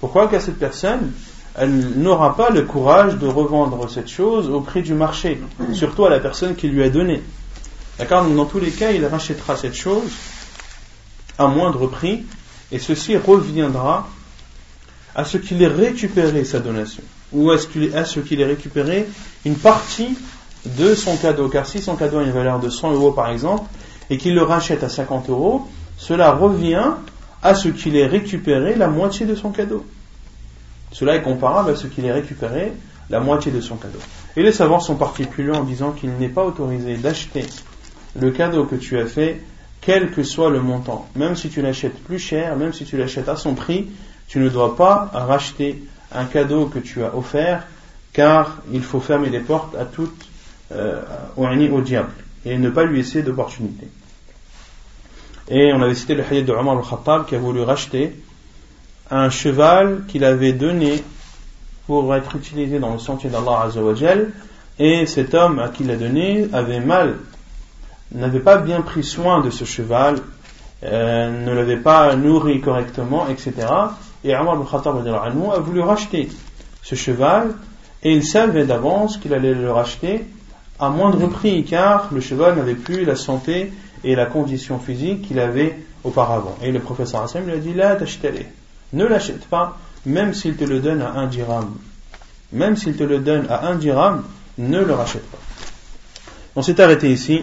Pourquoi? 0.00 0.28
Car 0.28 0.40
cette 0.40 0.58
personne, 0.58 1.12
elle 1.56 1.98
n'aura 1.98 2.36
pas 2.36 2.50
le 2.50 2.62
courage 2.62 3.16
de 3.16 3.26
revendre 3.26 3.88
cette 3.90 4.08
chose 4.08 4.48
au 4.48 4.60
prix 4.60 4.82
du 4.82 4.94
marché, 4.94 5.40
surtout 5.72 6.04
à 6.04 6.10
la 6.10 6.20
personne 6.20 6.54
qui 6.54 6.68
lui 6.68 6.82
a 6.82 6.90
donné. 6.90 7.22
D'accord? 7.98 8.24
Donc 8.24 8.36
dans 8.36 8.46
tous 8.46 8.60
les 8.60 8.70
cas, 8.70 8.90
il 8.90 9.04
rachètera 9.06 9.56
cette 9.56 9.74
chose 9.74 10.10
à 11.38 11.46
moindre 11.46 11.86
prix, 11.86 12.24
et 12.74 12.80
ceci 12.80 13.16
reviendra 13.16 14.08
à 15.14 15.24
ce 15.24 15.38
qu'il 15.38 15.62
ait 15.62 15.68
récupéré 15.68 16.44
sa 16.44 16.58
donation, 16.58 17.04
ou 17.32 17.52
à 17.52 17.56
ce 17.58 17.68
qu'il 17.68 18.40
ait 18.40 18.44
récupéré 18.44 19.06
une 19.44 19.54
partie 19.54 20.18
de 20.66 20.96
son 20.96 21.16
cadeau. 21.16 21.48
Car 21.48 21.66
si 21.66 21.80
son 21.80 21.94
cadeau 21.94 22.18
a 22.18 22.24
une 22.24 22.32
valeur 22.32 22.58
de 22.58 22.68
100 22.68 22.94
euros 22.94 23.12
par 23.12 23.30
exemple, 23.30 23.62
et 24.10 24.18
qu'il 24.18 24.34
le 24.34 24.42
rachète 24.42 24.82
à 24.82 24.88
50 24.88 25.30
euros, 25.30 25.68
cela 25.96 26.32
revient 26.32 26.94
à 27.44 27.54
ce 27.54 27.68
qu'il 27.68 27.94
ait 27.94 28.08
récupéré 28.08 28.74
la 28.74 28.88
moitié 28.88 29.24
de 29.24 29.36
son 29.36 29.50
cadeau. 29.50 29.86
Cela 30.90 31.14
est 31.14 31.22
comparable 31.22 31.70
à 31.70 31.76
ce 31.76 31.86
qu'il 31.86 32.04
ait 32.04 32.12
récupéré 32.12 32.72
la 33.08 33.20
moitié 33.20 33.52
de 33.52 33.60
son 33.60 33.76
cadeau. 33.76 34.00
Et 34.36 34.42
les 34.42 34.50
savants 34.52 34.80
sont 34.80 34.98
loin 35.38 35.58
en 35.58 35.62
disant 35.62 35.92
qu'il 35.92 36.10
n'est 36.18 36.28
pas 36.28 36.44
autorisé 36.44 36.96
d'acheter 36.96 37.46
le 38.18 38.32
cadeau 38.32 38.64
que 38.64 38.74
tu 38.74 38.98
as 38.98 39.06
fait, 39.06 39.40
quel 39.84 40.10
que 40.10 40.22
soit 40.22 40.50
le 40.50 40.60
montant. 40.60 41.06
Même 41.14 41.36
si 41.36 41.50
tu 41.50 41.60
l'achètes 41.60 42.02
plus 42.04 42.18
cher, 42.18 42.56
même 42.56 42.72
si 42.72 42.84
tu 42.84 42.96
l'achètes 42.96 43.28
à 43.28 43.36
son 43.36 43.54
prix, 43.54 43.88
tu 44.28 44.38
ne 44.38 44.48
dois 44.48 44.76
pas 44.76 45.10
racheter 45.12 45.82
un 46.12 46.24
cadeau 46.24 46.66
que 46.66 46.78
tu 46.78 47.02
as 47.04 47.14
offert, 47.14 47.66
car 48.12 48.62
il 48.72 48.82
faut 48.82 49.00
fermer 49.00 49.28
les 49.28 49.40
portes 49.40 49.74
à 49.74 49.84
toute, 49.84 50.28
euh, 50.72 51.02
au, 51.36 51.80
diable, 51.82 52.12
et 52.46 52.56
ne 52.56 52.70
pas 52.70 52.84
lui 52.84 52.98
laisser 52.98 53.22
d'opportunité. 53.22 53.88
Et 55.48 55.72
on 55.74 55.82
avait 55.82 55.94
cité 55.94 56.14
le 56.14 56.24
hadith 56.24 56.46
de 56.46 56.52
Omar 56.52 56.78
al-Khattab 56.78 57.26
qui 57.26 57.34
a 57.34 57.38
voulu 57.38 57.60
racheter 57.60 58.16
un 59.10 59.28
cheval 59.28 60.04
qu'il 60.08 60.24
avait 60.24 60.54
donné 60.54 61.04
pour 61.86 62.14
être 62.14 62.36
utilisé 62.36 62.78
dans 62.78 62.94
le 62.94 62.98
sentier 62.98 63.28
d'Allah 63.28 63.64
Azzawajal, 63.66 64.32
et 64.78 65.04
cet 65.04 65.34
homme 65.34 65.58
à 65.58 65.68
qui 65.68 65.84
l'a 65.84 65.96
donné 65.96 66.48
avait 66.54 66.80
mal, 66.80 67.16
n'avait 68.12 68.40
pas 68.40 68.58
bien 68.58 68.80
pris 68.80 69.04
soin 69.04 69.40
de 69.40 69.50
ce 69.50 69.64
cheval, 69.64 70.16
euh, 70.82 71.44
ne 71.44 71.52
l'avait 71.52 71.76
pas 71.76 72.14
nourri 72.16 72.60
correctement, 72.60 73.26
etc. 73.28 73.52
Et 74.24 74.34
Omar 74.34 74.62
radiyallahu 74.66 75.30
anhu, 75.30 75.50
a 75.54 75.58
voulu 75.58 75.80
racheter 75.80 76.28
ce 76.82 76.94
cheval, 76.94 77.54
et 78.02 78.12
il 78.12 78.24
savait 78.24 78.64
d'avance 78.64 79.16
qu'il 79.16 79.32
allait 79.32 79.54
le 79.54 79.70
racheter 79.70 80.24
à 80.78 80.90
moindre 80.90 81.26
prix, 81.28 81.64
car 81.64 82.08
le 82.12 82.20
cheval 82.20 82.56
n'avait 82.56 82.74
plus 82.74 83.04
la 83.04 83.16
santé 83.16 83.72
et 84.02 84.14
la 84.14 84.26
condition 84.26 84.78
physique 84.78 85.22
qu'il 85.22 85.38
avait 85.38 85.78
auparavant. 86.02 86.56
Et 86.62 86.70
le 86.72 86.80
professeur 86.80 87.22
Hassan 87.22 87.44
lui 87.44 87.52
a 87.52 87.56
dit, 87.56 87.72
là, 87.72 87.96
t'achèterai. 87.96 88.46
Ne 88.92 89.06
l'achète 89.06 89.46
pas, 89.46 89.78
même 90.04 90.34
s'il 90.34 90.56
te 90.56 90.64
le 90.64 90.80
donne 90.80 91.00
à 91.02 91.12
un 91.12 91.26
dirham. 91.26 91.76
Même 92.52 92.76
s'il 92.76 92.96
te 92.96 93.02
le 93.02 93.18
donne 93.18 93.46
à 93.48 93.66
un 93.66 93.76
dirham, 93.76 94.22
ne 94.58 94.80
le 94.80 94.94
rachète 94.94 95.28
pas. 95.30 95.38
On 96.56 96.62
s'est 96.62 96.80
arrêté 96.80 97.10
ici. 97.10 97.42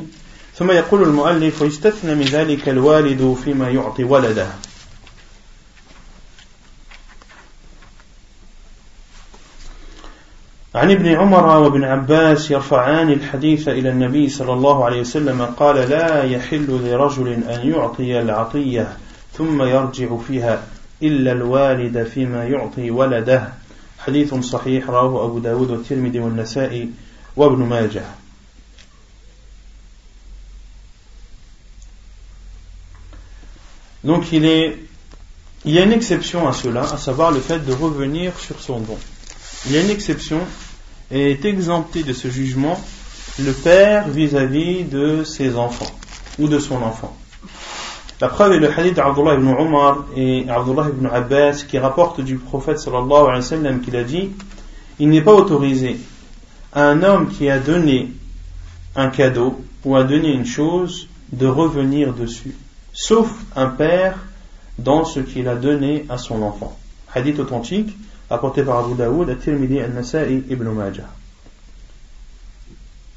ثم 0.62 0.72
يقول 0.72 1.04
المؤلف 1.04 1.62
ويستثنى 1.62 2.16
من 2.16 2.22
ذلك 2.22 2.70
الوالد 2.70 3.38
فيما 3.44 3.70
يعطي 3.70 4.04
ولده. 4.04 4.48
عن 10.76 10.92
ابن 10.92 11.08
عمر 11.08 11.46
وابن 11.46 11.84
عباس 11.84 12.52
يرفعان 12.52 13.10
الحديث 13.10 13.68
إلى 13.68 13.90
النبي 13.90 14.30
صلى 14.30 14.54
الله 14.54 14.86
عليه 14.86 15.02
وسلم 15.02 15.42
قال 15.42 15.76
لا 15.90 16.24
يحل 16.24 16.80
لرجل 16.84 17.28
أن 17.28 17.70
يعطي 17.70 18.22
العطية 18.22 18.98
ثم 19.34 19.62
يرجع 19.62 20.18
فيها 20.18 20.64
إلا 21.04 21.32
الوالد 21.32 22.04
فيما 22.04 22.44
يعطي 22.44 22.92
ولده. 22.92 23.50
حديث 24.00 24.34
صحيح 24.34 24.90
رواه 24.90 25.26
أبو 25.26 25.40
داود 25.40 25.72
والترمذي 25.72 26.20
والنسائي 26.20 26.90
وابن 27.36 27.64
ماجه. 27.64 28.21
Donc 34.04 34.32
il, 34.32 34.46
est, 34.46 34.78
il 35.66 35.74
y 35.74 35.80
a 35.80 35.84
une 35.84 35.92
exception 35.92 36.48
à 36.48 36.54
cela, 36.54 36.82
à 36.82 36.98
savoir 36.98 37.32
le 37.32 37.40
fait 37.40 37.60
de 37.60 37.74
revenir 37.74 38.38
sur 38.40 38.60
son 38.60 38.80
don. 38.80 38.98
Il 39.66 39.74
y 39.74 39.78
a 39.78 39.82
une 39.82 39.90
exception 39.90 40.40
et 41.12 41.32
est 41.32 41.46
exempté 41.46 42.04
de 42.04 42.14
ce 42.14 42.30
jugement 42.30 42.80
le 43.40 43.54
père 43.54 44.08
vis-à-vis 44.08 44.84
de 44.84 45.24
ses 45.24 45.56
enfants 45.56 45.92
ou 46.40 46.48
de 46.48 46.60
son 46.60 46.82
enfant. 46.82 47.16
La 48.20 48.28
preuve 48.28 48.54
est 48.54 48.60
le 48.60 48.72
hadith 48.72 48.96
d'Abdullah 48.96 49.36
ibn 49.36 49.48
Umar 49.48 50.06
et 50.16 50.46
Abdullah 50.48 50.90
ibn 50.90 51.08
Abbas 51.08 51.64
qui 51.68 51.80
rapporte 51.80 52.22
du 52.22 52.38
prophète 52.38 52.80
sallallahu 52.80 53.24
alayhi 53.24 53.36
wa 53.38 53.42
sallam 53.42 53.82
qu'il 53.82 53.96
a 53.96 54.04
dit 54.04 54.30
Il 55.00 55.10
n'est 55.10 55.22
pas 55.22 55.34
autorisé 55.34 55.98
à 56.74 56.88
un 56.88 57.02
homme 57.04 57.30
qui 57.30 57.50
a 57.50 57.58
donné 57.58 58.12
un 58.96 59.08
cadeau 59.08 59.62
ou 59.84 59.96
a 59.96 60.04
donné 60.04 60.32
une 60.32 60.46
chose 60.46 61.08
de 61.32 61.48
revenir 61.48 62.14
dessus, 62.14 62.56
sauf 62.94 63.32
un 63.56 63.68
père 63.68 64.18
dans 64.78 65.06
ce 65.06 65.20
qu'il 65.20 65.48
a 65.48 65.56
donné 65.56 66.06
à 66.10 66.18
son 66.18 66.42
enfant. 66.42 66.78
Hadith 67.14 67.40
authentique 67.40 67.96
apporté 68.30 68.64
par 68.64 68.86
Abu 68.86 68.96
Daoud, 68.96 69.30
At-Tirmidhi, 69.30 69.80
Al-Nasa'i, 69.80 70.44
Ibn 70.50 70.70
Majah. 70.70 71.10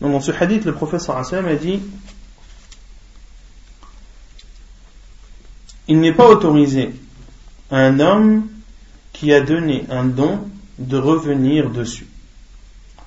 Donc 0.00 0.12
dans 0.12 0.20
ce 0.20 0.32
hadith, 0.32 0.64
le 0.64 0.72
professeur 0.74 1.16
a 1.16 1.54
dit 1.54 1.80
Il 5.86 6.00
n'est 6.00 6.12
pas 6.12 6.28
autorisé 6.28 6.94
à 7.70 7.78
un 7.78 8.00
homme 8.00 8.48
qui 9.12 9.32
a 9.32 9.40
donné 9.40 9.84
un 9.90 10.04
don 10.04 10.40
de 10.78 10.96
revenir 10.96 11.70
dessus. 11.70 12.08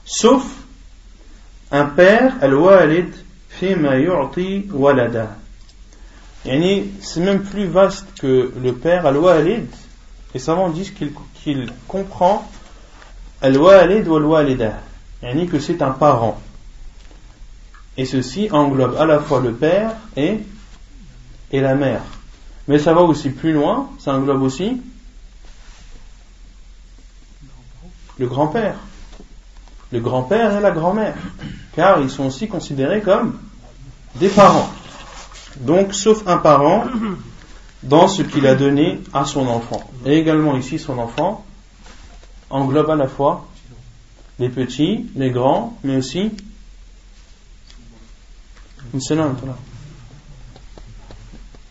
Sauf 0.06 0.44
un 1.72 1.86
père, 1.86 2.38
al-walid, 2.42 3.14
fima 3.50 4.00
yu'ti 4.00 4.68
walada. 4.72 5.38
C'est 7.02 7.20
même 7.20 7.44
plus 7.44 7.66
vaste 7.66 8.06
que 8.20 8.54
le 8.62 8.74
père, 8.74 9.06
al-walid. 9.06 9.68
Les 10.34 10.40
savants 10.40 10.70
disent 10.70 10.92
qu'il 10.92 11.74
comprend 11.88 12.50
al-walid 13.42 14.08
ou 14.08 14.16
al-walida. 14.16 14.80
Que 15.22 15.60
c'est 15.60 15.82
un 15.82 15.92
parent. 15.92 16.40
Et 17.98 18.06
ceci 18.06 18.50
englobe 18.52 18.96
à 18.98 19.06
la 19.06 19.20
fois 19.20 19.42
le 19.42 19.54
père 19.54 19.92
et, 20.16 20.40
et 21.52 21.60
la 21.60 21.76
mère. 21.76 22.02
Mais 22.68 22.80
ça 22.80 22.94
va 22.94 23.02
aussi 23.02 23.30
plus 23.30 23.52
loin, 23.52 23.90
ça 24.00 24.14
englobe 24.14 24.42
aussi 24.42 24.82
le 28.18 28.28
grand-père. 28.28 28.76
Le 29.92 30.00
grand-père 30.00 30.58
et 30.58 30.62
la 30.62 30.72
grand-mère. 30.72 31.16
Car 31.76 32.00
ils 32.00 32.10
sont 32.10 32.26
aussi 32.26 32.48
considérés 32.48 33.02
comme 33.02 33.38
des 34.16 34.30
parents. 34.30 34.70
Donc, 35.60 35.94
sauf 35.94 36.28
un 36.28 36.38
parent, 36.38 36.86
dans 37.84 38.08
ce 38.08 38.22
qu'il 38.22 38.46
a 38.48 38.56
donné 38.56 39.00
à 39.14 39.26
son 39.26 39.48
enfant. 39.48 39.90
Et 40.06 40.18
également 40.18 40.58
ici, 40.58 40.80
son 40.80 40.98
enfant 40.98 41.46
englobe 42.50 42.90
à 42.90 42.96
la 42.96 43.08
fois 43.08 43.48
les 44.40 44.50
petits, 44.50 45.06
les 45.16 45.32
grands, 45.32 45.78
mais 45.84 45.98
aussi 45.98 46.32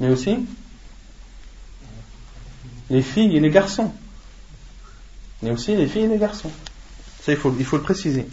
mais 0.00 0.08
aussi 0.10 0.36
les 2.90 3.02
filles 3.02 3.36
et 3.36 3.40
les 3.40 3.50
garçons. 3.50 3.92
Mais 5.42 5.50
aussi 5.50 5.74
les 5.74 5.86
filles 5.86 6.04
et 6.04 6.08
les 6.08 6.18
garçons. 6.18 6.50
Ça, 7.22 7.32
il 7.32 7.38
faut, 7.38 7.54
il 7.58 7.64
faut 7.64 7.76
le 7.76 7.82
préciser. 7.82 8.26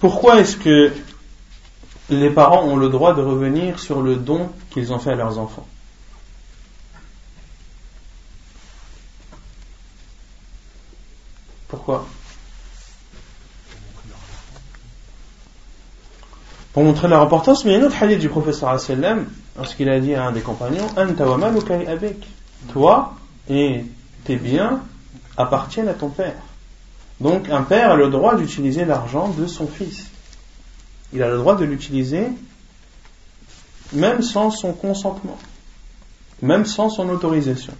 Pourquoi 0.00 0.40
est-ce 0.40 0.56
que 0.56 0.92
les 2.08 2.30
parents 2.30 2.64
ont 2.64 2.76
le 2.76 2.88
droit 2.88 3.14
de 3.14 3.20
revenir 3.20 3.78
sur 3.78 4.00
le 4.00 4.16
don 4.16 4.50
qu'ils 4.70 4.92
ont 4.94 4.98
fait 4.98 5.10
à 5.10 5.14
leurs 5.14 5.38
enfants? 5.38 5.66
Pourquoi? 11.68 12.06
Pour 16.72 16.82
montrer 16.82 17.08
leur 17.08 17.20
importance, 17.20 17.64
mais 17.64 17.72
il 17.72 17.74
y 17.74 17.76
a 17.76 17.82
un 17.82 17.86
autre 17.86 18.02
hadith 18.02 18.20
du 18.20 18.28
professeur 18.28 18.70
lorsqu'il 19.56 19.88
a 19.90 20.00
dit 20.00 20.14
à 20.14 20.24
un 20.24 20.32
des 20.32 20.40
compagnons 20.40 20.86
Toi 22.72 23.14
et 23.50 23.84
tes 24.24 24.36
biens 24.36 24.80
appartiennent 25.36 25.88
à 25.88 25.94
ton 25.94 26.08
père. 26.08 26.36
Donc 27.20 27.48
un 27.50 27.62
père 27.62 27.92
a 27.92 27.96
le 27.96 28.08
droit 28.08 28.36
d'utiliser 28.36 28.84
l'argent 28.84 29.28
de 29.28 29.46
son 29.46 29.66
fils. 29.66 30.06
Il 31.12 31.22
a 31.22 31.28
le 31.28 31.36
droit 31.36 31.56
de 31.56 31.64
l'utiliser 31.64 32.26
même 33.92 34.22
sans 34.22 34.50
son 34.50 34.72
consentement, 34.72 35.38
même 36.42 36.64
sans 36.64 36.88
son 36.88 37.08
autorisation. 37.08 37.74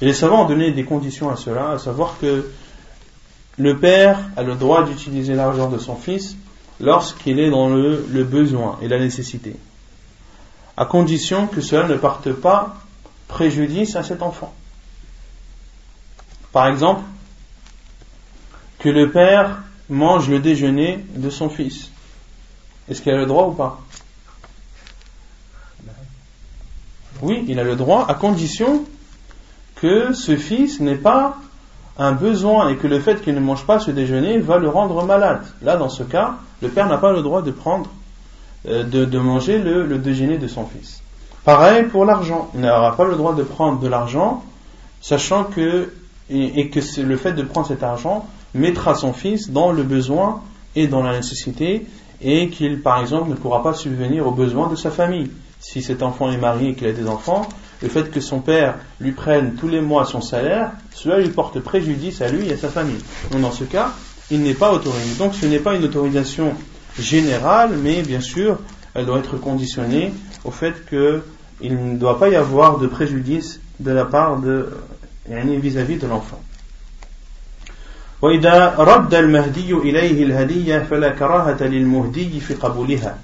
Et 0.00 0.06
les 0.06 0.14
savants 0.14 0.44
ont 0.44 0.48
donné 0.48 0.72
des 0.72 0.84
conditions 0.84 1.30
à 1.30 1.36
cela, 1.36 1.70
à 1.70 1.78
savoir 1.78 2.16
que 2.20 2.50
le 3.58 3.78
père 3.78 4.18
a 4.36 4.42
le 4.42 4.56
droit 4.56 4.84
d'utiliser 4.84 5.34
l'argent 5.34 5.68
de 5.68 5.78
son 5.78 5.94
fils 5.94 6.36
lorsqu'il 6.80 7.38
est 7.38 7.50
dans 7.50 7.68
le, 7.68 8.24
besoin 8.24 8.78
et 8.82 8.88
la 8.88 8.98
nécessité, 8.98 9.54
à 10.76 10.84
condition 10.84 11.46
que 11.46 11.60
cela 11.60 11.86
ne 11.86 11.94
parte 11.94 12.32
pas 12.32 12.76
préjudice 13.28 13.94
à 13.94 14.02
cet 14.02 14.22
enfant. 14.22 14.52
Par 16.50 16.66
exemple, 16.66 17.02
que 18.82 18.88
le 18.88 19.10
père 19.10 19.62
mange 19.88 20.28
le 20.28 20.40
déjeuner 20.40 21.04
de 21.14 21.30
son 21.30 21.48
fils. 21.48 21.90
Est-ce 22.88 23.00
qu'il 23.00 23.12
a 23.12 23.16
le 23.16 23.26
droit 23.26 23.46
ou 23.46 23.52
pas? 23.52 23.80
Oui, 27.22 27.44
il 27.46 27.60
a 27.60 27.64
le 27.64 27.76
droit 27.76 28.04
à 28.08 28.14
condition 28.14 28.84
que 29.76 30.12
ce 30.12 30.36
fils 30.36 30.80
n'ait 30.80 30.96
pas 30.96 31.36
un 31.96 32.12
besoin 32.12 32.70
et 32.70 32.76
que 32.76 32.88
le 32.88 32.98
fait 32.98 33.22
qu'il 33.22 33.34
ne 33.34 33.40
mange 33.40 33.64
pas 33.64 33.78
ce 33.78 33.92
déjeuner 33.92 34.38
va 34.38 34.58
le 34.58 34.68
rendre 34.68 35.04
malade. 35.04 35.42
Là, 35.62 35.76
dans 35.76 35.88
ce 35.88 36.02
cas, 36.02 36.34
le 36.60 36.68
père 36.68 36.88
n'a 36.88 36.98
pas 36.98 37.12
le 37.12 37.22
droit 37.22 37.42
de 37.42 37.52
prendre, 37.52 37.88
euh, 38.66 38.82
de, 38.82 39.18
manger 39.18 39.58
le, 39.58 39.98
déjeuner 39.98 40.38
de 40.38 40.48
son 40.48 40.66
fils. 40.66 41.02
Pareil 41.44 41.84
pour 41.84 42.04
l'argent. 42.04 42.50
Il 42.54 42.62
n'aura 42.62 42.96
pas 42.96 43.04
le 43.04 43.14
droit 43.14 43.34
de 43.34 43.44
prendre 43.44 43.78
de 43.78 43.86
l'argent, 43.86 44.42
sachant 45.00 45.44
que, 45.44 45.92
et, 46.30 46.68
que 46.70 47.00
le 47.00 47.16
fait 47.16 47.32
de 47.32 47.42
prendre 47.42 47.68
cet 47.68 47.84
argent 47.84 48.26
mettra 48.54 48.94
son 48.94 49.12
fils 49.12 49.50
dans 49.50 49.72
le 49.72 49.82
besoin 49.82 50.42
et 50.74 50.86
dans 50.86 51.02
la 51.02 51.16
nécessité, 51.16 51.86
et 52.20 52.48
qu'il, 52.48 52.80
par 52.80 53.00
exemple, 53.00 53.30
ne 53.30 53.34
pourra 53.34 53.62
pas 53.62 53.74
subvenir 53.74 54.26
aux 54.26 54.32
besoins 54.32 54.68
de 54.68 54.76
sa 54.76 54.90
famille. 54.90 55.30
Si 55.60 55.82
cet 55.82 56.02
enfant 56.02 56.30
est 56.30 56.38
marié 56.38 56.70
et 56.70 56.74
qu'il 56.74 56.86
a 56.86 56.92
des 56.92 57.06
enfants, 57.06 57.48
le 57.82 57.88
fait 57.88 58.10
que 58.10 58.20
son 58.20 58.40
père 58.40 58.76
lui 59.00 59.12
prenne 59.12 59.54
tous 59.54 59.68
les 59.68 59.80
mois 59.80 60.04
son 60.04 60.20
salaire, 60.20 60.70
cela 60.92 61.18
lui 61.18 61.28
porte 61.28 61.58
préjudice 61.60 62.20
à 62.20 62.28
lui 62.28 62.48
et 62.48 62.52
à 62.52 62.56
sa 62.56 62.68
famille. 62.68 63.00
Donc 63.30 63.42
dans 63.42 63.50
ce 63.50 63.64
cas, 63.64 63.92
il 64.30 64.40
n'est 64.42 64.54
pas 64.54 64.72
autorisé. 64.72 65.14
Donc 65.18 65.34
ce 65.34 65.46
n'est 65.46 65.58
pas 65.58 65.74
une 65.74 65.84
autorisation 65.84 66.54
générale, 66.98 67.72
mais 67.82 68.02
bien 68.02 68.20
sûr, 68.20 68.58
elle 68.94 69.06
doit 69.06 69.18
être 69.18 69.36
conditionnée 69.36 70.12
au 70.44 70.50
fait 70.50 70.74
qu'il 70.88 71.92
ne 71.92 71.96
doit 71.96 72.18
pas 72.18 72.28
y 72.28 72.36
avoir 72.36 72.78
de 72.78 72.86
préjudice 72.86 73.60
de 73.80 73.90
la 73.90 74.04
part 74.04 74.38
de 74.38 74.70
vis-à-vis 75.28 75.96
de 75.96 76.06
l'enfant. 76.06 76.40
وإذا 78.22 78.74
رد 78.78 79.14
المهدي 79.14 79.72
إليه 79.72 80.24
الهدية 80.24 80.78
فلا 80.78 81.08
كراهة 81.08 81.62
للمهدي 81.62 82.40
في 82.40 82.54
قبولها. 82.54 83.18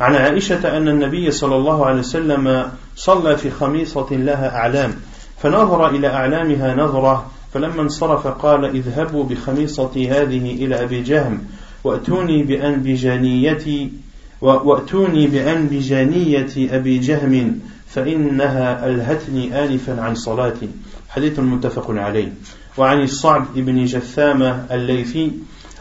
عن 0.00 0.14
عائشة 0.14 0.76
أن 0.76 0.88
النبي 0.88 1.30
صلى 1.30 1.56
الله 1.56 1.86
عليه 1.86 1.98
وسلم 1.98 2.70
صلى 2.96 3.36
في 3.36 3.50
خميصة 3.50 4.06
لها 4.10 4.56
أعلام 4.56 4.94
فنظر 5.38 5.88
إلى 5.88 6.08
أعلامها 6.08 6.74
نظرة 6.74 7.26
فلما 7.54 7.82
انصرف 7.82 8.26
قال 8.26 8.64
اذهبوا 8.64 9.24
بخميصتي 9.24 10.10
هذه 10.10 10.64
إلى 10.64 10.82
أبي 10.82 11.02
جهم 11.02 11.44
وأتوني 11.84 12.42
بأنبجانيتي 12.42 13.92
وأتوني 14.40 15.26
بأنبجانية 15.26 16.76
أبي 16.76 16.98
جهم 16.98 17.60
فإنها 17.88 18.86
ألهتني 18.86 19.64
آنفا 19.64 20.02
عن 20.02 20.14
صلاتي. 20.14 20.68
حديث 21.08 21.38
متفق 21.38 21.90
عليه. 21.90 22.32
وعن 22.78 23.02
الصعب 23.02 23.46
بن 23.54 23.84
جثامة 23.84 24.66
الليثي 24.70 25.32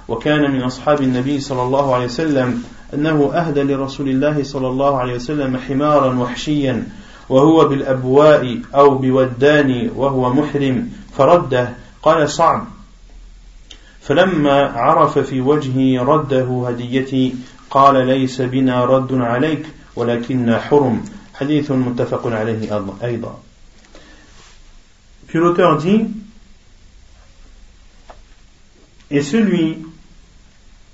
وكان 0.07 0.51
من 0.51 0.61
أصحاب 0.61 1.01
النبي 1.01 1.39
صلى 1.39 1.61
الله 1.61 1.95
عليه 1.95 2.05
وسلم 2.05 2.63
أنه 2.93 3.33
أهدى 3.33 3.61
لرسول 3.61 4.09
الله 4.09 4.43
صلى 4.43 4.67
الله 4.67 4.97
عليه 4.97 5.15
وسلم 5.15 5.57
حمارا 5.57 6.19
وحشيا 6.19 6.87
وهو 7.29 7.67
بالأبواء 7.67 8.59
أو 8.75 8.97
بودان 8.97 9.89
وهو 9.95 10.33
محرم 10.33 10.89
فرده 11.17 11.73
قال 12.03 12.29
صعب. 12.29 12.67
فلما 14.01 14.67
عرف 14.67 15.19
في 15.19 15.41
وجهي 15.41 15.99
رده 15.99 16.65
هديتي 16.67 17.35
قال 17.69 18.07
ليس 18.07 18.41
بنا 18.41 18.85
رد 18.85 19.13
عليك 19.13 19.65
ولكن 19.95 20.57
حرم. 20.57 21.01
حديث 21.33 21.71
متفق 21.71 22.27
عليه 22.27 22.85
أيضا. 23.03 23.39
Puis 25.27 25.39
l'auteur 25.39 25.77
dit 25.77 26.05
Et 29.13 29.21
celui 29.21 29.77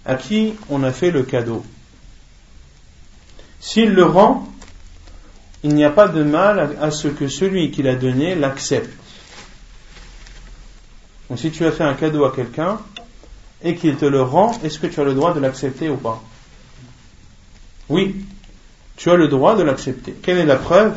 à 0.06 0.16
qui 0.16 0.54
on 0.70 0.84
a 0.84 0.92
fait 0.92 1.10
le 1.10 1.24
cadeau, 1.24 1.64
s'il 3.62 3.94
le 3.94 4.04
rend, 4.04 4.46
il 5.64 5.74
n'y 5.74 5.86
a 5.86 5.90
pas 5.90 6.10
de 6.10 6.22
mal 6.22 6.78
à 6.82 6.92
ce 6.92 7.08
que 7.08 7.30
celui 7.30 7.72
qui 7.72 7.82
l'a 7.82 7.96
donné 7.96 8.36
l'accepte. 8.36 8.92
Donc 11.30 11.40
si 11.40 11.50
tu 11.50 11.66
as 11.66 11.72
fait 11.72 11.86
un 11.86 11.94
cadeau 11.94 12.26
à 12.26 12.36
quelqu'un 12.36 12.80
et 13.64 13.76
qu'il 13.76 13.96
te 13.96 14.06
le 14.06 14.22
rend, 14.22 14.52
est-ce 14.66 14.80
que 14.80 14.88
tu 14.88 15.00
as 15.00 15.06
le 15.06 15.14
droit 15.14 15.34
de 15.34 15.40
l'accepter 15.40 15.88
ou 15.90 15.96
pas? 15.96 16.22
Oui, 17.88 18.26
tu 18.98 19.10
as 19.10 19.16
le 19.16 19.30
droit 19.30 19.56
de 19.56 19.64
l'accepter. 19.64 20.12
Quelle 20.22 20.40
est 20.40 20.46
la 20.46 20.58
preuve? 20.58 20.94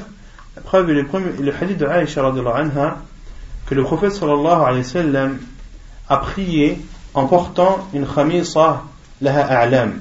La 0.57 0.63
preuve 0.63 0.91
est 0.91 0.95
le, 0.95 1.55
hadith 1.55 1.79
de 1.79 1.87
Aisha 1.87 2.99
que 3.67 3.75
le 3.77 3.85
prophète 3.85 4.21
a 6.09 6.17
prié 6.17 6.81
en 7.14 7.27
portant 7.27 7.88
une 7.92 8.07
khamisa 8.07 8.85
laha 9.20 9.42
a'lam. 9.42 10.01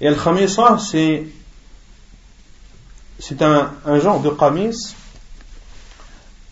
Et 0.00 0.08
al 0.08 0.16
khamisa 0.16 0.78
c'est 0.78 1.26
un, 3.40 3.70
genre 4.00 4.20
de 4.20 4.30
kamis 4.30 4.96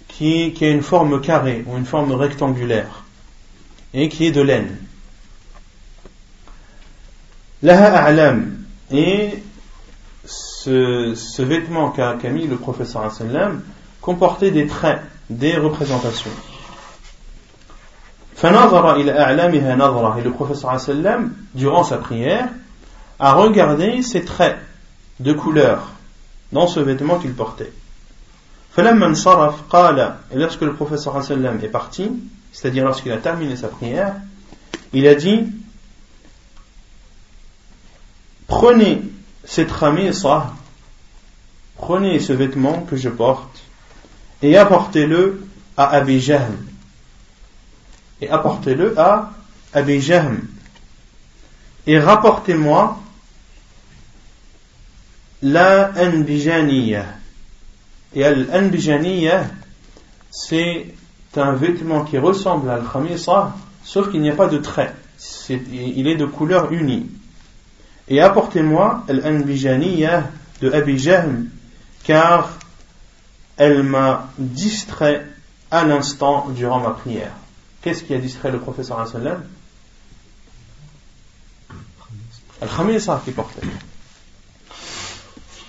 qui, 0.08 0.54
a 0.60 0.68
une 0.68 0.82
forme 0.82 1.20
carrée 1.20 1.64
ou 1.66 1.76
une 1.76 1.84
forme 1.84 2.12
rectangulaire 2.12 3.02
et 3.92 4.08
qui 4.08 4.26
est 4.26 4.30
de 4.30 4.40
laine. 4.40 4.76
Laha 7.62 8.04
a'lam. 8.04 8.64
Et 8.92 9.42
ce, 10.24 11.42
vêtement 11.42 11.90
qu'a 11.90 12.16
mis 12.30 12.46
le 12.46 12.56
professeur 12.56 13.10
comportait 14.00 14.50
des 14.50 14.66
traits, 14.66 15.00
des 15.28 15.56
représentations. 15.56 16.30
Et 18.42 20.22
le 20.22 20.30
professeur 20.30 20.80
sallam, 20.80 21.34
durant 21.54 21.84
sa 21.84 21.98
prière, 21.98 22.48
a 23.18 23.34
regardé 23.34 24.02
ces 24.02 24.24
traits 24.24 24.58
de 25.18 25.32
couleur 25.32 25.90
dans 26.52 26.66
ce 26.66 26.80
vêtement 26.80 27.18
qu'il 27.18 27.34
portait. 27.34 27.72
Et 28.78 28.82
lorsque 28.82 30.62
le 30.62 30.72
professeur 30.72 31.22
sallam 31.22 31.58
est 31.62 31.68
parti, 31.68 32.10
c'est-à-dire 32.52 32.84
lorsqu'il 32.84 33.12
a 33.12 33.18
terminé 33.18 33.56
sa 33.56 33.68
prière, 33.68 34.14
il 34.92 35.06
a 35.06 35.14
dit 35.14 35.46
Prenez 38.46 39.02
cette 39.44 39.70
ramisa, 39.70 40.52
prenez 41.76 42.18
ce 42.18 42.32
vêtement 42.32 42.80
que 42.82 42.96
je 42.96 43.08
porte 43.08 43.62
et 44.42 44.56
apportez-le 44.56 45.46
à 45.76 45.88
Abi 45.90 46.20
Jahl. 46.20 46.50
Et 48.20 48.28
apportez-le 48.28 48.98
à 48.98 49.30
Abi 49.72 50.00
Jahl. 50.00 50.38
Et 51.86 51.98
rapportez-moi 51.98 52.98
la 55.42 55.92
anbijaniya. 55.96 57.04
Et 58.14 58.24
al-anbijaniya, 58.24 59.46
c'est 60.30 60.94
un 61.36 61.52
vêtement 61.52 62.04
qui 62.04 62.18
ressemble 62.18 62.68
à 62.68 62.74
al-khamisa, 62.74 63.54
sauf 63.84 64.10
qu'il 64.10 64.20
n'y 64.20 64.30
a 64.30 64.34
pas 64.34 64.48
de 64.48 64.58
trait. 64.58 64.94
il 65.48 66.06
est 66.08 66.16
de 66.16 66.26
couleur 66.26 66.72
unie. 66.72 67.06
et 68.08 68.20
apportez-moi 68.20 69.04
l'anbijaniyah 69.08 70.24
de 70.60 70.72
Abi 70.72 70.98
Jahl, 70.98 71.44
car 72.02 72.50
elle 73.56 73.82
m'a 73.84 74.28
distrait 74.36 75.24
à 75.70 75.84
l'instant 75.84 76.48
durant 76.50 76.80
ma 76.80 76.90
prière. 76.90 77.32
Qu'est-ce 77.82 78.04
qui 78.04 78.14
a 78.14 78.18
distrait 78.18 78.50
le 78.50 78.60
professeur 78.60 79.06
sallam 79.08 79.42
Al-Khamisa 82.60 83.22
qui 83.24 83.30
portait. 83.30 83.66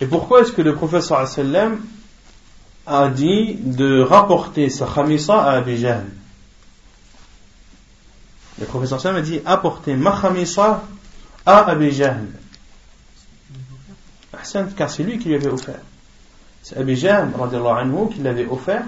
Et 0.01 0.05
pourquoi 0.05 0.41
est-ce 0.41 0.51
que 0.51 0.61
le 0.61 0.75
professeur 0.75 1.25
sallam 1.27 1.79
a 2.85 3.07
dit 3.07 3.55
de 3.55 4.01
rapporter 4.01 4.69
sa 4.69 4.85
khamisa 4.87 5.41
à 5.41 5.51
Abi 5.57 5.77
Jahl? 5.77 6.05
Le 8.59 8.65
professeur 8.65 8.99
sallam 8.99 9.17
a 9.17 9.21
dit 9.21 9.39
apporter 9.45 9.95
ma 9.95 10.19
khamisa 10.19 10.83
à 11.45 11.69
Abi 11.69 11.91
Jahl. 11.91 12.27
Car 14.75 14.89
c'est 14.89 15.03
lui 15.03 15.17
qui 15.17 15.29
lui 15.29 15.35
avait 15.35 15.49
offert. 15.49 15.79
C'est 16.63 16.77
Abi 16.77 16.95
qui 16.95 18.21
l'avait 18.21 18.47
offert 18.47 18.83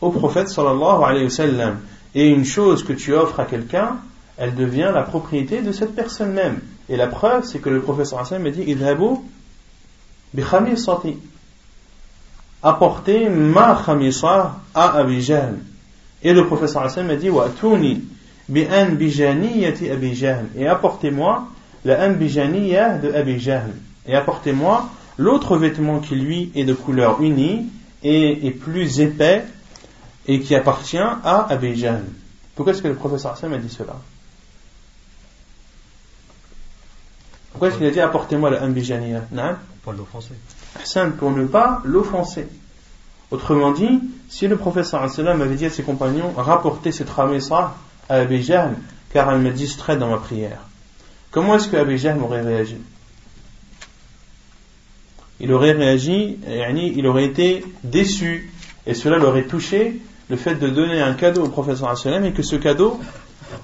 au 0.00 0.10
prophète 0.10 0.48
sallallahu 0.48 1.04
alayhi 1.04 1.24
wa 1.24 1.30
sallam. 1.30 1.80
Et 2.14 2.28
une 2.28 2.44
chose 2.44 2.84
que 2.84 2.92
tu 2.92 3.14
offres 3.14 3.40
à 3.40 3.44
quelqu'un, 3.44 3.98
elle 4.36 4.54
devient 4.54 4.90
la 4.94 5.02
propriété 5.02 5.62
de 5.62 5.72
cette 5.72 5.94
personne 5.94 6.32
même. 6.32 6.60
Et 6.88 6.96
la 6.96 7.06
preuve, 7.06 7.44
c'est 7.44 7.58
que 7.58 7.68
le 7.68 7.80
professeur 7.80 8.24
sallam 8.26 8.46
a 8.46 8.50
dit 8.50 8.62
Idhabu 8.62 9.20
bi 10.32 10.42
khamisati. 10.42 11.16
Apportez 12.62 13.28
ma 13.28 13.80
khamisa 13.84 14.56
à 14.74 14.96
Abi 14.96 15.20
Jahl. 15.20 15.58
Et 16.22 16.32
le 16.32 16.46
professeur 16.46 16.90
sallam 16.90 17.10
a 17.10 17.16
dit 17.16 17.30
Wa 17.30 17.46
atuni 17.46 18.02
bi 18.48 18.64
anbijaniyati 18.64 19.90
Abi 19.90 20.14
Jahl. 20.14 20.46
Et 20.56 20.66
apportez-moi 20.66 21.48
la 21.84 22.08
anbijaniyah 22.08 22.98
de 22.98 23.12
Abi 23.12 23.38
Jahl. 23.38 23.70
Et 24.06 24.14
apportez-moi 24.14 24.88
l'autre 25.18 25.56
vêtement 25.56 25.98
qui 25.98 26.14
lui 26.14 26.50
est 26.54 26.64
de 26.64 26.74
couleur 26.74 27.20
unie 27.20 27.66
et 28.02 28.46
est 28.46 28.52
plus 28.52 29.00
épais 29.00 29.44
et 30.28 30.40
qui 30.40 30.54
appartient 30.54 30.98
à 30.98 31.46
Abi 31.48 31.74
Jahl. 31.74 32.04
Pourquoi 32.54 32.74
est-ce 32.74 32.82
que 32.82 32.88
le 32.88 32.94
professeur 32.94 33.32
Hassan 33.32 33.52
a 33.54 33.58
dit 33.58 33.70
cela? 33.70 33.96
Pourquoi 37.50 37.68
est-ce 37.68 37.78
qu'il 37.78 37.86
a 37.86 37.90
dit 37.90 38.00
apportez-moi 38.00 38.50
la 38.50 38.62
Ambijaniya 38.62 39.22
Pour 39.82 39.94
l'offenser. 39.94 40.34
Hassan, 40.80 41.12
pour 41.12 41.30
ne 41.30 41.46
pas 41.46 41.80
l'offenser. 41.84 42.46
Autrement 43.30 43.72
dit, 43.72 44.00
si 44.28 44.46
le 44.46 44.56
professeur 44.56 45.02
Hassan 45.02 45.26
avait 45.26 45.56
dit 45.56 45.64
à 45.64 45.70
ses 45.70 45.82
compagnons 45.82 46.32
rapportez 46.36 46.92
cette 46.92 47.10
ramessa 47.10 47.74
à 48.08 48.16
Abi 48.16 48.42
Jahl, 48.42 48.76
car 49.12 49.32
elle 49.32 49.40
me 49.40 49.50
distrait 49.50 49.96
dans 49.96 50.10
ma 50.10 50.18
prière, 50.18 50.60
comment 51.30 51.56
est-ce 51.56 51.68
que 51.68 51.76
Abi 51.76 51.96
Jahl 51.96 52.20
aurait 52.20 52.42
réagi? 52.42 52.76
Il 55.40 55.52
aurait 55.52 55.72
réagi, 55.72 56.38
il 56.46 57.06
aurait 57.06 57.24
été 57.24 57.64
déçu, 57.82 58.52
et 58.86 58.94
cela 58.94 59.18
l'aurait 59.18 59.44
touché 59.44 60.00
le 60.30 60.36
fait 60.36 60.56
de 60.56 60.68
donner 60.68 61.00
un 61.00 61.14
cadeau 61.14 61.44
au 61.44 61.48
professeur 61.48 61.96
sallam 61.96 62.24
et 62.24 62.32
que 62.32 62.42
ce 62.42 62.56
cadeau 62.56 63.00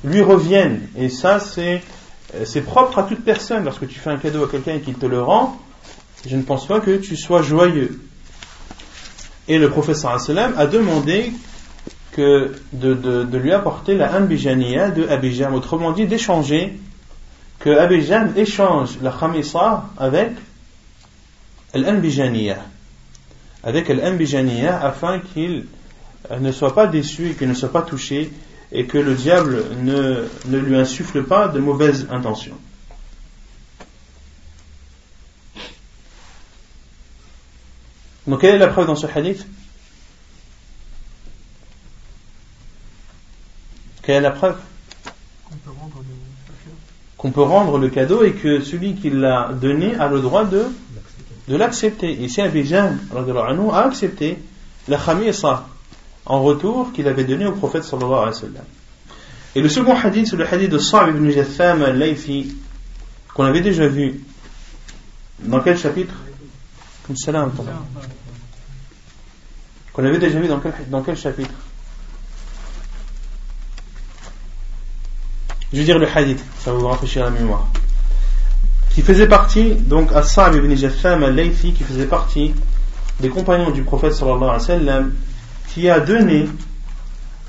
lui 0.02 0.22
revienne. 0.22 0.88
Et 0.96 1.08
ça, 1.08 1.40
c'est, 1.40 1.82
euh, 2.34 2.44
c'est 2.44 2.62
propre 2.62 2.98
à 2.98 3.02
toute 3.04 3.24
personne. 3.24 3.64
Lorsque 3.64 3.86
tu 3.86 3.98
fais 3.98 4.10
un 4.10 4.16
cadeau 4.16 4.44
à 4.44 4.48
quelqu'un 4.48 4.74
et 4.74 4.80
qu'il 4.80 4.94
te 4.94 5.06
le 5.06 5.22
rend, 5.22 5.58
je 6.26 6.36
ne 6.36 6.42
pense 6.42 6.66
pas 6.66 6.80
que 6.80 6.96
tu 6.96 7.16
sois 7.16 7.42
joyeux. 7.42 8.00
Et 9.46 9.58
le 9.58 9.68
professeur 9.68 10.18
sallam 10.18 10.54
a 10.56 10.66
demandé 10.66 11.32
que 12.12 12.52
de, 12.72 12.94
de, 12.94 13.38
lui 13.38 13.52
apporter 13.52 13.96
la 13.96 14.16
ambijaniya 14.16 14.90
de 14.90 15.06
Abijam, 15.08 15.52
autrement 15.54 15.92
dit 15.92 16.06
d'échanger, 16.06 16.78
que 17.58 17.70
Abijam 17.70 18.32
échange 18.36 18.98
la 19.02 19.10
khamisa 19.10 19.86
avec 19.98 20.30
l'ambijaniya, 21.74 22.58
avec 23.64 23.88
l'ambijaniya 23.88 24.80
afin 24.80 25.18
qu'il 25.18 25.66
ne 26.30 26.52
soit 26.52 26.74
pas 26.74 26.86
déçu 26.86 27.30
et 27.30 27.34
qu'il 27.34 27.48
ne 27.48 27.54
soit 27.54 27.72
pas 27.72 27.82
touché 27.82 28.32
et 28.72 28.86
que 28.86 28.98
le 28.98 29.14
diable 29.14 29.64
ne, 29.82 30.26
ne 30.46 30.58
lui 30.58 30.76
insuffle 30.76 31.22
pas 31.22 31.48
de 31.48 31.60
mauvaises 31.60 32.08
intentions. 32.10 32.58
Donc 38.26 38.40
quelle 38.40 38.54
est 38.54 38.58
la 38.58 38.68
preuve 38.68 38.86
dans 38.86 38.96
ce 38.96 39.06
hadith? 39.06 39.46
Quelle 44.02 44.16
est 44.16 44.20
la 44.20 44.30
preuve? 44.30 44.56
Qu'on 47.16 47.30
peut 47.30 47.42
rendre 47.42 47.78
le 47.78 47.88
cadeau 47.88 48.22
et 48.24 48.32
que 48.32 48.60
celui 48.60 48.94
qui 48.94 49.10
l'a 49.10 49.50
donné 49.52 49.94
a 49.94 50.08
le 50.08 50.20
droit 50.20 50.44
de, 50.44 50.64
de 51.48 51.56
l'accepter. 51.56 52.12
Ici, 52.12 52.40
Abidjan 52.40 52.96
a 53.14 53.80
accepté 53.80 54.38
la 54.88 54.98
khamisa 54.98 55.66
en 56.26 56.42
retour 56.42 56.92
qu'il 56.92 57.06
avait 57.08 57.24
donné 57.24 57.46
au 57.46 57.52
prophète 57.52 57.84
sallallahu 57.84 58.12
alayhi 58.12 58.26
wa 58.28 58.32
sallam. 58.32 58.64
Et 59.54 59.62
le 59.62 59.68
second 59.68 59.94
hadith, 59.94 60.28
c'est 60.28 60.36
le 60.36 60.46
hadith 60.46 60.70
de 60.70 60.78
Sa'b 60.78 61.10
ibn 61.10 61.30
Jatham 61.30 61.82
al-Laythi, 61.82 62.56
qu'on 63.34 63.44
avait 63.44 63.60
déjà 63.60 63.86
vu. 63.86 64.20
Dans 65.40 65.60
quel 65.60 65.78
chapitre? 65.78 66.14
Qu'on 69.92 70.04
avait 70.04 70.18
déjà 70.18 70.40
vu 70.40 70.48
dans 70.48 71.02
quel, 71.02 71.16
chapitre? 71.16 71.54
Je 75.72 75.78
vais 75.78 75.84
dire 75.84 75.98
le 75.98 76.08
hadith, 76.08 76.42
ça 76.60 76.72
va 76.72 76.78
vous 76.78 76.88
rafraîchir 76.88 77.24
la 77.24 77.30
mémoire. 77.30 77.68
Qui 78.90 79.02
faisait 79.02 79.28
partie, 79.28 79.74
donc, 79.74 80.12
à 80.12 80.22
Sa'b 80.22 80.54
ibn 80.56 80.74
Jatham 80.74 81.22
al-Laythi, 81.22 81.74
qui 81.74 81.84
faisait 81.84 82.06
partie 82.06 82.54
des 83.20 83.28
compagnons 83.28 83.70
du 83.70 83.82
prophète 83.82 84.14
sallallahu 84.14 84.42
alayhi 84.42 84.52
wa 84.52 84.60
sallam, 84.60 85.14
qui 85.73 85.89
a 85.89 85.99
donné, 85.99 86.47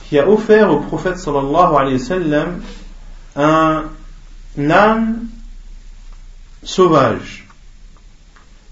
qui 0.08 0.18
a 0.18 0.28
offert 0.28 0.70
au 0.70 0.80
prophète 0.80 1.18
sallallahu 1.18 1.76
alayhi 1.76 1.98
wa 1.98 2.04
sallam 2.04 2.60
un 3.36 3.84
âne 4.70 5.26
sauvage. 6.62 7.46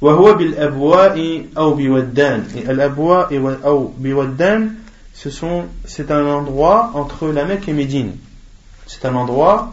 وهو 0.01 0.35
بالأبواء 0.35 1.45
أو 1.59 1.75
بودان 1.75 2.45
et 2.55 2.71
الأبواء 2.71 3.59
أو 3.65 3.93
بودان 3.99 4.75
ce 5.13 5.31
sont 5.31 5.65
c'est 5.85 6.13
un 6.13 6.25
endroit 6.25 6.93
entre 6.95 7.27
la 7.29 7.45
Mecque 7.45 7.69
et 7.69 7.73
Médine 7.73 8.13
c'est 8.87 9.05
un 9.07 9.15
endroit 9.17 9.73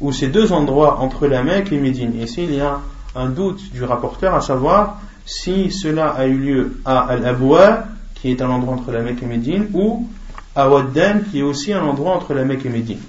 où 0.00 0.12
c'est 0.12 0.28
deux 0.28 0.52
endroits 0.52 1.00
entre 1.00 1.26
la 1.26 1.42
Mecque 1.42 1.72
et 1.72 1.78
Médine 1.78 2.18
et 2.18 2.26
s'il 2.26 2.54
y 2.54 2.60
a 2.60 2.80
un 3.14 3.28
doute 3.28 3.70
du 3.72 3.84
rapporteur 3.84 4.34
à 4.34 4.40
savoir 4.40 4.98
si 5.26 5.70
cela 5.70 6.08
a 6.08 6.24
eu 6.24 6.38
lieu 6.38 6.80
à 6.86 7.00
Al-Abwa 7.00 7.84
qui 8.20 8.30
est 8.30 8.42
un 8.42 8.48
endroit 8.48 8.74
entre 8.74 8.92
la 8.92 9.02
Mecque 9.02 9.22
et 9.22 9.26
Médine, 9.26 9.68
ou 9.74 10.08
à 10.54 10.68
Waddan, 10.68 11.22
qui 11.30 11.40
est 11.40 11.42
aussi 11.42 11.72
un 11.72 11.82
endroit 11.82 12.16
entre 12.16 12.34
la 12.34 12.44
Mecque 12.44 12.66
et 12.66 12.70
Médine. 12.70 13.00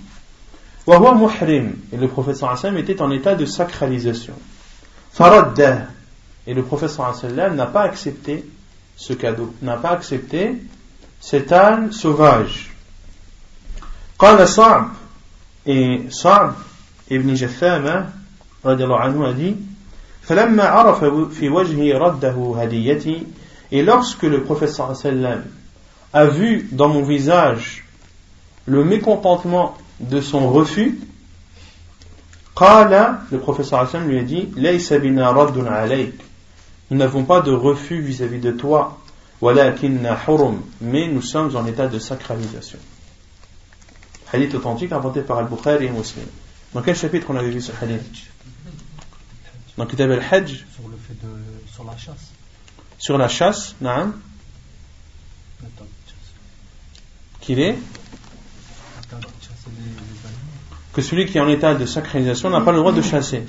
Wahwa 0.85 1.15
muhrim, 1.15 1.75
et 1.91 1.97
le 1.97 2.07
prophète 2.07 2.37
sallam 2.37 2.77
était 2.77 3.01
en 3.01 3.11
état 3.11 3.35
de 3.35 3.45
sacralisation. 3.45 4.33
Faradda, 5.11 5.87
et 6.45 6.53
le 6.53 6.63
prophète 6.63 6.89
sallam 6.89 7.55
n'a 7.55 7.65
pas 7.65 7.83
accepté 7.83 8.45
ce 8.95 9.13
cadeau, 9.13 9.53
n'a 9.61 9.77
pas 9.77 9.91
accepté 9.91 10.61
cet 11.19 11.51
âne 11.51 11.91
sauvage. 11.91 12.71
Qala 14.19 14.47
Sa'b, 14.47 14.87
et 15.65 16.07
Sa'b 16.09 16.53
ibn 17.09 17.33
Jaffama, 17.35 18.07
radiallahu 18.63 19.01
anhu, 19.01 19.25
a 19.25 19.33
dit, 19.33 19.55
فلما 20.27 20.63
عرف 20.63 21.05
في 21.39 21.49
وجهي 21.49 21.93
رده 21.93 22.55
هديتي 22.57 23.23
et 23.72 23.82
lorsque 23.82 24.22
le 24.22 24.44
professeur 24.44 24.94
sallam 24.94 25.44
a 26.12 26.26
vu 26.26 26.68
dans 26.72 26.88
mon 26.88 27.02
visage 27.02 27.84
le 28.66 28.84
mécontentement 28.84 29.76
de 29.98 30.20
son 30.20 30.52
refus, 30.52 31.00
le 32.60 33.38
professeur 33.38 33.88
sallam 33.88 34.08
lui 34.08 34.18
a 34.18 34.22
dit 34.22 34.50
Nous 36.90 36.96
n'avons 36.98 37.24
pas 37.24 37.40
de 37.40 37.50
refus 37.50 38.02
vis-à-vis 38.02 38.40
de 38.40 38.52
toi, 38.52 38.98
mais 39.40 41.08
nous 41.08 41.22
sommes 41.22 41.56
en 41.56 41.66
état 41.66 41.88
de 41.88 41.98
sacralisation. 41.98 42.78
Hadith 44.34 44.54
authentique 44.54 44.92
inventé 44.92 45.22
par 45.22 45.38
Al-Bukhari 45.38 45.86
et 45.86 45.90
Muslim. 45.90 46.26
Dans 46.74 46.82
quel 46.82 46.94
chapitre 46.94 47.28
on 47.30 47.36
avait 47.36 47.50
vu 47.50 47.62
ce 47.62 47.72
hadith? 47.80 48.02
Dans 49.78 49.84
le 49.84 49.90
fait 50.98 51.16
sur 51.72 51.84
la 51.84 51.96
chasse 51.96 52.31
sur 53.02 53.18
la 53.18 53.26
chasse, 53.26 53.74
naam, 53.80 54.12
qu'il 57.40 57.58
est 57.58 57.76
que 60.92 61.02
celui 61.02 61.26
qui 61.26 61.36
est 61.36 61.40
en 61.40 61.48
état 61.48 61.74
de 61.74 61.84
sacralisation 61.84 62.48
n'a 62.48 62.60
pas 62.60 62.70
le 62.70 62.78
droit 62.78 62.92
de 62.92 63.02
chasser. 63.02 63.42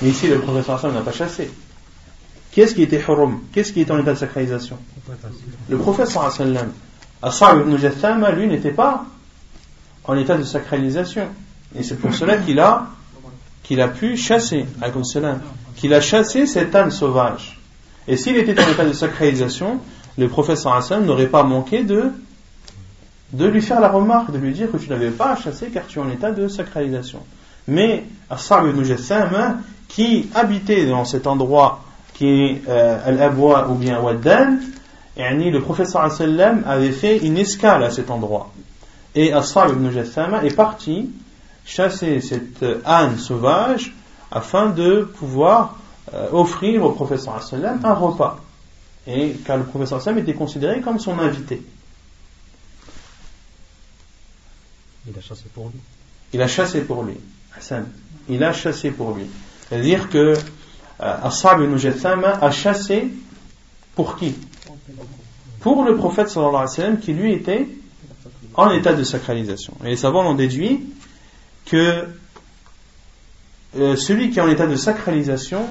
Mais 0.00 0.08
ici, 0.08 0.26
le 0.26 0.38
professeur 0.40 0.76
Hassan 0.76 0.94
n'a 0.94 1.02
pas 1.02 1.12
chassé. 1.12 1.50
Qui 2.50 2.62
est-ce 2.62 2.74
qui 2.74 2.82
était 2.82 2.98
hurum 2.98 3.42
Qu'est-ce 3.52 3.74
qui 3.74 3.82
est 3.82 3.90
en 3.90 3.98
état 3.98 4.14
de 4.14 4.18
sacralisation? 4.18 4.78
Le 5.68 5.76
professeur 5.76 6.24
Hassan. 6.24 6.56
Assad 7.20 7.60
ibn 7.60 7.76
Jathama, 7.76 8.30
lui, 8.30 8.46
n'était 8.46 8.70
pas 8.70 9.04
en 10.04 10.16
état 10.16 10.38
de 10.38 10.44
sacralisation. 10.44 11.28
Et 11.76 11.82
c'est 11.82 11.96
pour 11.96 12.14
cela 12.14 12.38
qu'il 12.38 12.58
a, 12.58 12.86
qu'il 13.64 13.82
a 13.82 13.88
pu 13.88 14.16
chasser. 14.16 14.64
qu'il 15.76 15.92
a 15.92 16.00
chassé 16.00 16.46
cet 16.46 16.74
âne 16.74 16.90
sauvage. 16.90 17.60
Et 18.06 18.16
s'il 18.16 18.36
était 18.36 18.58
en 18.60 18.68
état 18.68 18.84
de 18.84 18.92
sacralisation, 18.92 19.80
le 20.18 20.28
professeur 20.28 20.74
Hassan 20.74 21.04
n'aurait 21.04 21.26
pas 21.26 21.42
manqué 21.42 21.82
de, 21.82 22.10
lui 23.32 23.62
faire 23.62 23.80
la 23.80 23.88
remarque, 23.88 24.30
de 24.30 24.38
lui 24.38 24.52
dire 24.52 24.70
que 24.70 24.76
tu 24.76 24.88
n'avais 24.90 25.10
pas 25.10 25.32
à 25.32 25.36
chasser 25.36 25.68
car 25.68 25.86
tu 25.86 25.98
es 25.98 26.02
en 26.02 26.10
état 26.10 26.30
de 26.30 26.48
sacralisation. 26.48 27.20
Mais 27.66 28.04
Assar 28.30 28.66
ibn 28.68 28.82
Jassam, 28.82 29.62
qui 29.88 30.28
habitait 30.34 30.86
dans 30.86 31.04
cet 31.04 31.26
endroit 31.26 31.82
qui 32.12 32.28
est 32.28 32.62
euh, 32.68 32.98
Al-Abwa 33.04 33.68
ou 33.70 33.74
bien 33.74 34.00
Waddan, 34.00 34.58
le 35.16 35.58
professeur 35.58 36.10
sallam 36.10 36.62
avait 36.66 36.92
fait 36.92 37.18
une 37.18 37.36
escale 37.36 37.82
à 37.82 37.90
cet 37.90 38.10
endroit. 38.10 38.52
Et 39.14 39.32
Assar 39.32 39.70
ibn 39.70 39.90
Jassama 39.90 40.44
est 40.44 40.54
parti 40.54 41.10
chasser 41.64 42.20
cette 42.20 42.64
âne 42.84 43.16
sauvage 43.18 43.94
afin 44.30 44.66
de 44.66 45.08
pouvoir 45.18 45.78
euh, 46.12 46.28
offrir 46.32 46.84
au 46.84 46.90
professeur 46.90 47.42
sallam 47.42 47.80
un 47.82 47.94
repas. 47.94 48.40
Et 49.06 49.36
car 49.46 49.56
le 49.56 49.64
professeur 49.64 50.02
sallam 50.02 50.18
était 50.18 50.34
considéré 50.34 50.80
comme 50.80 50.98
son 50.98 51.18
invité. 51.18 51.62
Il 55.06 55.16
a 55.16 55.20
chassé 55.20 55.44
pour 55.54 55.68
lui. 55.68 55.80
Il 56.32 56.42
a 56.42 56.48
chassé 56.48 56.80
pour 56.82 57.02
lui. 57.04 57.16
Hassan. 57.56 57.86
Il 58.28 58.42
a 58.42 58.52
chassé 58.52 58.90
pour 58.90 59.14
lui. 59.14 59.26
C'est-à-dire 59.68 60.08
que 60.08 60.18
euh, 60.18 60.34
Assar 60.98 61.62
ibn 61.62 61.76
Jassama 61.76 62.38
a 62.40 62.50
chassé 62.50 63.08
pour 63.94 64.16
qui? 64.16 64.34
Pour 65.60 65.84
le 65.84 65.96
prophète 65.96 66.28
sallallahu 66.28 66.54
alayhi 66.54 66.68
wa 66.68 66.74
sallam 66.76 66.98
qui 66.98 67.12
lui 67.12 67.32
était 67.32 67.68
en 68.54 68.70
état 68.70 68.94
de 68.94 69.02
sacralisation. 69.02 69.74
Et 69.84 69.88
les 69.88 69.96
savants 69.96 70.28
ont 70.28 70.34
déduit 70.34 70.86
que 71.66 72.06
euh, 73.76 73.96
celui 73.96 74.30
qui 74.30 74.38
est 74.38 74.42
en 74.42 74.48
état 74.48 74.66
de 74.66 74.76
sacralisation 74.76 75.66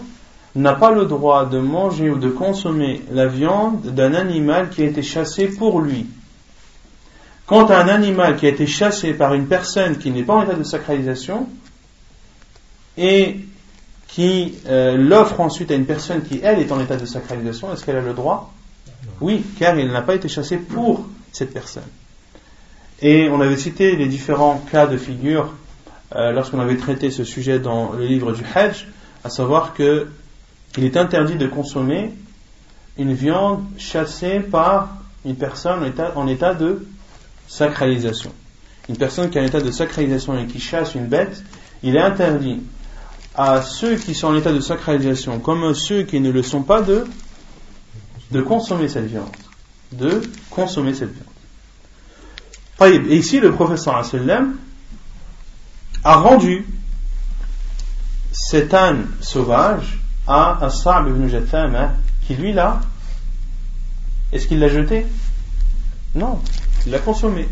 n'a 0.56 0.74
pas 0.74 0.92
le 0.92 1.06
droit 1.06 1.46
de 1.46 1.58
manger 1.60 2.10
ou 2.10 2.18
de 2.18 2.30
consommer 2.30 3.02
la 3.12 3.28
viande 3.28 3.82
d'un 3.82 4.14
animal 4.14 4.70
qui 4.70 4.84
a 4.84 4.86
été 4.86 5.02
chassé 5.02 5.48
pour 5.48 5.82
lui. 5.82 6.06
Quant 7.46 7.66
à 7.66 7.78
un 7.78 7.88
animal 7.88 8.38
qui 8.38 8.46
a 8.46 8.50
été 8.50 8.68
chassé 8.68 9.14
par 9.14 9.34
une 9.34 9.48
personne 9.48 9.98
qui 9.98 10.12
n'est 10.12 10.24
pas 10.24 10.34
en 10.34 10.44
état 10.44 10.54
de 10.54 10.64
sacralisation 10.64 11.48
et 12.98 13.40
qui 14.08 14.54
euh, 14.68 14.96
l'offre 14.96 15.42
ensuite 15.42 15.72
à 15.72 15.76
une 15.76 15.86
personne 15.86 16.22
qui, 16.24 16.40
elle, 16.44 16.60
est 16.60 16.72
en 16.72 16.80
état 16.80 16.98
de 16.98 17.06
sacralisation, 17.06 17.74
est-ce 17.74 17.84
qu'elle 17.84 17.98
a 17.98 18.02
le 18.02 18.14
droit? 18.14 18.54
Oui, 19.22 19.44
car 19.58 19.78
il 19.78 19.92
n'a 19.92 20.04
pas 20.04 20.16
été 20.16 20.30
chassé 20.30 20.58
pour 20.58 21.08
cette 21.32 21.52
personne. 21.52 21.84
Et 23.02 23.28
on 23.30 23.42
avait 23.42 23.58
cité 23.58 23.96
les 23.96 24.06
différents 24.06 24.64
cas 24.72 24.86
de 24.86 24.98
figure 24.98 25.54
euh, 26.16 26.32
lorsqu'on 26.32 26.60
avait 26.60 26.78
traité 26.78 27.10
ce 27.10 27.24
sujet 27.24 27.60
dans 27.60 27.94
le 27.94 28.06
livre 28.06 28.32
du 28.34 28.44
Hajj, 28.54 28.88
à 29.24 29.30
savoir 29.30 29.74
que 29.74 30.08
il 30.78 30.84
est 30.84 30.98
interdit 30.98 31.36
de 31.36 31.48
consommer 31.48 32.14
une 32.98 33.14
viande 33.14 33.64
chassée 33.78 34.40
par 34.40 34.98
une 35.26 35.36
personne 35.36 35.94
en 36.16 36.28
état, 36.28 36.54
de 36.54 36.86
sacralisation. 37.48 38.32
Une 38.90 38.98
personne 38.98 39.30
qui 39.30 39.38
est 39.38 39.42
en 39.42 39.46
état 39.46 39.62
de 39.62 39.72
sacralisation 39.72 40.38
et 40.38 40.46
qui 40.46 40.60
chasse 40.60 40.96
une 40.96 41.08
bête, 41.08 41.44
il 41.84 41.96
est 41.96 42.02
interdit 42.02 42.62
à 43.36 43.62
ceux 43.62 43.96
qui 43.96 44.14
sont 44.14 44.28
en 44.28 44.36
état 44.36 44.52
de 44.52 44.60
sacralisation 44.60 45.40
comme 45.40 45.64
à 45.64 45.74
ceux 45.74 46.04
qui 46.04 46.20
ne 46.20 46.32
le 46.32 46.44
sont 46.44 46.64
pas 46.64 46.82
de 46.82 47.06
de 48.32 48.42
consommer 48.42 48.90
cette 48.90 49.06
viande. 49.06 49.30
De 49.92 50.22
consommer 50.50 50.94
cette 50.94 51.12
viande. 51.12 51.28
Et 53.10 53.16
ici, 53.16 53.40
le 53.40 53.52
professeur 53.54 54.04
a 56.04 56.16
rendu 56.16 56.66
cet 58.34 58.74
âne 58.74 59.08
sauvage 59.22 60.03
à 60.27 60.59
Assab 60.65 61.09
ibn 61.09 61.29
Jathama, 61.29 61.95
qui 62.27 62.35
lui 62.35 62.53
là, 62.53 62.81
est-ce 64.33 64.47
qu'il 64.47 64.59
l'a 64.61 64.69
jeté 64.69 65.07
Non, 66.15 66.41
il 66.87 66.93
l'a 66.93 66.99
consommé. 66.99 67.49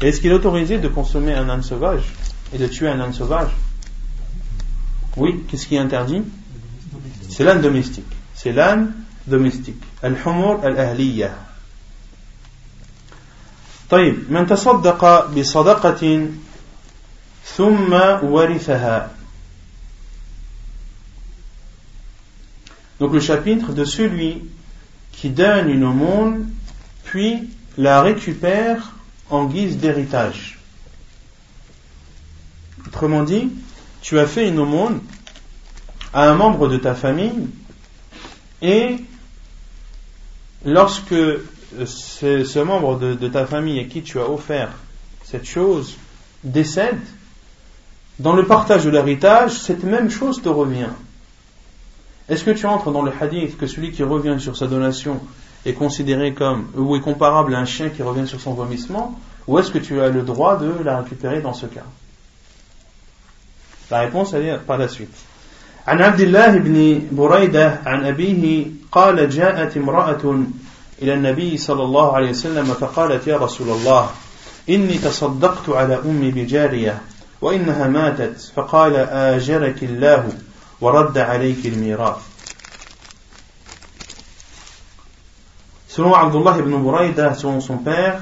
est-ce 0.00 0.20
qu'il 0.20 0.30
est 0.30 0.34
autorisé 0.34 0.78
de 0.78 0.88
consommer 0.88 1.34
un 1.34 1.48
âne 1.48 1.62
sauvage 1.62 2.02
et 2.52 2.58
de 2.58 2.66
tuer 2.66 2.88
un 2.88 3.00
âne 3.00 3.12
sauvage 3.12 3.50
Oui, 5.16 5.44
qu'est-ce 5.48 5.66
qui 5.66 5.76
est 5.76 5.78
interdit 5.78 6.22
C'est 7.28 7.44
l'âne 7.44 7.60
domestique. 7.60 8.04
C'est 8.34 8.52
l'âne 8.52 8.92
domestique. 9.26 9.82
الحمور 10.04 10.66
الأهلية 10.68 11.34
طيب 13.90 14.16
من 14.30 14.46
تصدق 14.46 15.30
بصدقة 15.30 16.28
ثم 17.56 17.92
ورثها 18.22 19.10
Donc 22.99 23.13
le 23.13 23.19
chapitre 23.19 23.71
de 23.71 23.85
celui 23.85 24.43
qui 25.11 25.29
donne 25.29 25.69
une 25.69 25.83
aumône 25.83 26.51
puis 27.03 27.49
la 27.77 28.01
récupère 28.01 28.93
en 29.29 29.45
guise 29.45 29.77
d'héritage. 29.77 30.59
Autrement 32.87 33.23
dit, 33.23 33.49
tu 34.01 34.19
as 34.19 34.25
fait 34.25 34.47
une 34.47 34.59
aumône 34.59 35.01
à 36.13 36.29
un 36.29 36.35
membre 36.35 36.67
de 36.67 36.77
ta 36.77 36.95
famille 36.95 37.47
et 38.61 38.97
lorsque 40.65 41.15
ce, 41.85 42.59
membre 42.59 42.99
de, 42.99 43.27
ta 43.27 43.45
famille 43.45 43.79
à 43.79 43.85
qui 43.85 44.01
tu 44.01 44.19
as 44.19 44.29
offert 44.29 44.71
cette 45.23 45.45
chose 45.45 45.97
décède, 46.43 46.99
dans 48.17 48.33
le 48.33 48.45
partage 48.45 48.83
de 48.83 48.89
l'héritage, 48.89 49.59
cette 49.59 49.83
même 49.83 50.09
chose 50.09 50.41
te 50.41 50.49
revient. 50.49 50.89
Est-ce 52.28 52.44
que 52.44 52.50
tu 52.52 52.66
entres 52.66 52.90
dans 52.90 53.02
le 53.02 53.12
hadith 53.20 53.58
que 53.58 53.66
celui 53.66 53.92
qui 53.92 54.02
revient 54.02 54.36
sur 54.38 54.56
sa 54.56 54.66
donation 54.66 55.20
est 55.66 55.74
considéré 55.74 56.32
comme 56.32 56.70
ou 56.74 56.96
est 56.96 57.00
comparable 57.00 57.54
à 57.54 57.58
un 57.58 57.64
chien 57.64 57.90
qui 57.90 58.02
revient 58.02 58.26
sur 58.26 58.40
son 58.40 58.54
vomissement 58.54 59.18
ou 59.46 59.58
est-ce 59.58 59.70
que 59.70 59.78
tu 59.78 60.00
as 60.00 60.08
le 60.08 60.22
droit 60.22 60.56
de 60.56 60.72
la 60.82 61.00
récupérer 61.00 61.40
dans 61.42 61.52
ce 61.52 61.66
cas 61.66 61.84
La 63.90 64.00
réponse 64.00 64.32
elle 64.32 64.46
est 64.46 64.58
par 64.58 64.78
la 64.78 64.88
suite. 64.88 65.14
عن 65.86 66.02
عبد 66.02 66.20
الله 66.20 66.58
بن 66.58 67.02
بريدة 67.12 67.80
عن 67.86 68.04
أبيه 68.04 68.66
قال 68.92 69.28
جاءت 69.28 69.76
امرأة 69.76 70.44
إلى 71.02 71.14
النبي 71.14 71.56
صلى 71.56 71.82
الله 71.82 72.16
عليه 72.16 72.30
وسلم 72.30 72.64
فقالت 72.64 73.26
يا 73.26 73.36
رسول 73.36 73.68
الله 73.68 74.10
إني 74.68 74.98
تصدقت 74.98 75.68
على 75.68 75.98
أمي 76.04 76.30
بجارية 76.30 77.00
وإنها 77.40 77.88
ماتت 77.88 78.52
فقال 78.56 78.96
آجرك 78.96 79.82
الله 79.82 80.28
ورد 80.80 81.18
عليك 81.18 81.66
الميراث 81.66 82.34
Selon 85.88 86.12
Abdullah 86.12 86.58
ibn 86.58 86.74
Buraïda, 86.82 87.34
selon 87.34 87.60
son 87.60 87.78
père, 87.78 88.20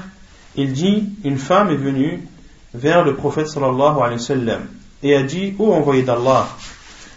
il 0.55 0.73
dit 0.73 1.09
Une 1.23 1.39
femme 1.39 1.71
est 1.71 1.75
venue 1.75 2.23
vers 2.75 3.03
le 3.03 3.15
prophète 3.15 3.47
sallallahu 3.47 3.97
alayhi 3.97 4.19
wa 4.19 4.25
sallam 4.27 4.67
et 5.01 5.15
a 5.15 5.23
dit 5.23 5.55
Ô 5.57 5.73
envoyé 5.73 6.03
d'Allah, 6.03 6.47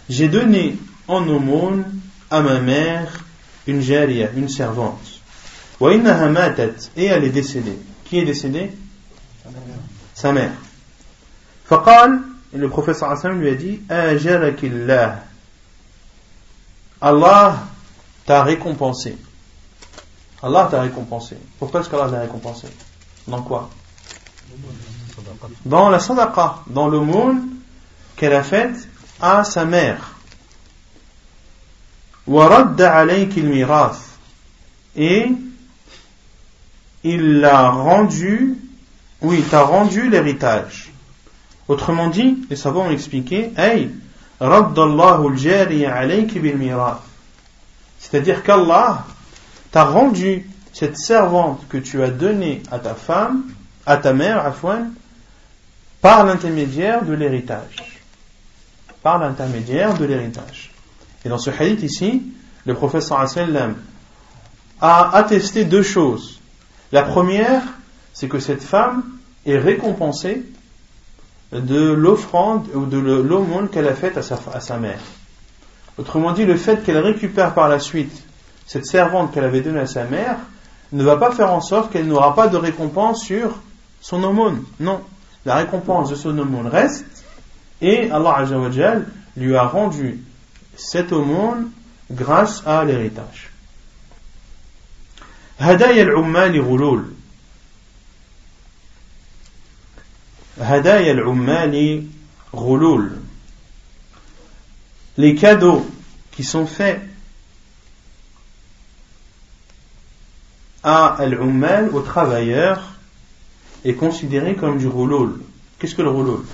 J'ai 0.09 0.27
donné 0.27 0.77
en 1.07 1.27
aumône 1.27 1.85
à 2.31 2.41
ma 2.41 2.59
mère 2.59 3.23
une 3.67 3.81
jaria, 3.81 4.31
une 4.35 4.49
servante. 4.49 5.21
Et 5.79 7.05
elle 7.05 7.23
est 7.23 7.29
décédée. 7.29 7.77
Qui 8.05 8.19
est 8.19 8.25
décédée 8.25 8.71
Sa 10.15 10.31
mère. 10.31 10.53
فقال 11.69 12.21
et 12.53 12.57
le 12.57 12.69
professeur 12.69 13.11
Hassan 13.11 13.39
lui 13.39 13.49
a 13.49 13.55
dit 13.55 13.81
Allah 17.02 17.64
t'a 18.24 18.44
récompensé. 18.44 19.18
Allah 20.40 20.68
t'a 20.70 20.82
récompensé. 20.82 21.36
Pourquoi 21.58 21.80
est-ce 21.80 21.90
qu'Allah 21.90 22.08
t'a 22.08 22.20
récompensé? 22.20 22.68
Dans 23.26 23.42
quoi? 23.42 23.68
Dans 25.64 25.90
la 25.90 25.98
sadaqa, 25.98 26.60
dans 26.68 26.88
monde 27.00 27.40
qu'elle 28.14 28.34
a 28.34 28.44
fait 28.44 28.72
à 29.20 29.42
sa 29.42 29.64
mère. 29.64 30.12
Et 34.94 35.32
il 37.02 37.40
l'a 37.40 37.70
rendu, 37.70 38.56
oui, 39.22 39.38
il 39.40 39.44
t'a 39.44 39.62
rendu 39.62 40.08
l'héritage. 40.08 40.92
Autrement 41.66 42.08
dit, 42.08 42.46
les 42.48 42.56
savants 42.56 42.86
ont 42.86 42.90
expliqué, 42.90 43.50
c'est-à-dire 47.98 48.42
qu'Allah 48.42 49.04
t'a 49.70 49.84
rendu 49.84 50.50
cette 50.72 50.96
servante 50.96 51.66
que 51.68 51.78
tu 51.78 52.02
as 52.02 52.10
donnée 52.10 52.62
à 52.70 52.78
ta 52.78 52.94
femme, 52.94 53.44
à 53.86 53.96
ta 53.96 54.12
mère, 54.12 54.44
à 54.44 54.52
par 56.00 56.24
l'intermédiaire 56.24 57.04
de 57.04 57.12
l'héritage 57.14 57.92
par 59.02 59.18
l'intermédiaire 59.18 59.94
de 59.98 60.04
l'héritage. 60.04 60.70
Et 61.24 61.28
dans 61.28 61.38
ce 61.38 61.50
hadith 61.50 61.82
ici, 61.82 62.22
le 62.64 62.74
professeur 62.74 63.28
sallam 63.28 63.76
a 64.80 65.16
attesté 65.16 65.64
deux 65.64 65.82
choses. 65.82 66.40
La 66.92 67.02
première, 67.02 67.62
c'est 68.12 68.28
que 68.28 68.38
cette 68.38 68.62
femme 68.62 69.04
est 69.46 69.58
récompensée 69.58 70.44
de 71.51 71.91
l'offrande 71.91 72.67
ou 72.73 72.85
de 72.85 72.97
l'aumône 72.97 73.69
qu'elle 73.69 73.87
a 73.87 73.95
faite 73.95 74.17
à 74.17 74.21
sa, 74.21 74.39
à 74.53 74.59
sa 74.59 74.77
mère. 74.77 74.99
Autrement 75.97 76.31
dit, 76.31 76.45
le 76.45 76.57
fait 76.57 76.83
qu'elle 76.83 76.97
récupère 76.97 77.53
par 77.53 77.69
la 77.69 77.79
suite 77.79 78.23
cette 78.65 78.85
servante 78.85 79.33
qu'elle 79.33 79.45
avait 79.45 79.61
donnée 79.61 79.79
à 79.79 79.87
sa 79.87 80.03
mère 80.03 80.37
ne 80.91 81.03
va 81.03 81.17
pas 81.17 81.31
faire 81.31 81.51
en 81.51 81.61
sorte 81.61 81.91
qu'elle 81.91 82.07
n'aura 82.07 82.35
pas 82.35 82.47
de 82.47 82.57
récompense 82.57 83.23
sur 83.23 83.57
son 84.01 84.23
aumône. 84.23 84.63
Non. 84.79 85.01
La 85.45 85.55
récompense 85.55 86.09
de 86.09 86.15
son 86.15 86.37
aumône 86.37 86.67
reste 86.67 87.05
et 87.81 88.11
Allah 88.11 88.35
Azzawajal 88.37 89.07
lui 89.37 89.55
a 89.55 89.63
rendu 89.63 90.19
cette 90.75 91.11
aumône 91.11 91.69
grâce 92.11 92.63
à 92.65 92.83
l'héritage. 92.83 93.51
هدايا 95.59 96.03
العمال 96.03 96.61
غلول 96.61 97.05
هدايا 100.59 101.11
العمال 101.11 102.03
غلول 102.53 103.11
les 105.17 105.35
cadeaux 105.35 105.85
qui 106.31 106.43
sont 106.43 106.67
faits 106.67 107.01
à 110.83 111.07
al-ummal, 111.15 111.89
aux 111.89 112.01
travailleurs, 112.01 112.93
est 113.83 113.95
considéré 113.95 114.55
comme 114.55 114.77
du 114.77 114.87
rouloul. 114.87 115.41
Qu'est-ce 115.79 115.95
que 115.95 116.01
le 116.01 116.09
rouloul 116.09 116.45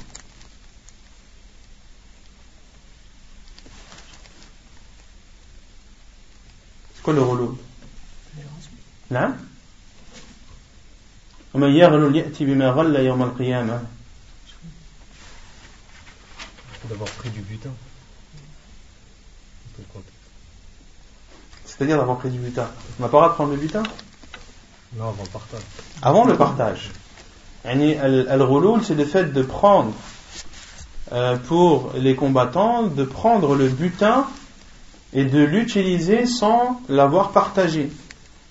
C'est 6.96 7.04
quoi 7.04 7.14
le 7.14 7.22
rouloul 7.22 7.56
Non 9.12 9.36
ومن 11.58 11.70
يغلل 11.70 12.16
يأتي 12.16 12.46
بما 12.46 12.70
غل 12.70 12.96
يوم 12.96 13.24
القيامة 13.24 13.82
D'avoir 16.90 17.10
pris 17.12 17.30
du 17.30 17.40
butin. 17.40 17.70
C'est-à-dire 21.66 21.98
d'avoir 21.98 22.18
pris 22.18 22.30
du 22.30 22.38
butin. 22.38 22.68
On 23.00 23.04
n'a 23.04 23.08
pas 23.10 23.18
le 23.18 23.22
droit 23.22 23.30
de 23.30 23.34
prendre 23.36 23.52
le 23.52 23.58
butin 23.58 23.84
Non, 24.98 25.08
avant 25.08 25.24
le 25.24 25.30
partage. 25.30 25.62
Avant 26.02 26.26
le 26.26 26.36
partage. 26.36 26.92
Yani, 27.64 27.96
Al-Ghulul, 27.96 28.84
c'est 28.84 28.96
le 28.96 29.06
fait 29.06 29.32
de 29.32 29.42
prendre 29.42 29.94
euh, 31.14 31.38
pour 31.38 31.94
les 31.96 32.16
combattants, 32.16 32.84
de 32.84 33.04
prendre 33.06 33.56
le 33.56 33.70
butin 33.70 34.28
et 35.14 35.26
de 35.26 35.40
l'utiliser 35.40 36.26
sans 36.26 36.82
l'avoir 36.90 37.32
partagé. 37.32 37.92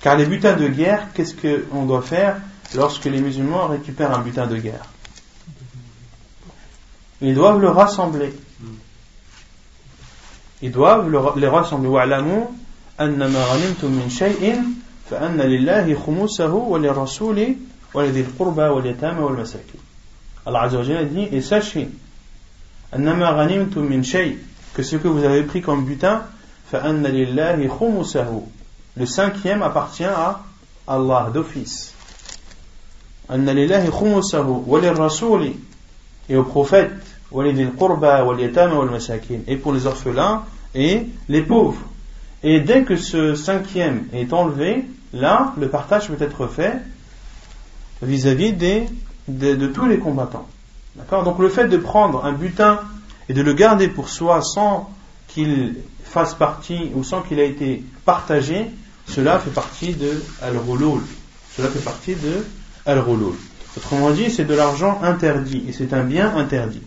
Car 0.01 0.17
les 0.17 0.27
butins 0.27 0.57
de 0.57 0.69
guerre, 0.69 1.09
qu'est-ce 1.13 1.35
qu'on 1.35 1.85
doit 1.85 2.03
faire 2.03 2.37
lorsque 2.75 3.05
les 3.05 3.21
musulmans 3.21 3.67
récupèrent 3.67 4.13
un 4.13 4.23
butin 4.23 4.47
de 4.47 4.57
guerre 4.57 4.87
Ils 7.21 7.35
doivent 7.35 7.61
le 7.61 7.69
rassembler. 7.69 8.33
Ils 10.61 10.73
doivent 10.73 11.09
le, 11.09 11.21
les 11.37 11.49
rassembler. 11.49 11.89
وَاعْلَمُوا 11.89 12.47
أَنَّمَا 13.01 13.45
غَنِمْتُم 13.47 13.91
مِّن 13.91 14.11
شَيْءٍ 14.11 14.59
فَأَنَّ 15.11 15.41
لِلَّهِ 15.41 15.95
خُمُسَهُ 15.95 16.53
وَلِلرَّسُولِ 16.53 17.57
وَلِذِي 17.95 18.21
الْقُرْبَى 18.21 18.63
وَالْيَتَامَى 18.63 19.21
وَالْمَسَاكِينَ 19.21 19.81
Allah 20.47 20.63
Azza 20.63 20.79
wa 20.79 20.83
Jalla 20.83 21.05
dit 21.05 21.29
et 21.31 21.41
sachez 21.41 21.89
أَنَّمَا 22.95 23.31
غَنِمْتُم 23.31 23.83
مِّن 23.83 24.03
شَيْءٍ 24.03 24.39
que 24.75 24.83
ce 24.83 24.97
que 24.97 25.09
vous 25.09 25.23
avez 25.25 25.43
pris 25.43 25.63
comme 25.63 25.85
butin 25.85 26.23
فَأَنَّ 26.73 27.07
لِلَّهِ 27.07 27.69
خُمُسَهُ 27.69 28.43
le 28.97 29.07
cinquième 29.07 29.63
appartient 29.63 30.05
à 30.05 30.41
Allah 30.89 31.31
d'office 31.33 31.95
et 36.30 36.36
aux 36.36 36.44
prophètes 36.44 36.92
et 39.48 39.58
pour 39.58 39.74
les 39.74 39.86
orphelins 39.86 40.44
et 40.76 41.02
les 41.28 41.42
pauvres. 41.42 41.82
Et 42.44 42.60
dès 42.60 42.84
que 42.84 42.96
ce 42.96 43.36
cinquième 43.36 44.06
est 44.14 44.32
enlevé 44.32 44.86
là 45.14 45.54
le 45.60 45.68
partage 45.70 46.08
peut 46.08 46.24
être 46.24 46.48
fait 46.48 46.74
vis-à-vis 48.02 48.54
-vis 48.54 48.88
de, 49.28 49.56
de 49.56 49.68
tous 49.68 49.88
les 49.88 49.98
combattants. 49.98 50.48
D'accord? 50.96 51.24
Donc 51.24 51.40
le 51.40 51.50
fait 51.50 51.68
de 51.68 51.78
prendre 51.78 52.24
un 52.26 52.34
butin 52.34 52.80
et 53.28 53.34
de 53.34 53.42
le 53.42 53.54
garder 53.54 53.88
pour 53.88 54.10
soi 54.10 54.42
sans 54.42 54.90
qu'il 55.28 55.76
fasse 56.04 56.34
partie 56.34 56.92
ou 56.96 57.04
sans 57.04 57.22
qu'il 57.22 57.40
ait 57.40 57.50
été 57.50 57.84
partagé 58.06 58.68
cela 59.08 59.40
fait 59.40 59.52
partie 59.52 59.94
de 59.94 60.24
al 60.42 60.54
cela 61.56 61.70
fait 61.70 61.84
partie 61.84 62.16
de 62.16 62.46
al-ghulul. 62.88 63.36
Autrement 63.78 64.10
dit, 64.10 64.32
c'est 64.32 64.46
de 64.46 64.56
l'argent 64.56 65.00
interdit 65.04 65.66
et 65.70 65.74
c'est 65.74 65.94
un 65.94 66.04
bien 66.04 66.36
interdit. 66.36 66.82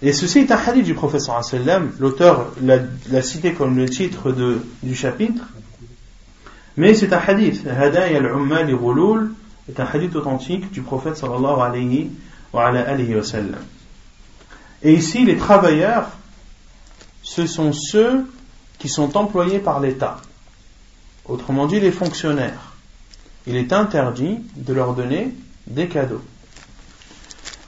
Et 0.00 0.12
ceci 0.12 0.40
est 0.40 0.52
un 0.52 0.56
hadith 0.56 0.84
du 0.84 0.94
professeur 0.94 1.42
sallam, 1.44 1.92
l'auteur 1.98 2.52
l'a 2.62 3.22
cité 3.22 3.54
comme 3.54 3.76
le 3.76 3.88
titre 3.88 4.34
du 4.82 4.94
chapitre, 4.94 5.44
mais 6.76 6.94
c'est 6.94 7.12
un 7.12 7.18
hadith, 7.18 7.66
Hadaya 7.66 8.18
al-Ummal 8.18 8.66
Ghulul, 8.76 9.32
est 9.68 9.80
un 9.80 9.86
hadith 9.86 10.14
authentique 10.14 10.70
du 10.72 10.82
prophète 10.82 11.16
sallallahu 11.16 11.60
alayhi 11.60 12.10
wa, 12.52 12.66
alayhi 12.66 13.14
wa 13.14 13.22
sallam. 13.22 13.62
Et 14.82 14.92
ici, 14.92 15.24
les 15.24 15.36
travailleurs, 15.36 16.10
ce 17.22 17.46
sont 17.46 17.72
ceux 17.72 18.26
qui 18.78 18.90
sont 18.90 19.16
employés 19.16 19.58
par 19.58 19.80
l'État. 19.80 20.18
Autrement 21.24 21.66
dit, 21.66 21.80
les 21.80 21.92
fonctionnaires. 21.92 22.73
Il 23.46 23.56
est 23.56 23.72
interdit 23.72 24.40
de 24.56 24.72
leur 24.72 24.94
donner 24.94 25.34
des 25.66 25.88
cadeaux. 25.88 26.22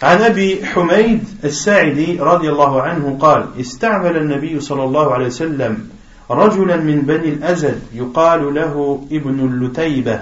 عن 0.02 0.22
أبي 0.22 0.66
حميد 0.66 1.24
الساعدي 1.44 2.20
رضي 2.20 2.50
الله 2.50 2.82
عنه 2.82 3.18
قال 3.20 3.48
استعمل 3.60 4.16
النبي 4.16 4.60
صلى 4.60 4.84
الله 4.84 5.14
عليه 5.14 5.26
وسلم 5.26 5.90
رجلا 6.30 6.76
من 6.76 7.00
بني 7.00 7.28
الازد 7.28 7.82
يقال 7.92 8.54
له 8.54 9.06
ابن 9.12 9.40
اللتيبة. 9.40 10.20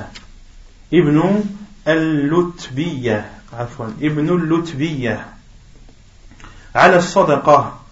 ابن 0.94 1.44
اللتبية. 1.88 3.30
عفوا 3.52 3.86
ابن 4.02 4.28
اللتبية. 4.28 5.26
على 6.74 6.96
الصدقة. 6.96 7.83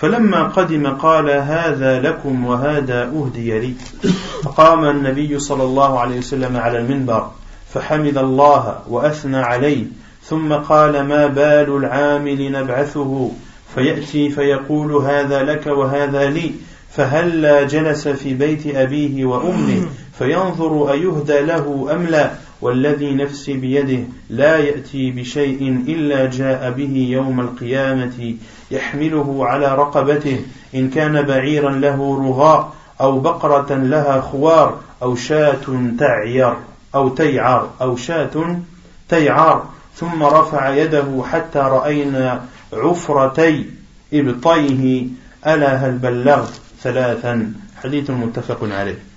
فلما 0.00 0.42
قدم 0.42 0.86
قال 0.86 1.30
هذا 1.30 2.00
لكم 2.00 2.46
وهذا 2.46 3.02
أهدي 3.02 3.58
لي. 3.58 3.74
فقام 4.42 4.84
النبي 4.84 5.38
صلى 5.38 5.62
الله 5.62 6.00
عليه 6.00 6.18
وسلم 6.18 6.56
على 6.56 6.78
المنبر 6.78 7.30
فحمد 7.74 8.18
الله 8.18 8.78
وأثنى 8.88 9.36
عليه 9.36 9.84
ثم 10.24 10.52
قال 10.52 11.02
ما 11.02 11.26
بال 11.26 11.76
العامل 11.76 12.52
نبعثه؟ 12.52 13.30
فيأتي 13.74 14.30
فيقول 14.30 14.92
هذا 14.92 15.42
لك 15.42 15.66
وهذا 15.66 16.30
لي. 16.30 16.52
فهلا 16.90 17.62
جلس 17.62 18.08
في 18.08 18.34
بيت 18.34 18.76
أبيه 18.76 19.24
وأمه 19.24 19.86
فينظر 20.18 20.92
أيهدى 20.92 21.40
له 21.40 21.88
أم 21.92 22.06
لا. 22.06 22.30
والذي 22.62 23.14
نفسي 23.14 23.52
بيده 23.52 24.04
لا 24.30 24.56
يأتي 24.56 25.10
بشيء 25.10 25.84
إلا 25.88 26.30
جاء 26.30 26.70
به 26.70 27.08
يوم 27.10 27.40
القيامة 27.40 28.34
يحمله 28.70 29.46
على 29.46 29.74
رقبته. 29.74 30.40
إن 30.74 30.90
كان 30.90 31.22
بعيرا 31.22 31.70
له 31.70 32.28
رغاء 32.28 32.72
أو 33.00 33.20
بقرة 33.20 33.74
لها 33.74 34.20
خوار 34.20 34.80
أو 35.02 35.16
شاة 35.16 35.92
تعير 35.98 36.54
أو 36.94 37.08
تيعر 37.08 37.70
أو 37.80 37.96
شاة 37.96 38.60
تيعر 39.08 39.64
ثم 39.94 40.22
رفع 40.22 40.74
يده 40.74 41.22
حتى 41.32 41.58
رأينا 41.58 42.44
عفرتي 42.72 43.66
إبطيه. 44.12 45.06
ألا 45.46 45.74
هل 45.74 45.98
بلغت 45.98 46.60
ثلاثا؟ 46.82 47.52
حديث 47.82 48.10
متفق 48.10 48.58
عليه. 48.62 49.09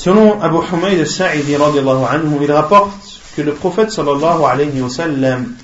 Selon 0.00 0.40
Abu 0.40 0.64
Humayd 0.66 0.98
al-Sa'idi 0.98 1.52
il 1.52 2.52
rapporte 2.52 3.20
que 3.36 3.42
le 3.42 3.52
prophète 3.52 3.90
sallallahu 3.90 4.44
alayhi 4.44 4.80
wa 4.80 4.88
sallam 4.88 5.54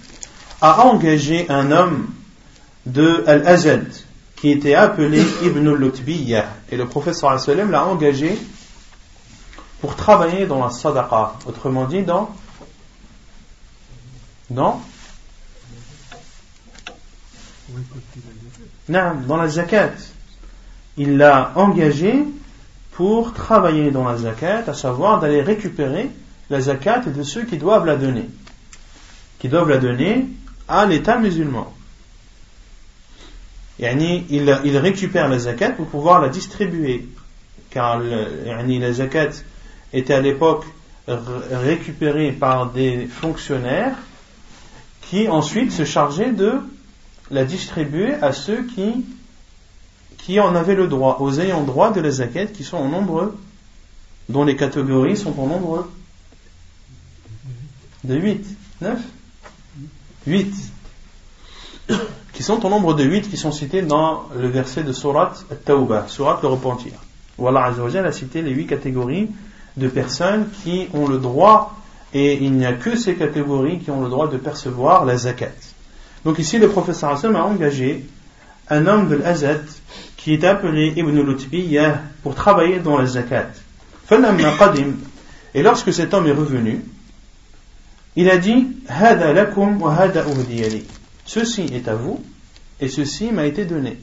a 0.61 0.83
engagé 0.83 1.47
un 1.49 1.73
homme 1.73 2.11
de 2.85 3.25
Al-Azad 3.27 3.87
qui 4.37 4.51
était 4.51 4.75
appelé 4.75 5.23
Ibn 5.43 5.67
al-Lutbiyah 5.69 6.51
et 6.71 6.77
le 6.77 6.85
prophète 6.85 7.15
sallallahu 7.15 7.51
alayhi 7.51 7.71
l'a 7.71 7.87
engagé 7.87 8.39
pour 9.81 9.97
travailler 9.97 10.45
dans 10.45 10.63
la 10.63 10.71
sadaqa, 10.71 11.37
autrement 11.47 11.87
dit 11.87 12.03
dans 12.03 12.29
Non 14.51 14.83
Non, 18.87 19.15
dans 19.27 19.37
la 19.39 19.49
zakat. 19.49 19.93
Il 20.99 21.17
l'a 21.17 21.53
engagé 21.55 22.23
pour 22.97 23.35
travailler 23.35 23.91
dans 23.91 24.09
la 24.09 24.17
zakat, 24.17 24.65
à 24.67 24.73
savoir 24.73 25.21
d'aller 25.21 25.43
récupérer 25.43 26.09
la 26.49 26.63
zakat 26.63 27.01
de 27.01 27.23
ceux 27.23 27.45
qui 27.45 27.59
doivent 27.59 27.85
la 27.85 27.97
donner. 27.97 28.25
Qui 29.39 29.51
doivent 29.51 29.69
la 29.69 29.77
donner 29.77 30.27
à 30.67 30.87
l'État 30.87 31.19
musulman. 31.19 31.71
Yani, 33.79 34.25
il, 34.31 34.79
récupère 34.79 35.29
la 35.29 35.39
zakat 35.39 35.73
pour 35.73 35.87
pouvoir 35.89 36.23
la 36.23 36.31
distribuer. 36.31 37.07
Car 37.69 38.01
la 38.01 38.93
zakat 38.95 39.43
était 39.93 40.15
à 40.15 40.23
l'époque 40.23 40.65
récupérée 41.07 42.33
par 42.33 42.71
des 42.71 43.07
fonctionnaires 43.07 43.97
qui 45.03 45.29
ensuite 45.29 45.71
se 45.71 45.85
chargeait 45.85 46.33
de 46.33 46.55
la 47.31 47.45
distribuer 47.45 48.15
à 48.15 48.33
ceux 48.33 48.63
qui, 48.63 49.05
qui 50.27 50.41
en 50.41 50.57
avaient 50.57 50.75
le 50.75 50.89
droit, 50.89 51.19
aux 51.21 51.39
ayants 51.39 51.63
droit 51.63 51.93
de 51.93 52.01
la 52.01 52.11
zakat 52.11 52.47
qui 52.47 52.65
sont 52.65 52.79
en 52.79 52.89
nombre, 52.89 53.33
dont 54.29 54.43
les 54.43 54.57
catégories 54.57 55.17
sont 55.17 55.39
en 55.39 55.47
nombre 55.47 55.87
de 58.03 58.17
8, 58.17 58.45
9 58.81 59.01
8 60.27 60.55
qui 62.33 62.43
sont 62.43 62.67
au 62.67 62.69
nombre 62.69 62.95
de 62.95 63.05
8 63.05 63.31
qui 63.31 63.37
sont 63.37 63.53
cités 63.53 63.83
dans 63.83 64.25
le 64.37 64.49
verset 64.49 64.83
de 64.83 64.93
Surat 64.93 65.33
At-Tawbah, 65.49 66.09
Surat 66.09 66.41
le 66.43 66.49
repentir. 66.49 66.95
Où 67.39 67.47
Allah 67.47 67.73
a 68.05 68.13
cité 68.13 68.43
les 68.43 68.51
8 68.51 68.67
catégories 68.67 69.31
de 69.77 69.87
personnes 69.87 70.49
qui 70.65 70.89
ont 70.93 71.07
le 71.07 71.19
droit, 71.19 71.77
et 72.13 72.43
il 72.43 72.55
n'y 72.55 72.67
a 72.67 72.73
que 72.73 72.97
ces 72.97 73.15
catégories 73.15 73.79
qui 73.79 73.93
ont 73.93 74.03
le 74.03 74.09
droit 74.09 74.27
de 74.27 74.39
percevoir 74.39 75.05
la 75.05 75.17
zakat. 75.17 75.53
Donc 76.25 76.41
ici, 76.41 76.59
le 76.59 76.69
professeur 76.69 77.11
Hassan 77.13 77.37
a 77.37 77.45
engagé 77.45 78.05
un 78.69 78.89
homme 78.89 79.09
de 79.09 79.15
l'Azad 79.15 79.65
qui 80.27 80.33
est 80.33 80.43
appelé 80.43 80.93
Ibn 80.97 81.21
Lutbiyah 81.21 82.03
pour 82.25 82.35
travailler 82.35 82.81
dans 82.81 82.99
la 82.99 83.07
zakat. 83.07 83.47
Et 85.55 85.63
lorsque 85.63 85.93
cet 85.93 86.15
homme 86.15 86.27
est 86.27 86.33
revenu, 86.33 86.85
il 88.17 88.29
a 88.29 88.37
dit 88.37 88.67
Ceci 91.27 91.63
est 91.73 91.87
à 91.87 91.95
vous 91.95 92.25
et 92.81 92.89
ceci 92.89 93.31
m'a 93.31 93.47
été 93.47 93.67
donné. 93.67 94.01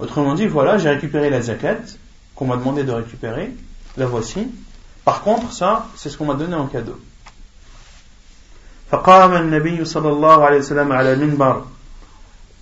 Autrement 0.00 0.34
dit, 0.34 0.48
voilà, 0.48 0.78
j'ai 0.78 0.88
récupéré 0.88 1.30
la 1.30 1.42
zakat 1.42 1.82
qu'on 2.34 2.46
m'a 2.46 2.56
demandé 2.56 2.82
de 2.82 2.90
récupérer, 2.90 3.52
la 3.96 4.06
voici. 4.06 4.48
Par 5.04 5.22
contre, 5.22 5.52
ça, 5.52 5.86
c'est 5.94 6.08
ce 6.10 6.18
qu'on 6.18 6.26
m'a 6.26 6.34
donné 6.34 6.56
en 6.56 6.66
cadeau. 6.66 6.98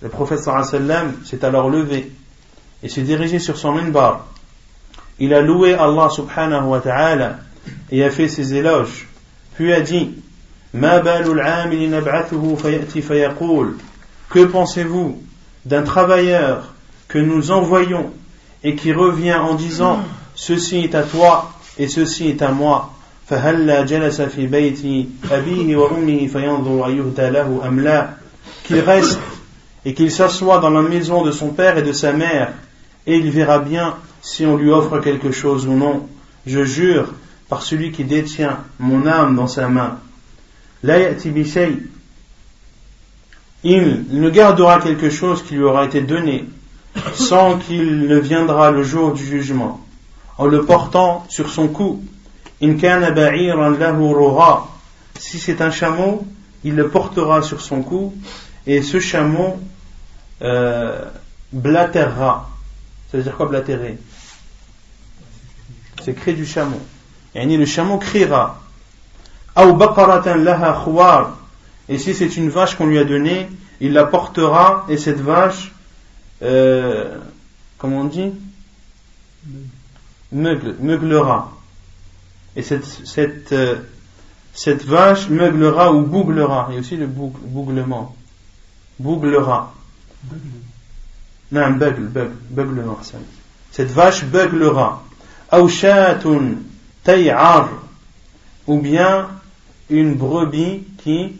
Le 0.01 0.09
prophète 0.09 0.39
s'est 0.39 1.45
alors 1.45 1.69
levé 1.69 2.11
et 2.81 2.89
s'est 2.89 3.01
dirigé 3.01 3.39
sur 3.39 3.57
son 3.57 3.73
minbar. 3.73 4.27
Il 5.19 5.33
a 5.33 5.41
loué 5.41 5.73
Allah 5.73 6.09
subhanahu 6.09 6.67
wa 6.67 6.79
ta'ala 6.79 7.39
et 7.91 8.03
a 8.03 8.09
fait 8.09 8.29
ses 8.29 8.53
éloges. 8.53 9.07
Puis 9.55 9.73
a 9.73 9.81
dit 9.81 10.11
Que 14.29 14.45
pensez-vous 14.45 15.21
d'un 15.65 15.83
travailleur 15.83 16.73
que 17.09 17.19
nous 17.19 17.51
envoyons 17.51 18.13
et 18.63 18.75
qui 18.75 18.93
revient 18.93 19.35
en 19.35 19.55
disant 19.55 19.99
Ceci 20.35 20.77
est 20.85 20.95
à 20.95 21.03
toi 21.03 21.51
et 21.77 21.89
ceci 21.89 22.29
est 22.29 22.41
à 22.41 22.51
moi. 22.51 22.93
Qu'il 28.63 28.79
reste 28.79 29.19
et 29.85 29.93
qu'il 29.93 30.11
s'assoit 30.11 30.59
dans 30.59 30.69
la 30.69 30.81
maison 30.81 31.23
de 31.23 31.31
son 31.31 31.49
père 31.49 31.77
et 31.77 31.83
de 31.83 31.93
sa 31.93 32.13
mère 32.13 32.53
et 33.07 33.17
il 33.17 33.31
verra 33.31 33.59
bien 33.59 33.95
si 34.21 34.45
on 34.45 34.57
lui 34.57 34.69
offre 34.69 34.99
quelque 34.99 35.31
chose 35.31 35.65
ou 35.65 35.73
non. 35.73 36.07
Je 36.45 36.63
jure 36.63 37.13
par 37.47 37.63
celui 37.63 37.91
qui 37.91 38.03
détient 38.03 38.59
mon 38.77 39.07
âme 39.07 39.35
dans 39.35 39.47
sa 39.47 39.67
main. 39.67 39.97
Il 40.83 41.17
ne 44.11 44.29
gardera 44.29 44.79
quelque 44.79 45.09
chose 45.09 45.43
qui 45.43 45.55
lui 45.55 45.63
aura 45.63 45.85
été 45.85 46.01
donné 46.01 46.45
sans 47.13 47.57
qu'il 47.57 48.07
ne 48.07 48.17
viendra 48.17 48.71
le 48.71 48.83
jour 48.83 49.13
du 49.13 49.25
jugement 49.25 49.81
en 50.37 50.45
le 50.45 50.63
portant 50.63 51.25
sur 51.29 51.49
son 51.49 51.67
cou. 51.67 52.01
Si 55.19 55.39
c'est 55.39 55.61
un 55.61 55.71
chameau, 55.71 56.25
il 56.63 56.75
le 56.75 56.89
portera 56.89 57.41
sur 57.41 57.61
son 57.61 57.81
cou 57.81 58.13
et 58.67 58.81
ce 58.81 58.99
chameau 58.99 59.59
euh, 60.41 61.05
blatérera. 61.51 62.49
Ça 63.11 63.17
veut 63.17 63.23
dire 63.23 63.35
quoi 63.35 63.47
blatérer? 63.47 63.97
C'est 66.03 66.13
cri 66.13 66.33
du 66.33 66.45
chameau 66.45 66.79
le 67.35 67.65
chameau 67.65 67.97
criera. 67.97 68.61
Et 71.87 71.97
si 71.97 72.13
c'est 72.13 72.37
une 72.37 72.49
vache 72.49 72.75
qu'on 72.75 72.87
lui 72.87 72.99
a 72.99 73.03
donnée, 73.03 73.49
il 73.79 73.93
la 73.93 74.05
portera 74.05 74.85
et 74.89 74.97
cette 74.97 75.19
vache, 75.19 75.71
euh, 76.41 77.17
comment 77.77 78.01
on 78.01 78.05
dit? 78.05 78.31
Meugle, 80.31 80.75
meuglera. 80.79 81.51
Et 82.55 82.61
cette, 82.61 82.85
cette, 82.85 83.51
euh, 83.51 83.77
cette 84.53 84.85
vache 84.85 85.29
meuglera 85.29 85.91
ou 85.91 86.01
bouglera. 86.01 86.67
Il 86.69 86.75
y 86.75 86.77
a 86.77 86.81
aussi 86.81 86.97
le 86.97 87.07
bouglement. 87.07 88.15
Bouglera. 88.99 89.73
Non, 91.51 91.71
bugle, 91.71 92.07
bugle, 92.07 92.35
beuglement. 92.49 92.99
Cette 93.71 93.91
vache 93.91 94.25
beuglera. 94.25 95.03
Aouchatun 95.51 96.57
tay'ar, 97.03 97.69
ou 98.67 98.79
bien 98.79 99.29
une 99.89 100.15
brebis 100.15 100.83
qui. 100.97 101.33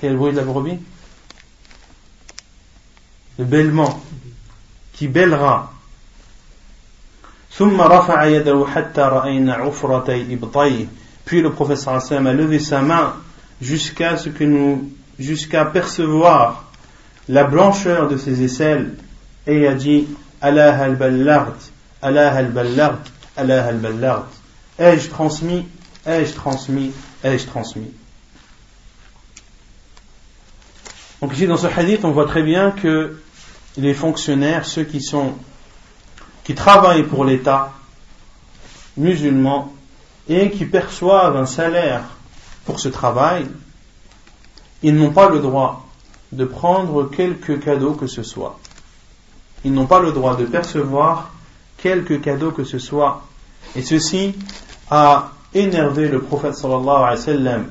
Quel 0.00 0.16
bruit 0.16 0.32
de 0.32 0.36
la 0.36 0.44
brebis? 0.44 0.78
Le 3.38 3.44
bêlement, 3.44 4.00
qui 4.92 5.08
bêlera. 5.08 5.72
Puis 11.24 11.42
le 11.42 11.50
professeur 11.50 11.94
a 11.94 12.32
levé 12.32 12.58
sa 12.60 12.82
main 12.82 13.14
jusqu'à 13.60 14.16
ce 14.16 14.28
que 14.28 14.44
nous, 14.44 14.92
jusqu'à 15.18 15.64
percevoir 15.64 16.70
la 17.28 17.44
blancheur 17.44 18.08
de 18.08 18.16
ses 18.16 18.42
aisselles 18.42 18.94
et 19.46 19.66
a 19.66 19.74
dit 19.74 20.06
Allah 20.40 20.82
al-ballard, 20.82 21.54
Allah 22.00 22.34
al-ballard, 22.34 22.98
Allah 23.36 23.66
al 23.66 24.24
Ai-je 24.78 25.08
transmis 25.08 25.66
Ai-je 26.06 26.32
transmis 26.34 26.92
Ai-je 27.24 27.46
transmis? 27.46 27.90
Donc 31.20 31.32
ici 31.34 31.46
dans 31.46 31.56
ce 31.56 31.66
hadith, 31.66 32.04
on 32.04 32.12
voit 32.12 32.26
très 32.26 32.44
bien 32.44 32.70
que 32.70 33.20
les 33.76 33.94
fonctionnaires, 33.94 34.64
ceux 34.64 34.84
qui 34.84 35.00
sont 35.00 35.34
qui 36.44 36.54
travaillent 36.54 37.02
pour 37.02 37.24
l'État 37.24 37.72
musulman 38.96 39.72
et 40.28 40.50
qui 40.50 40.64
perçoivent 40.64 41.36
un 41.36 41.46
salaire 41.46 42.02
pour 42.64 42.80
ce 42.80 42.88
travail, 42.88 43.46
ils 44.82 44.94
n'ont 44.94 45.10
pas 45.10 45.28
le 45.28 45.40
droit 45.40 45.86
de 46.32 46.44
prendre 46.44 47.08
quelque 47.10 47.52
cadeau 47.52 47.92
que 47.92 48.06
ce 48.06 48.22
soit. 48.22 48.58
Ils 49.64 49.72
n'ont 49.72 49.86
pas 49.86 50.00
le 50.00 50.12
droit 50.12 50.36
de 50.36 50.44
percevoir 50.44 51.30
quelque 51.78 52.14
cadeau 52.14 52.50
que 52.50 52.64
ce 52.64 52.78
soit 52.78 53.22
et 53.74 53.82
ceci 53.82 54.34
a 54.90 55.32
énervé 55.54 56.08
le 56.08 56.20
prophète 56.20 56.54
sallallahu 56.54 56.88
alayhi 56.88 57.10
wa 57.10 57.16
sallam 57.16 57.66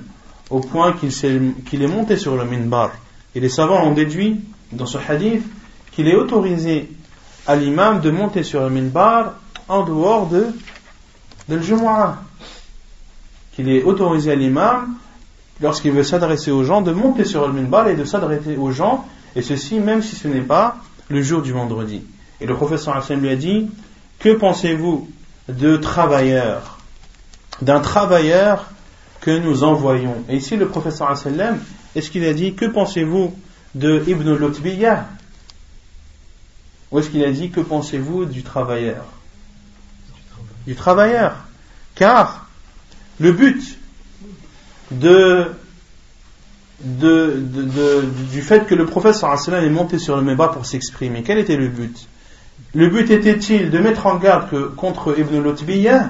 au 0.49 0.59
point 0.59 0.93
qu'il 0.93 1.83
est, 1.83 1.87
monté 1.87 2.17
sur 2.17 2.35
le 2.35 2.45
minbar. 2.45 2.91
Et 3.35 3.39
les 3.39 3.49
savants 3.49 3.83
ont 3.83 3.93
déduit 3.93 4.39
dans 4.71 4.85
ce 4.85 4.97
hadith 4.97 5.43
qu'il 5.91 6.07
est 6.07 6.15
autorisé 6.15 6.89
à 7.45 7.55
l'imam 7.55 7.99
de 8.01 8.11
monter 8.11 8.43
sur 8.43 8.61
le 8.61 8.69
minbar 8.69 9.33
en 9.67 9.83
dehors 9.83 10.27
de, 10.27 10.47
de 11.49 11.59
Qu'il 13.53 13.69
est 13.69 13.83
autorisé 13.83 14.31
à 14.31 14.35
l'imam, 14.35 14.95
lorsqu'il 15.61 15.91
veut 15.91 16.03
s'adresser 16.03 16.51
aux 16.51 16.63
gens, 16.63 16.81
de 16.81 16.91
monter 16.91 17.25
sur 17.25 17.47
le 17.47 17.53
minbar 17.53 17.87
et 17.87 17.95
de 17.95 18.03
s'adresser 18.03 18.57
aux 18.57 18.71
gens, 18.71 19.05
et 19.35 19.41
ceci 19.41 19.79
même 19.79 20.01
si 20.01 20.15
ce 20.15 20.27
n'est 20.27 20.41
pas 20.41 20.77
le 21.09 21.21
jour 21.21 21.41
du 21.41 21.51
vendredi. 21.51 22.03
Et 22.39 22.45
le 22.45 22.55
professeur 22.55 22.95
Hassan 22.95 23.19
lui 23.19 23.29
a 23.29 23.35
dit, 23.35 23.69
que 24.19 24.29
pensez-vous 24.29 25.09
de 25.47 25.77
travailleurs, 25.77 26.77
d'un 27.61 27.79
travailleur 27.79 28.65
que 29.21 29.37
nous 29.37 29.63
envoyons. 29.63 30.23
Et 30.29 30.37
ici, 30.37 30.55
le 30.55 30.67
professeur 30.67 31.15
sallam, 31.17 31.59
est-ce 31.95 32.11
qu'il 32.11 32.25
a 32.25 32.33
dit 32.33 32.53
que 32.53 32.65
pensez-vous 32.65 33.35
de 33.75 34.03
Ibn 34.07 34.35
Lutbiyah 34.35 35.07
Ou 36.91 36.99
est-ce 36.99 37.09
qu'il 37.09 37.23
a 37.23 37.31
dit 37.31 37.49
que 37.49 37.59
pensez-vous 37.59 38.25
du 38.25 38.43
travailleur? 38.43 39.05
Du 40.65 40.75
travailleur. 40.75 41.35
Car 41.95 42.47
le 43.19 43.31
but 43.31 43.77
du 44.91 45.45
fait 48.41 48.65
que 48.65 48.75
le 48.75 48.87
sallam 49.13 49.63
est 49.63 49.69
monté 49.69 49.99
sur 49.99 50.15
le 50.15 50.21
méba 50.21 50.47
pour 50.49 50.65
s'exprimer, 50.65 51.23
quel 51.23 51.37
était 51.39 51.57
le 51.57 51.67
but? 51.67 52.07
Le 52.73 52.89
but 52.89 53.09
était-il 53.11 53.69
de 53.69 53.79
mettre 53.79 54.05
en 54.07 54.17
garde 54.17 54.75
contre 54.75 55.17
Ibn 55.17 55.41
Lutbiyah 55.41 56.09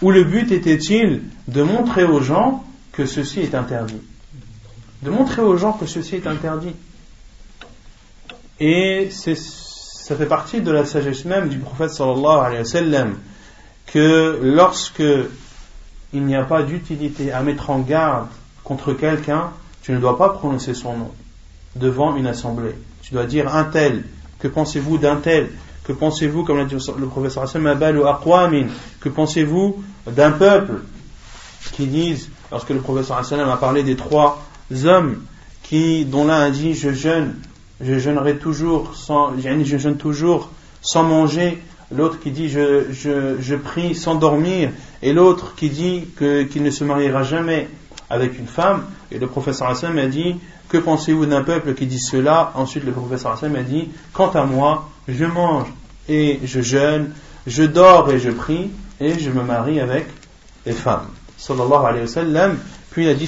ou 0.00 0.10
le 0.10 0.24
but 0.24 0.50
était-il 0.52 1.22
de 1.48 1.62
montrer 1.62 2.04
aux 2.04 2.20
gens 2.20 2.64
que 2.92 3.06
ceci 3.06 3.40
est 3.40 3.54
interdit? 3.54 4.00
De 5.02 5.10
montrer 5.10 5.42
aux 5.42 5.56
gens 5.56 5.72
que 5.72 5.86
ceci 5.86 6.16
est 6.16 6.26
interdit. 6.26 6.74
Et 8.60 9.08
ça 9.10 10.16
fait 10.16 10.26
partie 10.26 10.60
de 10.60 10.70
la 10.70 10.84
sagesse 10.84 11.24
même 11.24 11.48
du 11.48 11.58
prophète 11.58 11.90
sallallahu 11.90 12.38
alayhi 12.44 12.62
wa 12.62 13.06
que 13.86 14.38
lorsque 14.42 15.02
il 16.12 16.24
n'y 16.24 16.36
a 16.36 16.44
pas 16.44 16.62
d'utilité 16.62 17.32
à 17.32 17.42
mettre 17.42 17.70
en 17.70 17.80
garde 17.80 18.28
contre 18.64 18.92
quelqu'un, 18.92 19.50
tu 19.82 19.92
ne 19.92 19.98
dois 19.98 20.16
pas 20.16 20.30
prononcer 20.30 20.74
son 20.74 20.96
nom. 20.96 21.10
devant 21.74 22.16
une 22.16 22.26
assemblée. 22.26 22.74
Tu 23.02 23.14
dois 23.14 23.24
dire 23.24 23.54
un 23.54 23.64
tel, 23.64 24.04
que 24.38 24.48
pensez-vous 24.48 24.98
d'un 24.98 25.16
tel? 25.16 25.50
Que 25.84 25.92
pensez-vous, 25.92 26.44
comme 26.44 26.58
l'a 26.58 26.64
dit 26.64 26.76
le 26.98 27.06
professeur 27.06 27.42
Hassan 27.42 27.66
ou 27.96 28.06
Aqwamin? 28.06 28.66
Que 29.00 29.08
pensez-vous 29.08 29.82
d'un 30.06 30.32
peuple 30.32 30.74
qui 31.72 31.86
disent, 31.86 32.28
lorsque 32.50 32.70
le 32.70 32.80
professeur 32.80 33.18
Hassan 33.18 33.40
a 33.40 33.56
parlé 33.56 33.82
des 33.82 33.96
trois 33.96 34.44
hommes 34.84 35.22
qui, 35.62 36.04
dont 36.04 36.26
l'un 36.26 36.40
a 36.40 36.50
dit 36.50 36.74
je 36.74 36.92
jeûne, 36.92 37.34
je 37.80 37.98
jeûnerai 37.98 38.36
toujours 38.36 38.94
sans, 38.94 39.32
je 39.38 39.76
jeûne 39.78 39.96
toujours 39.96 40.50
sans 40.82 41.04
manger, 41.04 41.60
l'autre 41.96 42.18
qui 42.20 42.30
dit 42.30 42.48
je, 42.48 43.54
prie 43.56 43.94
sans 43.94 44.14
dormir, 44.14 44.70
et 45.02 45.12
l'autre 45.12 45.54
qui 45.56 45.70
dit 45.70 46.04
qu'il 46.16 46.62
ne 46.62 46.70
se 46.70 46.84
mariera 46.84 47.22
jamais 47.22 47.68
avec 48.10 48.38
une 48.38 48.46
femme, 48.46 48.84
et 49.10 49.18
le 49.18 49.26
professeur 49.26 49.68
Hassan 49.68 49.98
a 49.98 50.06
dit 50.06 50.36
que 50.68 50.78
pensez-vous 50.78 51.26
d'un 51.26 51.42
peuple 51.42 51.74
qui 51.74 51.86
dit 51.86 52.00
cela? 52.00 52.52
Ensuite 52.54 52.84
le 52.84 52.92
professeur 52.92 53.32
Hassan 53.32 53.54
a 53.56 53.62
dit 53.62 53.88
quant 54.12 54.30
à 54.30 54.44
moi, 54.44 54.88
je 55.08 55.24
mange 55.24 55.68
et 56.08 56.40
je 56.44 56.60
jeûne, 56.60 57.12
je 57.46 57.62
dors 57.64 58.10
et 58.10 58.18
je 58.18 58.30
prie, 58.30 58.70
et 59.00 59.18
je 59.18 59.30
me 59.30 59.42
marie 59.42 59.80
avec 59.80 60.06
les 60.64 60.72
femmes. 60.72 61.08
Sallallahu 61.36 61.84
alayhi 61.84 62.02
wa 62.02 62.08
sallam. 62.08 62.58
Puis 62.90 63.04
il 63.04 63.08
a 63.08 63.14
dit 63.14 63.24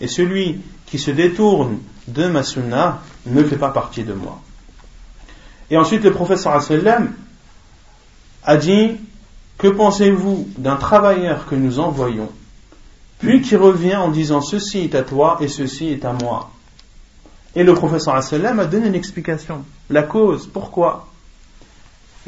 Et 0.00 0.08
celui 0.08 0.60
qui 0.86 0.98
se 0.98 1.10
détourne 1.10 1.78
de 2.06 2.26
ma 2.26 2.42
sunnah 2.42 3.02
ne 3.26 3.42
fait 3.42 3.56
pas 3.56 3.70
partie 3.70 4.04
de 4.04 4.12
moi. 4.12 4.40
Et 5.74 5.76
ensuite 5.76 6.04
le 6.04 6.12
professeur 6.12 6.56
a 8.44 8.56
dit 8.56 8.92
Que 9.58 9.66
pensez-vous 9.66 10.46
d'un 10.56 10.76
travailleur 10.76 11.46
que 11.46 11.56
nous 11.56 11.80
envoyons, 11.80 12.30
puis 13.18 13.42
qui 13.42 13.56
revient 13.56 13.96
en 13.96 14.08
disant 14.08 14.40
Ceci 14.40 14.82
est 14.82 14.94
à 14.94 15.02
toi 15.02 15.36
et 15.40 15.48
ceci 15.48 15.88
est 15.88 16.04
à 16.04 16.12
moi? 16.12 16.52
Et 17.56 17.64
le 17.64 17.74
professeur 17.74 18.14
a 18.14 18.64
donné 18.66 18.86
une 18.86 18.94
explication, 18.94 19.64
la 19.90 20.04
cause, 20.04 20.46
pourquoi 20.46 21.08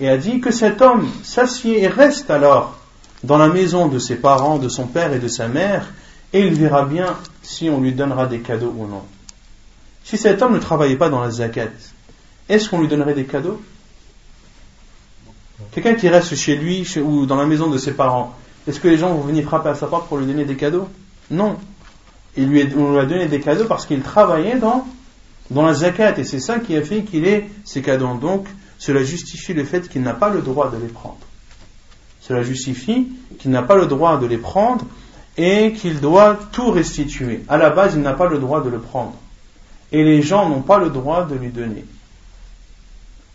Et 0.01 0.09
a 0.09 0.17
dit 0.17 0.41
que 0.41 0.51
cet 0.51 0.83
homme 0.83 1.09
s'assied 1.23 1.85
et 1.85 1.87
reste 1.87 2.33
alors 2.33 2.77
dans 3.23 3.39
la 3.39 3.47
maison 3.47 3.87
de 3.87 4.01
ses 4.01 4.17
parents, 4.17 4.59
de 4.59 4.69
son 4.69 4.89
père 4.89 5.13
et 5.13 5.21
de 5.21 5.29
sa 5.29 5.47
mère, 5.47 5.87
et 6.33 6.41
il 6.41 6.55
verra 6.55 6.85
bien 6.85 7.17
si 7.45 7.71
on 7.71 7.81
lui 7.81 7.93
donnera 7.93 8.27
des 8.27 8.41
cadeaux 8.41 8.75
ou 8.77 8.89
non. 8.89 9.05
Si 10.03 10.19
cet 10.19 10.43
homme 10.43 10.55
ne 10.55 10.59
travaillait 10.59 10.97
pas 10.97 11.11
dans 11.11 11.21
la 11.21 11.31
zakat, 11.31 11.69
est-ce 12.49 12.69
qu'on 12.69 12.81
lui 12.81 12.89
donnerait 12.89 13.15
des 13.15 13.25
cadeaux? 13.25 13.61
Quelqu'un 15.73 15.95
qui 15.95 16.09
reste 16.09 16.35
chez 16.37 16.57
lui 16.57 16.87
ou 16.99 17.27
dans 17.27 17.37
la 17.37 17.47
maison 17.47 17.69
de 17.71 17.79
ses 17.79 17.93
parents, 17.93 18.35
est-ce 18.67 18.81
que 18.81 18.89
les 18.89 18.99
gens 18.99 19.15
vont 19.15 19.23
venir 19.23 19.45
frapper 19.45 19.71
à 19.71 19.75
sa 19.75 19.87
porte 19.87 20.09
pour 20.09 20.19
lui 20.19 20.27
donner 20.27 20.45
des 20.45 20.57
cadeaux? 20.57 20.89
Non. 21.31 21.57
Il 22.37 22.49
lui 22.49 22.69
on 22.77 22.93
lui 22.93 22.99
a 22.99 23.07
donné 23.07 23.27
des 23.27 23.41
cadeaux 23.41 23.65
parce 23.65 23.87
qu'il 23.87 24.03
travaillait 24.03 24.57
dans, 24.57 24.87
la 25.51 25.73
zakat 25.73 26.19
et 26.19 26.25
c'est 26.25 26.41
ça 26.41 26.59
qui 26.59 26.77
a 26.77 26.83
fait 26.83 27.03
qu'il 27.03 27.27
ait 27.27 27.49
ces 27.65 27.83
cadeaux. 27.83 28.15
Donc, 28.15 28.47
cela 28.79 29.03
justifie 29.03 29.55
le 29.55 29.65
fait 29.65 29.89
qu'il 29.89 30.03
n'a 30.03 30.13
pas 30.13 30.29
le 30.29 30.43
droit 30.43 30.71
de 30.71 30.77
les 30.77 30.89
prendre. 30.89 31.19
Cela 32.21 32.43
justifie 32.43 33.09
qu'il 33.39 33.51
n'a 33.51 33.63
pas 33.63 33.77
le 33.77 33.87
droit 33.87 34.19
de 34.19 34.27
les 34.27 34.39
prendre 34.39 34.85
et 35.37 35.73
qu'il 35.73 36.01
doit 36.01 36.39
tout 36.53 36.71
restituer. 36.71 37.45
À 37.49 37.57
la 37.57 37.71
base, 37.71 37.95
il 37.95 38.03
n'a 38.03 38.15
pas 38.15 38.27
le 38.27 38.39
droit 38.39 38.63
de 38.63 38.69
le 38.69 38.79
prendre. 38.79 39.15
Et 39.93 40.03
les 40.03 40.23
gens 40.23 40.49
n'ont 40.49 40.63
pas 40.63 40.79
le 40.79 40.91
droit 40.91 41.25
de 41.25 41.37
lui 41.37 41.51
donner. 41.51 41.85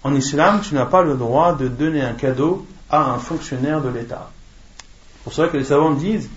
En 0.04 0.16
islam, 0.16 0.62
tu 0.62 0.74
n'as 0.74 0.86
pas 0.86 1.04
le 1.04 1.16
droit 1.16 1.56
de 1.56 1.68
donner 1.68 2.02
un 2.02 2.14
cadeau 2.14 2.66
à 2.90 3.12
un 3.12 3.20
fonctionnaire 3.20 3.82
de 3.82 3.90
l'État. 3.90 4.32
C'est 5.14 5.24
pour 5.24 5.34
ça 5.34 5.48
que 5.48 5.58
les 5.58 5.66
savants 5.66 5.92
disent 5.92 6.30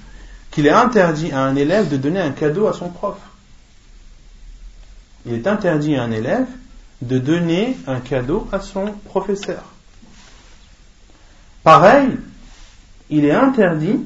qu'il 0.51 0.67
est 0.67 0.71
interdit 0.71 1.33
à 1.33 1.41
un 1.41 1.57
élève 1.57 1.89
de 1.89 1.97
donner 1.97 2.21
un 2.21 2.33
cadeau 2.33 2.67
à 2.67 2.73
son 2.73 2.91
prof. 2.91 3.17
Il 5.27 5.33
est 5.33 5.47
interdit 5.47 5.97
à 5.97 6.03
un 6.03 6.11
élève 6.11 6.47
de 7.01 7.19
donner 7.19 7.77
un 7.87 8.01
cadeau 8.01 8.47
à 8.53 8.61
son 8.61 8.93
professeur. 9.07 9.63
Pareil, 11.63 12.11
il 13.09 13.25
est 13.25 13.33
interdit 13.33 14.01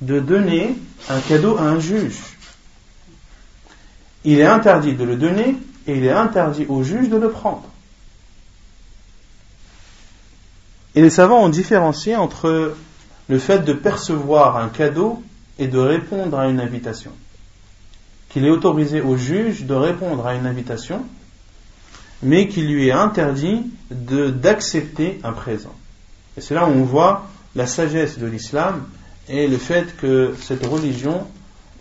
de 0.00 0.20
donner 0.20 0.76
un 1.08 1.20
cadeau 1.20 1.56
à 1.58 1.62
un 1.62 1.80
juge. 1.80 2.20
Il 4.24 4.38
est 4.38 4.46
interdit 4.46 4.94
de 4.94 5.04
le 5.04 5.16
donner 5.16 5.56
et 5.86 5.96
il 5.96 6.04
est 6.04 6.12
interdit 6.12 6.66
au 6.68 6.82
juge 6.82 7.08
de 7.08 7.16
le 7.16 7.30
prendre. 7.30 7.68
Et 10.94 11.02
les 11.02 11.10
savants 11.10 11.42
ont 11.42 11.48
différencié 11.48 12.16
entre 12.16 12.74
le 13.28 13.38
fait 13.38 13.60
de 13.60 13.72
percevoir 13.72 14.56
un 14.56 14.68
cadeau 14.68 15.22
et 15.58 15.66
de 15.66 15.78
répondre 15.78 16.38
à 16.38 16.48
une 16.48 16.60
invitation. 16.60 17.10
Qu'il 18.28 18.44
est 18.44 18.50
autorisé 18.50 19.00
au 19.00 19.16
juge 19.16 19.64
de 19.64 19.74
répondre 19.74 20.26
à 20.26 20.34
une 20.34 20.46
invitation, 20.46 21.04
mais 22.22 22.48
qu'il 22.48 22.68
lui 22.68 22.88
est 22.88 22.92
interdit 22.92 23.62
d'accepter 23.90 25.20
un 25.24 25.32
présent. 25.32 25.74
Et 26.36 26.40
c'est 26.40 26.54
là 26.54 26.66
où 26.66 26.70
on 26.70 26.84
voit 26.84 27.26
la 27.54 27.66
sagesse 27.66 28.18
de 28.18 28.26
l'islam 28.26 28.84
et 29.28 29.46
le 29.46 29.56
fait 29.56 29.96
que 29.96 30.34
cette 30.40 30.66
religion 30.66 31.26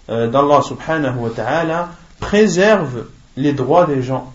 euh, 0.10 0.28
d'Allah 0.30 0.62
subhanahu 0.62 1.18
wa 1.18 1.30
ta'ala 1.30 1.90
préserve 2.20 3.06
les 3.36 3.54
droits 3.54 3.86
des 3.86 4.04
gens 4.04 4.32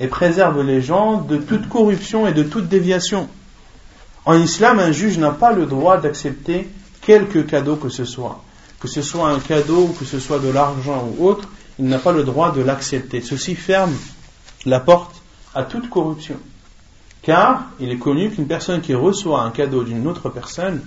et 0.00 0.08
préserve 0.08 0.62
les 0.62 0.80
gens 0.80 1.20
de 1.20 1.36
toute 1.36 1.68
corruption 1.68 2.26
et 2.26 2.32
de 2.32 2.42
toute 2.42 2.68
déviation. 2.68 3.28
En 4.26 4.34
islam, 4.34 4.78
un 4.78 4.92
juge 4.92 5.18
n'a 5.18 5.30
pas 5.30 5.52
le 5.52 5.66
droit 5.66 5.98
d'accepter 5.98 6.68
quelque 7.02 7.40
cadeau 7.40 7.76
que 7.76 7.88
ce 7.88 8.04
soit. 8.04 8.42
Que 8.80 8.88
ce 8.88 9.02
soit 9.02 9.28
un 9.28 9.38
cadeau, 9.38 9.94
que 9.98 10.04
ce 10.04 10.18
soit 10.18 10.38
de 10.38 10.48
l'argent 10.48 11.08
ou 11.16 11.26
autre, 11.26 11.48
il 11.78 11.86
n'a 11.86 11.98
pas 11.98 12.12
le 12.12 12.24
droit 12.24 12.52
de 12.52 12.62
l'accepter. 12.62 13.20
Ceci 13.20 13.54
ferme 13.54 13.94
la 14.64 14.80
porte 14.80 15.22
à 15.54 15.64
toute 15.64 15.90
corruption. 15.90 16.36
Car 17.22 17.64
il 17.80 17.90
est 17.90 17.98
connu 17.98 18.30
qu'une 18.30 18.46
personne 18.46 18.80
qui 18.80 18.94
reçoit 18.94 19.42
un 19.42 19.50
cadeau 19.50 19.82
d'une 19.82 20.06
autre 20.06 20.28
personne, 20.28 20.82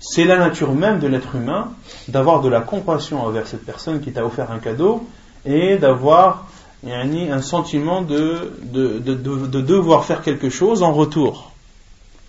c'est 0.00 0.24
la 0.24 0.36
nature 0.36 0.72
même 0.72 0.98
de 0.98 1.06
l'être 1.06 1.36
humain 1.36 1.72
d'avoir 2.08 2.40
de 2.40 2.48
la 2.48 2.60
compassion 2.60 3.22
envers 3.22 3.46
cette 3.46 3.64
personne 3.64 4.00
qui 4.00 4.12
t'a 4.12 4.24
offert 4.24 4.50
un 4.50 4.58
cadeau 4.58 5.06
et 5.44 5.76
d'avoir 5.76 6.46
un 6.84 7.42
sentiment 7.42 8.02
de, 8.02 8.52
de, 8.62 8.98
de, 8.98 9.60
devoir 9.60 10.04
faire 10.04 10.22
quelque 10.22 10.50
chose 10.50 10.82
en 10.82 10.92
retour. 10.92 11.51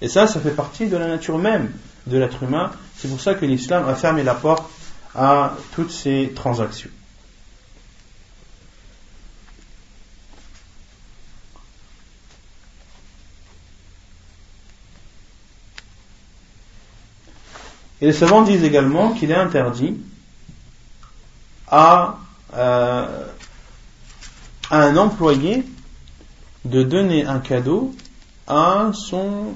Et 0.04 0.10
ça, 0.10 0.28
ça 0.28 0.42
fait 0.42 0.52
partie 0.52 0.88
de 0.88 0.98
la 0.98 1.08
nature 1.08 1.38
même 1.38 1.72
de 2.08 2.18
l'être 2.18 2.44
humain. 2.44 2.72
C'est 2.98 3.08
pour 3.08 3.22
ça 3.22 3.36
que 3.36 3.46
l'islam 3.46 3.88
a 3.88 3.96
fermé 3.96 4.22
la 4.22 4.36
porte 4.36 4.70
à 5.16 5.56
toutes 5.74 5.92
ces 5.92 6.34
transactions. 6.36 6.90
Et 18.02 18.08
les 18.08 18.12
savants 18.12 18.42
disent 18.42 18.66
également 18.66 19.14
qu'il 19.14 19.32
est 19.32 19.36
interdit 19.36 19.96
à, 21.70 22.18
euh, 22.54 23.26
un 24.70 24.98
employé 24.98 25.64
de 26.66 26.84
donner 26.84 27.26
un 27.26 27.40
cadeau 27.40 27.96
à 28.48 28.92
son, 28.94 29.56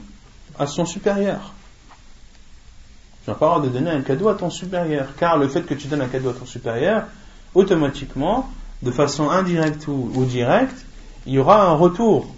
à 0.59 0.67
son 0.67 0.85
supérieur. 0.85 1.53
Tu 3.23 3.31
n'as 3.31 3.35
pas 3.35 3.45
le 3.45 3.51
droit 3.51 3.67
de 3.67 3.73
donner 3.73 3.91
un 3.91 4.01
cadeau 4.01 4.29
à 4.29 4.35
ton 4.35 4.49
supérieur, 4.49 5.07
car 5.19 5.37
le 5.37 5.47
fait 5.47 5.63
que 5.63 5.73
tu 5.73 5.87
donnes 5.87 6.01
un 6.01 6.07
cadeau 6.07 6.29
à 6.29 6.33
ton 6.33 6.45
supérieur, 6.45 7.03
automatiquement, 7.53 8.49
de 8.81 8.91
façon 8.91 9.29
indirecte 9.29 9.87
ou, 9.87 10.25
directe, 10.25 10.85
il 11.25 11.33
y 11.33 11.39
aura 11.39 11.65
un 11.65 11.73
retour 11.73 12.33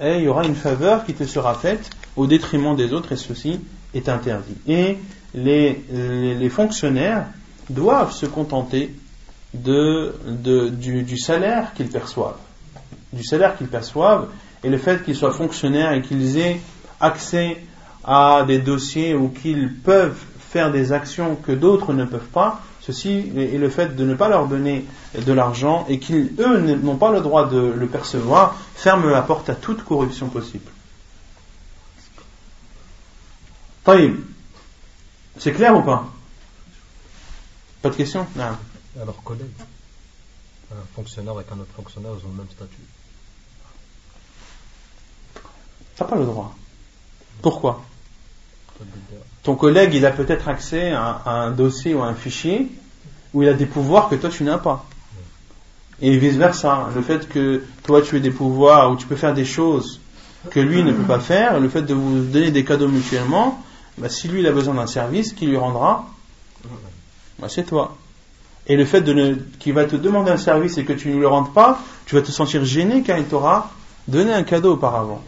et 0.00 0.18
il 0.18 0.24
y 0.24 0.28
aura 0.28 0.44
une 0.44 0.54
faveur 0.54 1.04
qui 1.04 1.14
te 1.14 1.24
sera 1.24 1.54
faite 1.54 1.90
au 2.16 2.26
détriment 2.26 2.76
des 2.76 2.92
autres, 2.92 3.12
et 3.12 3.16
ceci 3.16 3.60
est 3.94 4.08
interdit. 4.08 4.56
Et 4.66 4.98
les, 5.34 6.50
fonctionnaires 6.50 7.26
doivent 7.70 8.12
se 8.12 8.26
contenter 8.26 8.94
du, 9.54 11.18
salaire 11.18 11.72
qu'ils 11.74 11.88
perçoivent. 11.88 12.38
Du 13.12 13.24
salaire 13.24 13.56
qu'ils 13.56 13.68
perçoivent 13.68 14.28
et 14.62 14.68
le 14.68 14.78
fait 14.78 15.04
qu'ils 15.04 15.16
soient 15.16 15.32
fonctionnaires 15.32 15.92
et 15.92 16.02
qu'ils 16.02 16.38
aient 16.38 16.60
accès 17.02 17.62
à 18.04 18.44
des 18.46 18.58
dossiers 18.58 19.14
ou 19.14 19.28
qu'ils 19.28 19.74
peuvent 19.74 20.18
faire 20.50 20.72
des 20.72 20.92
actions 20.92 21.36
que 21.36 21.52
d'autres 21.52 21.92
ne 21.92 22.04
peuvent 22.04 22.20
pas, 22.20 22.60
ceci 22.80 23.32
et 23.36 23.58
le 23.58 23.68
fait 23.68 23.94
de 23.94 24.04
ne 24.04 24.14
pas 24.14 24.28
leur 24.28 24.46
donner 24.46 24.84
de 25.14 25.32
l'argent 25.32 25.86
et 25.88 25.98
qu'ils 25.98 26.32
eux 26.38 26.58
n'ont 26.76 26.96
pas 26.96 27.10
le 27.10 27.20
droit 27.20 27.48
de 27.48 27.58
le 27.58 27.86
percevoir 27.86 28.56
ferme 28.74 29.08
la 29.10 29.22
porte 29.22 29.50
à 29.50 29.54
toute 29.54 29.84
corruption 29.84 30.28
possible. 30.28 30.70
C'est 35.38 35.52
clair 35.52 35.76
ou 35.76 35.82
pas? 35.82 36.08
Pas 37.82 37.90
de 37.90 37.96
question? 37.96 38.26
Non. 38.36 38.56
Alors, 39.00 39.22
collègue, 39.24 39.46
un 40.70 40.84
fonctionnaire 40.94 41.34
avec 41.34 41.50
un 41.50 41.58
autre 41.58 41.72
fonctionnaire, 41.74 42.12
ils 42.18 42.26
ont 42.26 42.30
le 42.30 42.36
même 42.36 42.50
statut. 42.50 42.76
T'as 45.96 46.04
pas 46.04 46.16
le 46.16 46.24
droit. 46.24 46.54
Pourquoi 47.42 47.82
Ton 49.42 49.56
collègue, 49.56 49.94
il 49.94 50.06
a 50.06 50.12
peut-être 50.12 50.48
accès 50.48 50.92
à, 50.92 51.22
un 51.26 51.50
dossier 51.50 51.92
ou 51.94 52.02
à 52.02 52.06
un 52.06 52.14
fichier 52.14 52.68
où 53.34 53.42
il 53.42 53.48
a 53.48 53.54
des 53.54 53.66
pouvoirs 53.66 54.08
que 54.08 54.14
toi 54.14 54.30
tu 54.30 54.44
n'as 54.44 54.58
pas. 54.58 54.84
Et 56.00 56.16
vice-versa, 56.16 56.88
le 56.94 57.02
fait 57.02 57.28
que 57.28 57.62
toi 57.82 58.00
tu 58.02 58.16
aies 58.16 58.20
des 58.20 58.30
pouvoirs 58.30 58.90
ou 58.90 58.96
tu 58.96 59.06
peux 59.06 59.16
faire 59.16 59.34
des 59.34 59.44
choses 59.44 60.00
que 60.50 60.60
lui 60.60 60.82
ne 60.82 60.92
peut 60.92 61.04
pas 61.04 61.20
faire, 61.20 61.60
le 61.60 61.68
fait 61.68 61.82
de 61.82 61.94
vous 61.94 62.20
donner 62.24 62.50
des 62.50 62.64
cadeaux 62.64 62.88
mutuellement, 62.88 63.62
bah, 63.98 64.08
si 64.08 64.28
lui 64.28 64.40
il 64.40 64.46
a 64.46 64.52
besoin 64.52 64.74
d'un 64.74 64.86
service, 64.86 65.32
qui 65.32 65.46
lui 65.46 65.56
rendra 65.56 66.06
bah, 67.38 67.48
C'est 67.48 67.64
toi. 67.64 67.96
Et 68.66 68.76
le 68.76 68.84
fait 68.84 69.00
de 69.00 69.38
qu'il 69.58 69.72
va 69.72 69.84
te 69.84 69.96
demander 69.96 70.30
un 70.30 70.36
service 70.36 70.78
et 70.78 70.84
que 70.84 70.92
tu 70.92 71.08
ne 71.10 71.20
le 71.20 71.28
rendes 71.28 71.52
pas, 71.52 71.80
tu 72.06 72.14
vas 72.14 72.22
te 72.22 72.30
sentir 72.30 72.64
gêné 72.64 73.02
car 73.02 73.18
il 73.18 73.24
t'aura 73.24 73.70
donné 74.06 74.32
un 74.32 74.44
cadeau 74.44 74.74
auparavant. 74.74 75.22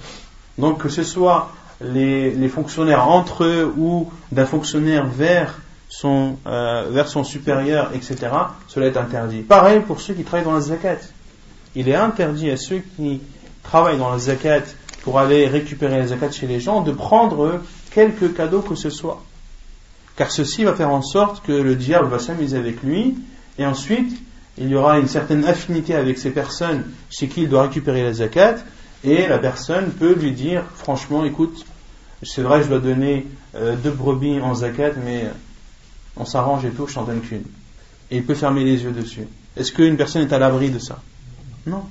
Donc 0.58 0.82
que 0.82 0.88
ce 0.88 1.02
soit 1.02 1.50
les, 1.80 2.48
fonctionnaires 2.48 3.08
entre 3.08 3.44
eux 3.44 3.72
ou 3.76 4.10
d'un 4.32 4.46
fonctionnaire 4.46 5.06
vers 5.06 5.60
son, 5.88 6.36
euh, 6.46 7.24
supérieur, 7.24 7.90
etc., 7.94 8.16
cela 8.68 8.86
est 8.86 8.96
interdit. 8.96 9.42
Pareil 9.42 9.80
pour 9.80 10.00
ceux 10.00 10.14
qui 10.14 10.24
travaillent 10.24 10.46
dans 10.46 10.54
la 10.54 10.60
zakat. 10.60 10.98
Il 11.76 11.88
est 11.88 11.94
interdit 11.94 12.50
à 12.50 12.56
ceux 12.56 12.82
qui 12.96 13.20
travaillent 13.62 13.98
dans 13.98 14.10
la 14.10 14.18
zakat 14.18 14.62
pour 15.02 15.18
aller 15.18 15.46
récupérer 15.46 15.98
la 15.98 16.06
zakat 16.06 16.30
chez 16.30 16.46
les 16.46 16.60
gens 16.60 16.80
de 16.80 16.92
prendre 16.92 17.60
quelques 17.90 18.34
cadeaux 18.34 18.62
que 18.62 18.74
ce 18.74 18.90
soit. 18.90 19.22
Car 20.16 20.30
ceci 20.30 20.64
va 20.64 20.74
faire 20.74 20.90
en 20.90 21.02
sorte 21.02 21.44
que 21.44 21.52
le 21.52 21.74
diable 21.74 22.08
va 22.08 22.18
s'amuser 22.18 22.56
avec 22.56 22.82
lui 22.82 23.16
et 23.58 23.66
ensuite 23.66 24.16
il 24.56 24.68
y 24.68 24.76
aura 24.76 24.98
une 24.98 25.08
certaine 25.08 25.44
affinité 25.44 25.94
avec 25.94 26.18
ces 26.18 26.30
personnes 26.30 26.84
chez 27.10 27.26
qui 27.26 27.42
il 27.42 27.48
doit 27.48 27.62
récupérer 27.62 28.04
la 28.04 28.12
zakat 28.12 28.56
et 29.04 29.28
la 29.28 29.38
personne 29.38 29.90
peut 29.92 30.14
lui 30.14 30.32
dire 30.32 30.64
franchement 30.74 31.24
écoute 31.24 31.64
c'est 32.22 32.42
vrai 32.42 32.62
je 32.62 32.68
dois 32.68 32.80
donner 32.80 33.26
euh, 33.54 33.76
deux 33.76 33.90
brebis 33.90 34.40
en 34.40 34.54
zakat 34.54 34.92
mais 35.04 35.30
on 36.16 36.24
s'arrange 36.24 36.64
et 36.64 36.70
tout 36.70 36.86
je 36.86 36.94
t'en 36.94 37.04
donne 37.04 37.20
qu'une. 37.20 37.44
Et 38.10 38.16
il 38.18 38.24
peut 38.24 38.34
fermer 38.34 38.64
les 38.64 38.82
yeux 38.82 38.92
dessus. 38.92 39.26
Est-ce 39.56 39.72
qu'une 39.72 39.96
personne 39.96 40.22
est 40.22 40.32
à 40.32 40.38
l'abri 40.38 40.70
de 40.70 40.78
ça? 40.78 41.00
Non. 41.66 41.84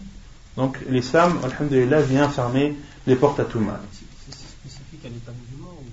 Donc 0.58 0.78
l'islam 0.90 1.40
alhamdulillah 1.44 2.02
vient 2.02 2.30
fermer 2.30 2.76
les 3.06 3.16
portes 3.16 3.40
à 3.40 3.46
tout 3.46 3.60
mal 3.60 3.80
c'est 3.92 4.48
spécifique 4.50 5.06
à 5.06 5.10
l'état 5.10 5.32
musulman 5.32 5.72
ou... 5.72 5.84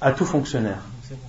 à 0.00 0.12
tout 0.12 0.26
fonctionnaire. 0.26 0.80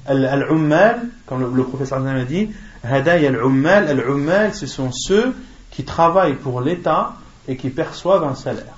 Al-Ummal, 0.05 1.07
comme 1.25 1.55
le, 1.55 1.63
professeur 1.63 2.05
a 2.05 2.23
dit, 2.23 2.49
Hadaya 2.83 3.29
al-Ummal, 3.29 3.89
al-Ummal, 3.89 4.53
ce 4.55 4.67
sont 4.67 4.91
ceux 4.91 5.35
qui 5.71 5.83
travaillent 5.83 6.37
pour 6.37 6.61
l'État 6.61 7.15
et 7.47 7.57
qui 7.57 7.69
perçoivent 7.69 8.23
un 8.23 8.35
salaire. 8.35 8.75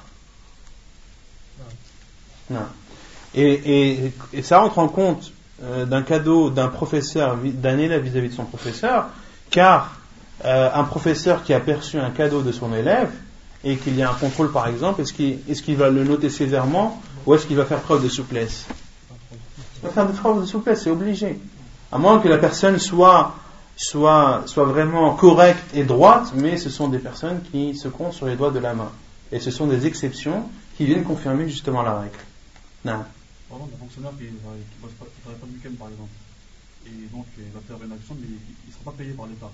Et, 3.35 4.11
ça 4.41 4.59
rentre 4.59 4.79
en 4.79 4.87
compte 4.87 5.31
euh, 5.63 5.85
d'un 5.85 6.01
cadeau 6.01 6.49
d'un 6.49 6.67
professeur, 6.67 7.37
d'un 7.43 7.77
élève 7.77 8.03
vis-à-vis 8.03 8.29
de 8.29 8.33
son 8.33 8.45
professeur, 8.45 9.07
car 9.49 9.97
euh, 10.45 10.69
un 10.73 10.83
professeur 10.83 11.43
qui 11.43 11.53
a 11.53 11.59
perçu 11.59 11.99
un 11.99 12.11
cadeau 12.11 12.41
de 12.41 12.51
son 12.51 12.73
élève 12.73 13.09
et 13.63 13.75
qu'il 13.75 13.95
y 13.97 14.03
a 14.03 14.09
un 14.09 14.13
contrôle 14.13 14.51
par 14.51 14.67
exemple, 14.67 15.01
est-ce 15.01 15.13
qu'il 15.63 15.75
va 15.75 15.89
le 15.89 16.03
noter 16.03 16.29
sévèrement 16.29 17.01
ou 17.25 17.33
est-ce 17.33 17.47
qu'il 17.47 17.57
va 17.57 17.65
faire 17.65 17.79
preuve 17.79 18.03
de 18.03 18.09
souplesse? 18.09 18.65
Il 19.81 19.87
va 19.87 19.89
faire 19.89 20.07
preuve 20.07 20.41
de 20.41 20.45
souplesse, 20.45 20.83
c'est 20.83 20.89
obligé. 20.89 21.39
À 21.91 21.97
moins 21.97 22.19
que 22.19 22.27
la 22.27 22.37
personne 22.37 22.79
soit, 22.79 23.35
soit, 23.77 24.43
soit 24.47 24.65
vraiment 24.65 25.15
correcte 25.15 25.75
et 25.75 25.83
droite, 25.83 26.33
mais 26.35 26.57
ce 26.57 26.69
sont 26.69 26.89
des 26.89 26.99
personnes 26.99 27.41
qui 27.51 27.75
se 27.75 27.87
comptent 27.87 28.13
sur 28.13 28.25
les 28.25 28.35
doigts 28.35 28.51
de 28.51 28.59
la 28.59 28.73
main. 28.73 28.91
Et 29.31 29.39
ce 29.39 29.51
sont 29.51 29.67
des 29.67 29.85
exceptions 29.85 30.49
qui 30.75 30.85
viennent 30.85 31.03
confirmer 31.03 31.47
justement 31.47 31.83
la 31.83 31.99
règle. 31.99 32.19
Non. 32.83 33.05
Par 33.47 33.57
exemple, 33.57 33.75
un 33.75 33.79
fonctionnaire 33.79 34.11
qui 34.17 34.25
ne 34.25 34.39
travaille 34.39 35.39
pas 35.39 35.45
le 35.45 35.53
week-end, 35.53 35.75
par 35.77 35.87
exemple, 35.89 36.11
et 36.87 37.07
donc 37.13 37.25
il 37.37 37.51
va 37.53 37.59
faire 37.61 37.77
une 37.85 37.93
action, 37.93 38.15
mais 38.19 38.27
il 38.27 38.67
ne 38.67 38.73
sera 38.73 38.91
pas 38.91 38.97
payé 38.97 39.11
par 39.13 39.27
l'État. 39.27 39.51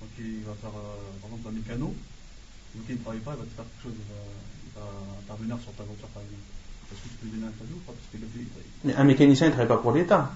Donc 0.00 0.10
il 0.18 0.44
va 0.44 0.54
faire, 0.60 0.74
euh, 0.76 1.18
par 1.22 1.30
exemple, 1.32 1.48
un 1.48 1.56
mécano, 1.56 1.88
le 1.88 2.80
week-end 2.80 2.94
il 2.94 2.98
ne 2.98 3.02
travaille 3.02 3.24
pas, 3.24 3.32
il 3.32 3.40
va 3.40 3.46
te 3.48 3.54
faire 3.56 3.64
quelque 3.64 3.82
chose, 3.82 3.96
il 3.96 4.08
va, 4.12 4.20
il 4.20 4.72
va 4.76 4.86
intervenir 5.24 5.56
sur 5.64 5.72
ta 5.72 5.84
voiture, 5.88 6.10
par 6.12 6.20
exemple. 6.20 6.48
Est-ce 6.92 7.00
que 7.00 7.08
tu 7.08 7.16
peux 7.16 7.26
lui 7.26 7.32
donner 7.40 7.48
un 7.48 7.56
cadeau 7.56 7.76
ou 7.80 7.84
pas? 7.88 7.94
Parce 7.96 8.08
que 8.12 8.18
Mais 8.84 8.94
un 8.94 9.04
mécanicien 9.04 9.46
ne 9.48 9.52
travaille 9.52 9.72
pas 9.72 9.80
pour 9.80 9.92
l'État 9.92 10.30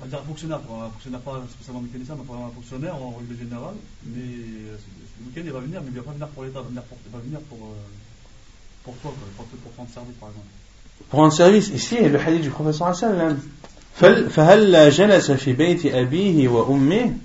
On 0.00 0.04
va 0.04 0.10
dire 0.10 0.18
un 0.18 0.26
fonctionnaire, 0.26 0.58
un 0.58 0.90
fonctionnaire 0.90 1.20
pas 1.20 1.42
spécialement 1.50 1.80
mécanicien, 1.80 2.16
mais 2.16 2.34
un 2.34 2.50
fonctionnaire 2.50 2.96
en 2.96 3.14
règle 3.18 3.38
générale, 3.38 3.74
mais 4.04 4.20
euh, 4.20 4.76
le 5.20 5.26
week-end 5.26 5.42
il 5.44 5.52
va 5.52 5.60
venir, 5.60 5.80
mais 5.82 5.88
il 5.88 5.94
ne 5.94 6.00
va 6.00 6.04
pas 6.04 6.12
venir 6.12 6.28
pour 6.28 6.42
l'État, 6.42 6.60
il 6.68 7.12
va 7.12 7.18
venir 7.18 7.40
pour, 7.48 7.58
pour, 7.58 7.68
euh, 7.68 8.84
pour 8.84 8.96
toi, 8.96 9.12
pour, 9.36 9.46
pour 9.46 9.72
rendre 9.76 9.90
service 9.90 10.16
par 10.18 10.30
exemple. 10.30 10.46
Pour 11.08 11.20
rendre 11.20 11.32
service, 11.32 11.68
ici, 11.68 11.96
le 12.00 12.18
hadith 12.18 12.42
du 12.42 12.50
professeur 12.50 12.94
sallam. 12.94 13.38
فهل 14.30 14.90
جلس 14.90 15.30
في 15.30 15.52
بيت 15.52 15.86
أبيه 15.86 16.48
وأمه 16.48 17.16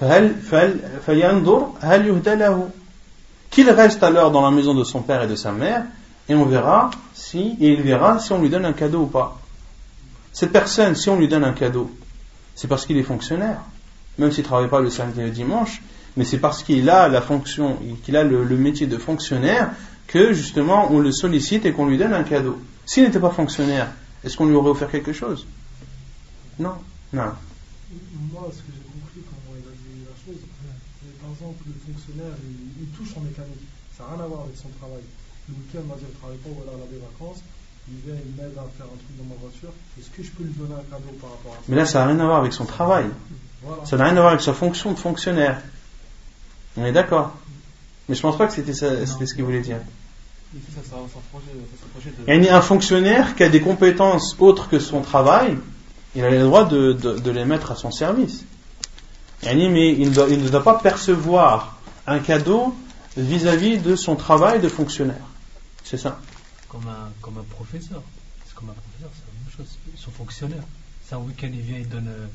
فهل 0.00 0.34
فينظر 1.06 1.72
هل 1.80 2.06
يهدى 2.06 2.34
له 2.34 2.70
qu'il 3.50 3.70
reste 3.70 4.02
alors 4.02 4.30
dans 4.30 4.42
la 4.42 4.50
maison 4.50 4.74
de 4.74 4.84
son 4.84 5.02
père 5.02 5.22
et 5.22 5.26
de 5.26 5.34
sa 5.36 5.52
mère 5.52 5.84
et 6.28 6.34
on 6.34 6.44
verra 6.44 6.90
si 7.14 7.56
et 7.60 7.72
il 7.72 7.82
verra 7.82 8.18
si 8.18 8.32
on 8.32 8.40
lui 8.40 8.48
donne 8.48 8.64
un 8.64 8.72
cadeau 8.72 9.02
ou 9.02 9.06
pas 9.06 9.38
Cette 10.35 10.51
personne, 10.51 10.95
si 10.95 11.09
on 11.09 11.17
lui 11.17 11.29
donne 11.29 11.45
un 11.45 11.53
cadeau, 11.53 11.89
c'est 12.55 12.67
parce 12.67 12.85
qu'il 12.85 12.97
est 12.97 13.03
fonctionnaire, 13.03 13.61
même 14.17 14.33
s'il 14.33 14.43
ne 14.43 14.47
travaille 14.49 14.67
pas 14.67 14.81
le 14.81 14.89
samedi 14.89 15.21
et 15.21 15.23
le 15.23 15.29
dimanche, 15.29 15.81
mais 16.17 16.25
c'est 16.25 16.39
parce 16.39 16.61
qu'il 16.61 16.89
a 16.89 17.07
la 17.07 17.21
fonction, 17.21 17.77
qu'il 18.03 18.17
a 18.17 18.25
le, 18.25 18.43
métier 18.57 18.85
de 18.85 18.97
fonctionnaire, 18.97 19.71
que 20.07 20.33
justement 20.33 20.91
on 20.91 20.99
le 20.99 21.13
sollicite 21.13 21.65
et 21.65 21.71
qu'on 21.71 21.85
lui 21.85 21.97
donne 21.97 22.13
un 22.13 22.23
cadeau. 22.23 22.59
S'il 22.85 23.03
n'était 23.05 23.21
pas 23.21 23.29
fonctionnaire, 23.29 23.87
est-ce 24.25 24.35
qu'on 24.35 24.47
lui 24.47 24.55
aurait 24.55 24.71
offert 24.71 24.91
quelque 24.91 25.13
chose? 25.13 25.47
Non. 26.59 26.75
Non. 27.13 27.31
Moi, 28.33 28.51
ce 28.51 28.59
que 28.59 28.75
j'ai 28.75 28.83
compris 28.91 29.23
quand 29.23 29.39
on 29.47 29.55
a 29.55 29.71
dit 29.71 30.03
la 30.03 30.15
chose, 30.19 30.41
par 31.21 31.31
exemple, 31.31 31.63
le 31.65 31.93
fonctionnaire, 31.93 32.35
il, 32.43 32.87
touche 32.87 33.15
en 33.15 33.21
mécanique. 33.21 33.63
Ça 33.97 34.03
n'a 34.03 34.15
rien 34.15 34.25
à 34.25 34.27
voir 34.27 34.41
avec 34.41 34.57
son 34.57 34.67
travail. 34.83 35.07
Le 35.47 35.55
week-end, 35.55 35.87
va 35.87 35.95
dire, 35.95 36.11
il 36.11 36.13
ne 36.13 36.19
travaille 36.19 36.43
pas 36.43 36.49
alors 36.59 36.75
il 36.75 36.83
a 36.83 36.91
des 36.91 36.99
vacances 36.99 37.39
il 37.87 37.97
vient, 38.05 38.19
il 38.25 38.41
m'aide 38.41 38.57
à 38.57 38.65
faire 38.77 38.85
un 38.85 38.97
truc 38.97 39.17
dans 39.17 39.25
ma 39.25 39.35
voiture, 39.39 39.69
est-ce 39.99 40.09
que 40.09 40.23
je 40.23 40.31
peux 40.31 40.43
lui 40.43 40.53
donner 40.53 40.73
un 40.73 40.83
cadeau 40.89 41.15
par 41.21 41.31
rapport 41.31 41.53
à 41.53 41.55
ça? 41.55 41.61
Mais 41.67 41.75
là, 41.75 41.85
ça 41.85 41.99
n'a 41.99 42.07
rien 42.07 42.19
à 42.19 42.25
voir 42.25 42.39
avec 42.39 42.53
son 42.53 42.65
travail. 42.65 43.05
Ça 43.83 43.97
n'a 43.97 44.05
rien 44.05 44.17
à 44.17 44.21
voir 44.21 44.29
avec 44.29 44.41
sa 44.41 44.53
fonction 44.53 44.91
de 44.91 44.99
fonctionnaire. 44.99 45.61
On 46.77 46.85
est 46.85 46.91
d'accord. 46.91 47.35
Mais 48.07 48.15
je 48.15 48.19
ne 48.19 48.21
pense 48.23 48.37
pas 48.37 48.47
que 48.47 48.53
c'était 48.53 48.73
ce 48.73 49.33
qu'il 49.33 49.43
voulait 49.43 49.61
dire. 49.61 49.77
Il 52.27 52.43
y 52.43 52.49
a 52.49 52.57
un 52.57 52.61
fonctionnaire 52.61 53.35
qui 53.35 53.43
a 53.43 53.49
des 53.49 53.61
compétences 53.61 54.35
autres 54.39 54.69
que 54.69 54.79
son 54.79 55.01
travail, 55.01 55.57
il 56.15 56.23
a 56.23 56.29
le 56.29 56.43
droit 56.43 56.65
de, 56.65 56.93
de, 56.93 57.31
les 57.31 57.45
mettre 57.45 57.71
à 57.71 57.75
son 57.75 57.91
service. 57.91 58.45
Mais 59.43 59.53
il, 59.53 59.97
il 59.99 60.43
ne 60.43 60.49
doit 60.49 60.63
pas 60.63 60.75
percevoir 60.75 61.77
un 62.07 62.19
cadeau 62.19 62.75
vis-à-vis 63.17 63.77
-vis 63.77 63.81
de 63.81 63.95
son 63.95 64.15
travail 64.15 64.59
de 64.59 64.69
fonctionnaire. 64.69 65.25
C'est 65.83 65.97
ça 65.97 66.19
comme 66.69 66.87
un, 66.87 67.11
comme 67.21 67.37
un 67.37 67.43
professeur. 67.43 68.01
C'est 68.45 68.55
comme 68.55 68.69
un 68.69 68.73
professeur, 68.73 69.09
c'est 69.13 69.25
la 69.25 69.39
même 69.39 69.51
chose. 69.57 69.77
Son 69.97 70.11
fonctionnaire. 70.11 70.63
C'est 71.07 71.15
un 71.15 71.19
week-end, 71.19 71.49
il 71.53 71.61
vient, 71.61 71.77
il 71.77 71.89
donne 71.89 72.07
euh, 72.07 72.27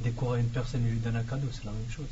des 0.00 0.10
cours 0.10 0.34
à 0.34 0.38
une 0.38 0.48
personne, 0.48 0.82
il 0.84 0.92
lui 0.92 0.98
donne 0.98 1.16
un 1.16 1.22
cadeau, 1.22 1.48
c'est 1.52 1.64
la 1.64 1.72
même 1.72 1.90
chose. 1.90 2.06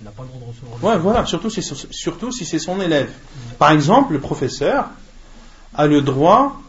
Il 0.00 0.04
n'a 0.04 0.10
pas 0.10 0.22
le 0.22 0.28
droit 0.28 0.40
de 0.40 0.46
recevoir. 0.46 0.82
Ouais, 0.82 0.98
voilà, 0.98 1.26
surtout 1.26 1.48
si, 1.48 1.62
surtout 1.62 2.32
si 2.32 2.44
c'est 2.44 2.58
son 2.58 2.80
élève. 2.80 3.12
Par 3.58 3.70
exemple, 3.70 4.14
le 4.14 4.20
professeur 4.20 4.88
a 5.74 5.86
le 5.86 6.02
droit 6.02 6.60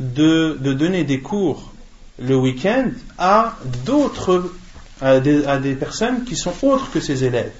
de, 0.00 0.58
de 0.60 0.72
donner 0.74 1.04
des 1.04 1.20
cours 1.20 1.72
le 2.18 2.36
week-end 2.36 2.90
à 3.16 3.56
d'autres, 3.84 4.52
à 5.00 5.20
des, 5.20 5.46
à 5.46 5.58
des 5.58 5.74
personnes 5.74 6.24
qui 6.24 6.36
sont 6.36 6.54
autres 6.62 6.90
que 6.90 7.00
ses 7.00 7.24
élèves. 7.24 7.52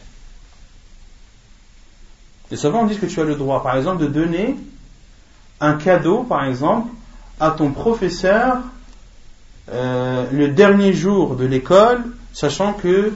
Les 2.50 2.56
savants 2.56 2.86
disent 2.86 2.98
que 2.98 3.06
tu 3.06 3.20
as 3.20 3.24
le 3.24 3.34
droit, 3.34 3.62
par 3.62 3.76
exemple, 3.76 4.02
de 4.02 4.08
donner 4.08 4.56
un 5.60 5.74
cadeau, 5.74 6.22
par 6.22 6.44
exemple, 6.44 6.88
à 7.40 7.50
ton 7.50 7.72
professeur 7.72 8.58
euh, 9.70 10.26
le 10.32 10.48
dernier 10.48 10.92
jour 10.92 11.36
de 11.36 11.44
l'école, 11.44 12.02
sachant 12.32 12.72
que 12.72 13.12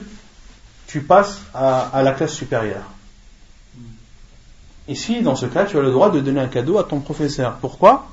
tu 0.87 1.01
passes 1.01 1.41
à, 1.53 2.01
la 2.03 2.11
classe 2.11 2.33
supérieure. 2.33 2.83
Ici, 4.87 5.21
dans 5.21 5.35
ce 5.35 5.45
cas, 5.45 5.65
tu 5.65 5.77
as 5.77 5.81
le 5.81 5.91
droit 5.91 6.11
de 6.11 6.19
donner 6.19 6.41
un 6.41 6.47
cadeau 6.47 6.77
à 6.77 6.83
ton 6.83 6.99
professeur. 6.99 7.55
Pourquoi? 7.55 8.07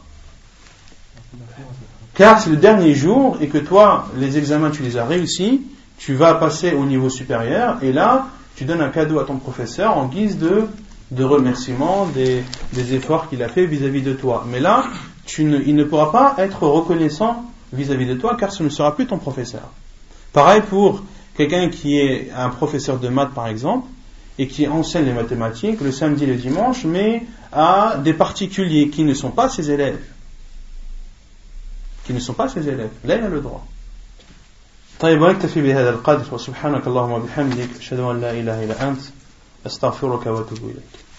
Car 2.15 2.41
c'est 2.41 2.51
le 2.51 2.57
dernier 2.57 2.95
jour 2.95 3.37
et 3.41 3.49
que 3.49 3.59
toi, 3.59 4.07
les 4.17 4.39
examens, 4.39 4.71
tu 4.71 4.83
les 4.83 4.97
as 4.97 5.05
réussis, 5.05 5.63
tu 5.99 6.15
vas 6.15 6.35
passer 6.35 6.73
au 6.73 6.85
niveau 6.85 7.11
supérieur 7.11 7.79
et 7.83 7.93
là, 7.93 8.29
tu 8.57 8.65
donnes 8.65 8.81
un 8.81 8.89
cadeau 8.91 9.19
à 9.19 9.25
ton 9.25 9.37
professeur 9.37 9.99
en 9.99 10.07
guise 10.07 10.39
de 10.39 10.67
de 11.12 11.24
remerciement 11.24 12.08
des, 12.08 12.44
efforts 12.94 13.30
qu'il 13.30 13.44
a 13.44 13.50
fait 13.50 13.66
vis-à-vis 13.66 14.02
de 14.02 14.14
toi. 14.14 14.46
Mais 14.48 14.60
là, 14.60 14.86
il 15.38 15.76
ne 15.76 15.84
pourra 15.84 16.12
pas 16.12 16.36
être 16.40 16.64
reconnaissant 16.64 17.46
vis-à-vis 17.74 18.06
de 18.06 18.16
toi 18.16 18.36
car 18.40 18.52
ce 18.52 18.64
ne 18.64 18.70
sera 18.70 18.96
plus 18.96 19.08
ton 19.08 19.18
professeur. 19.18 19.70
Pareil 20.34 20.62
pour 20.70 21.04
quelqu'un 21.38 21.70
qui 21.70 22.00
est 22.00 22.32
un 22.32 22.50
professeur 22.50 23.00
de 23.00 23.08
maths 23.10 23.34
par 23.34 23.48
exemple 23.48 23.88
et 24.38 24.48
qui 24.48 24.68
enseigne 24.68 25.06
les 25.06 25.14
mathématiques 25.14 25.82
le 25.82 25.92
samedi 25.92 26.26
et 26.26 26.28
le 26.28 26.36
dimanche 26.36 26.84
mais 26.84 27.24
à 27.52 27.98
des 28.04 28.14
particuliers 28.14 28.90
qui 28.90 29.04
ne 29.04 29.14
sont 29.14 29.32
pas 29.32 29.50
ses 29.50 29.72
élèves. 29.72 30.00
Qui 32.06 32.14
ne 32.14 32.20
sont 32.20 32.34
pas 32.34 32.50
ses 32.50 32.68
élèves. 32.68 32.92
Là, 33.04 33.16
il 33.16 33.24
a 33.24 33.30
le 33.30 33.42
droit. 33.42 33.66
طيب 35.00 35.22
ونكتفي 35.22 35.62
بهذا 35.62 35.90
القدر 35.90 36.34
وسبحانك 36.34 36.88
اللهم 36.88 37.12
وبحمدك 37.12 37.70
أشهد 37.80 38.00
أن 38.00 38.22
لا 38.22 38.32
إله 38.32 38.64
إلا 38.64 38.88
أنت 38.88 39.00
أستغفرك 39.67 40.27
وأتوب 40.27 40.59
إليك. 40.65 41.10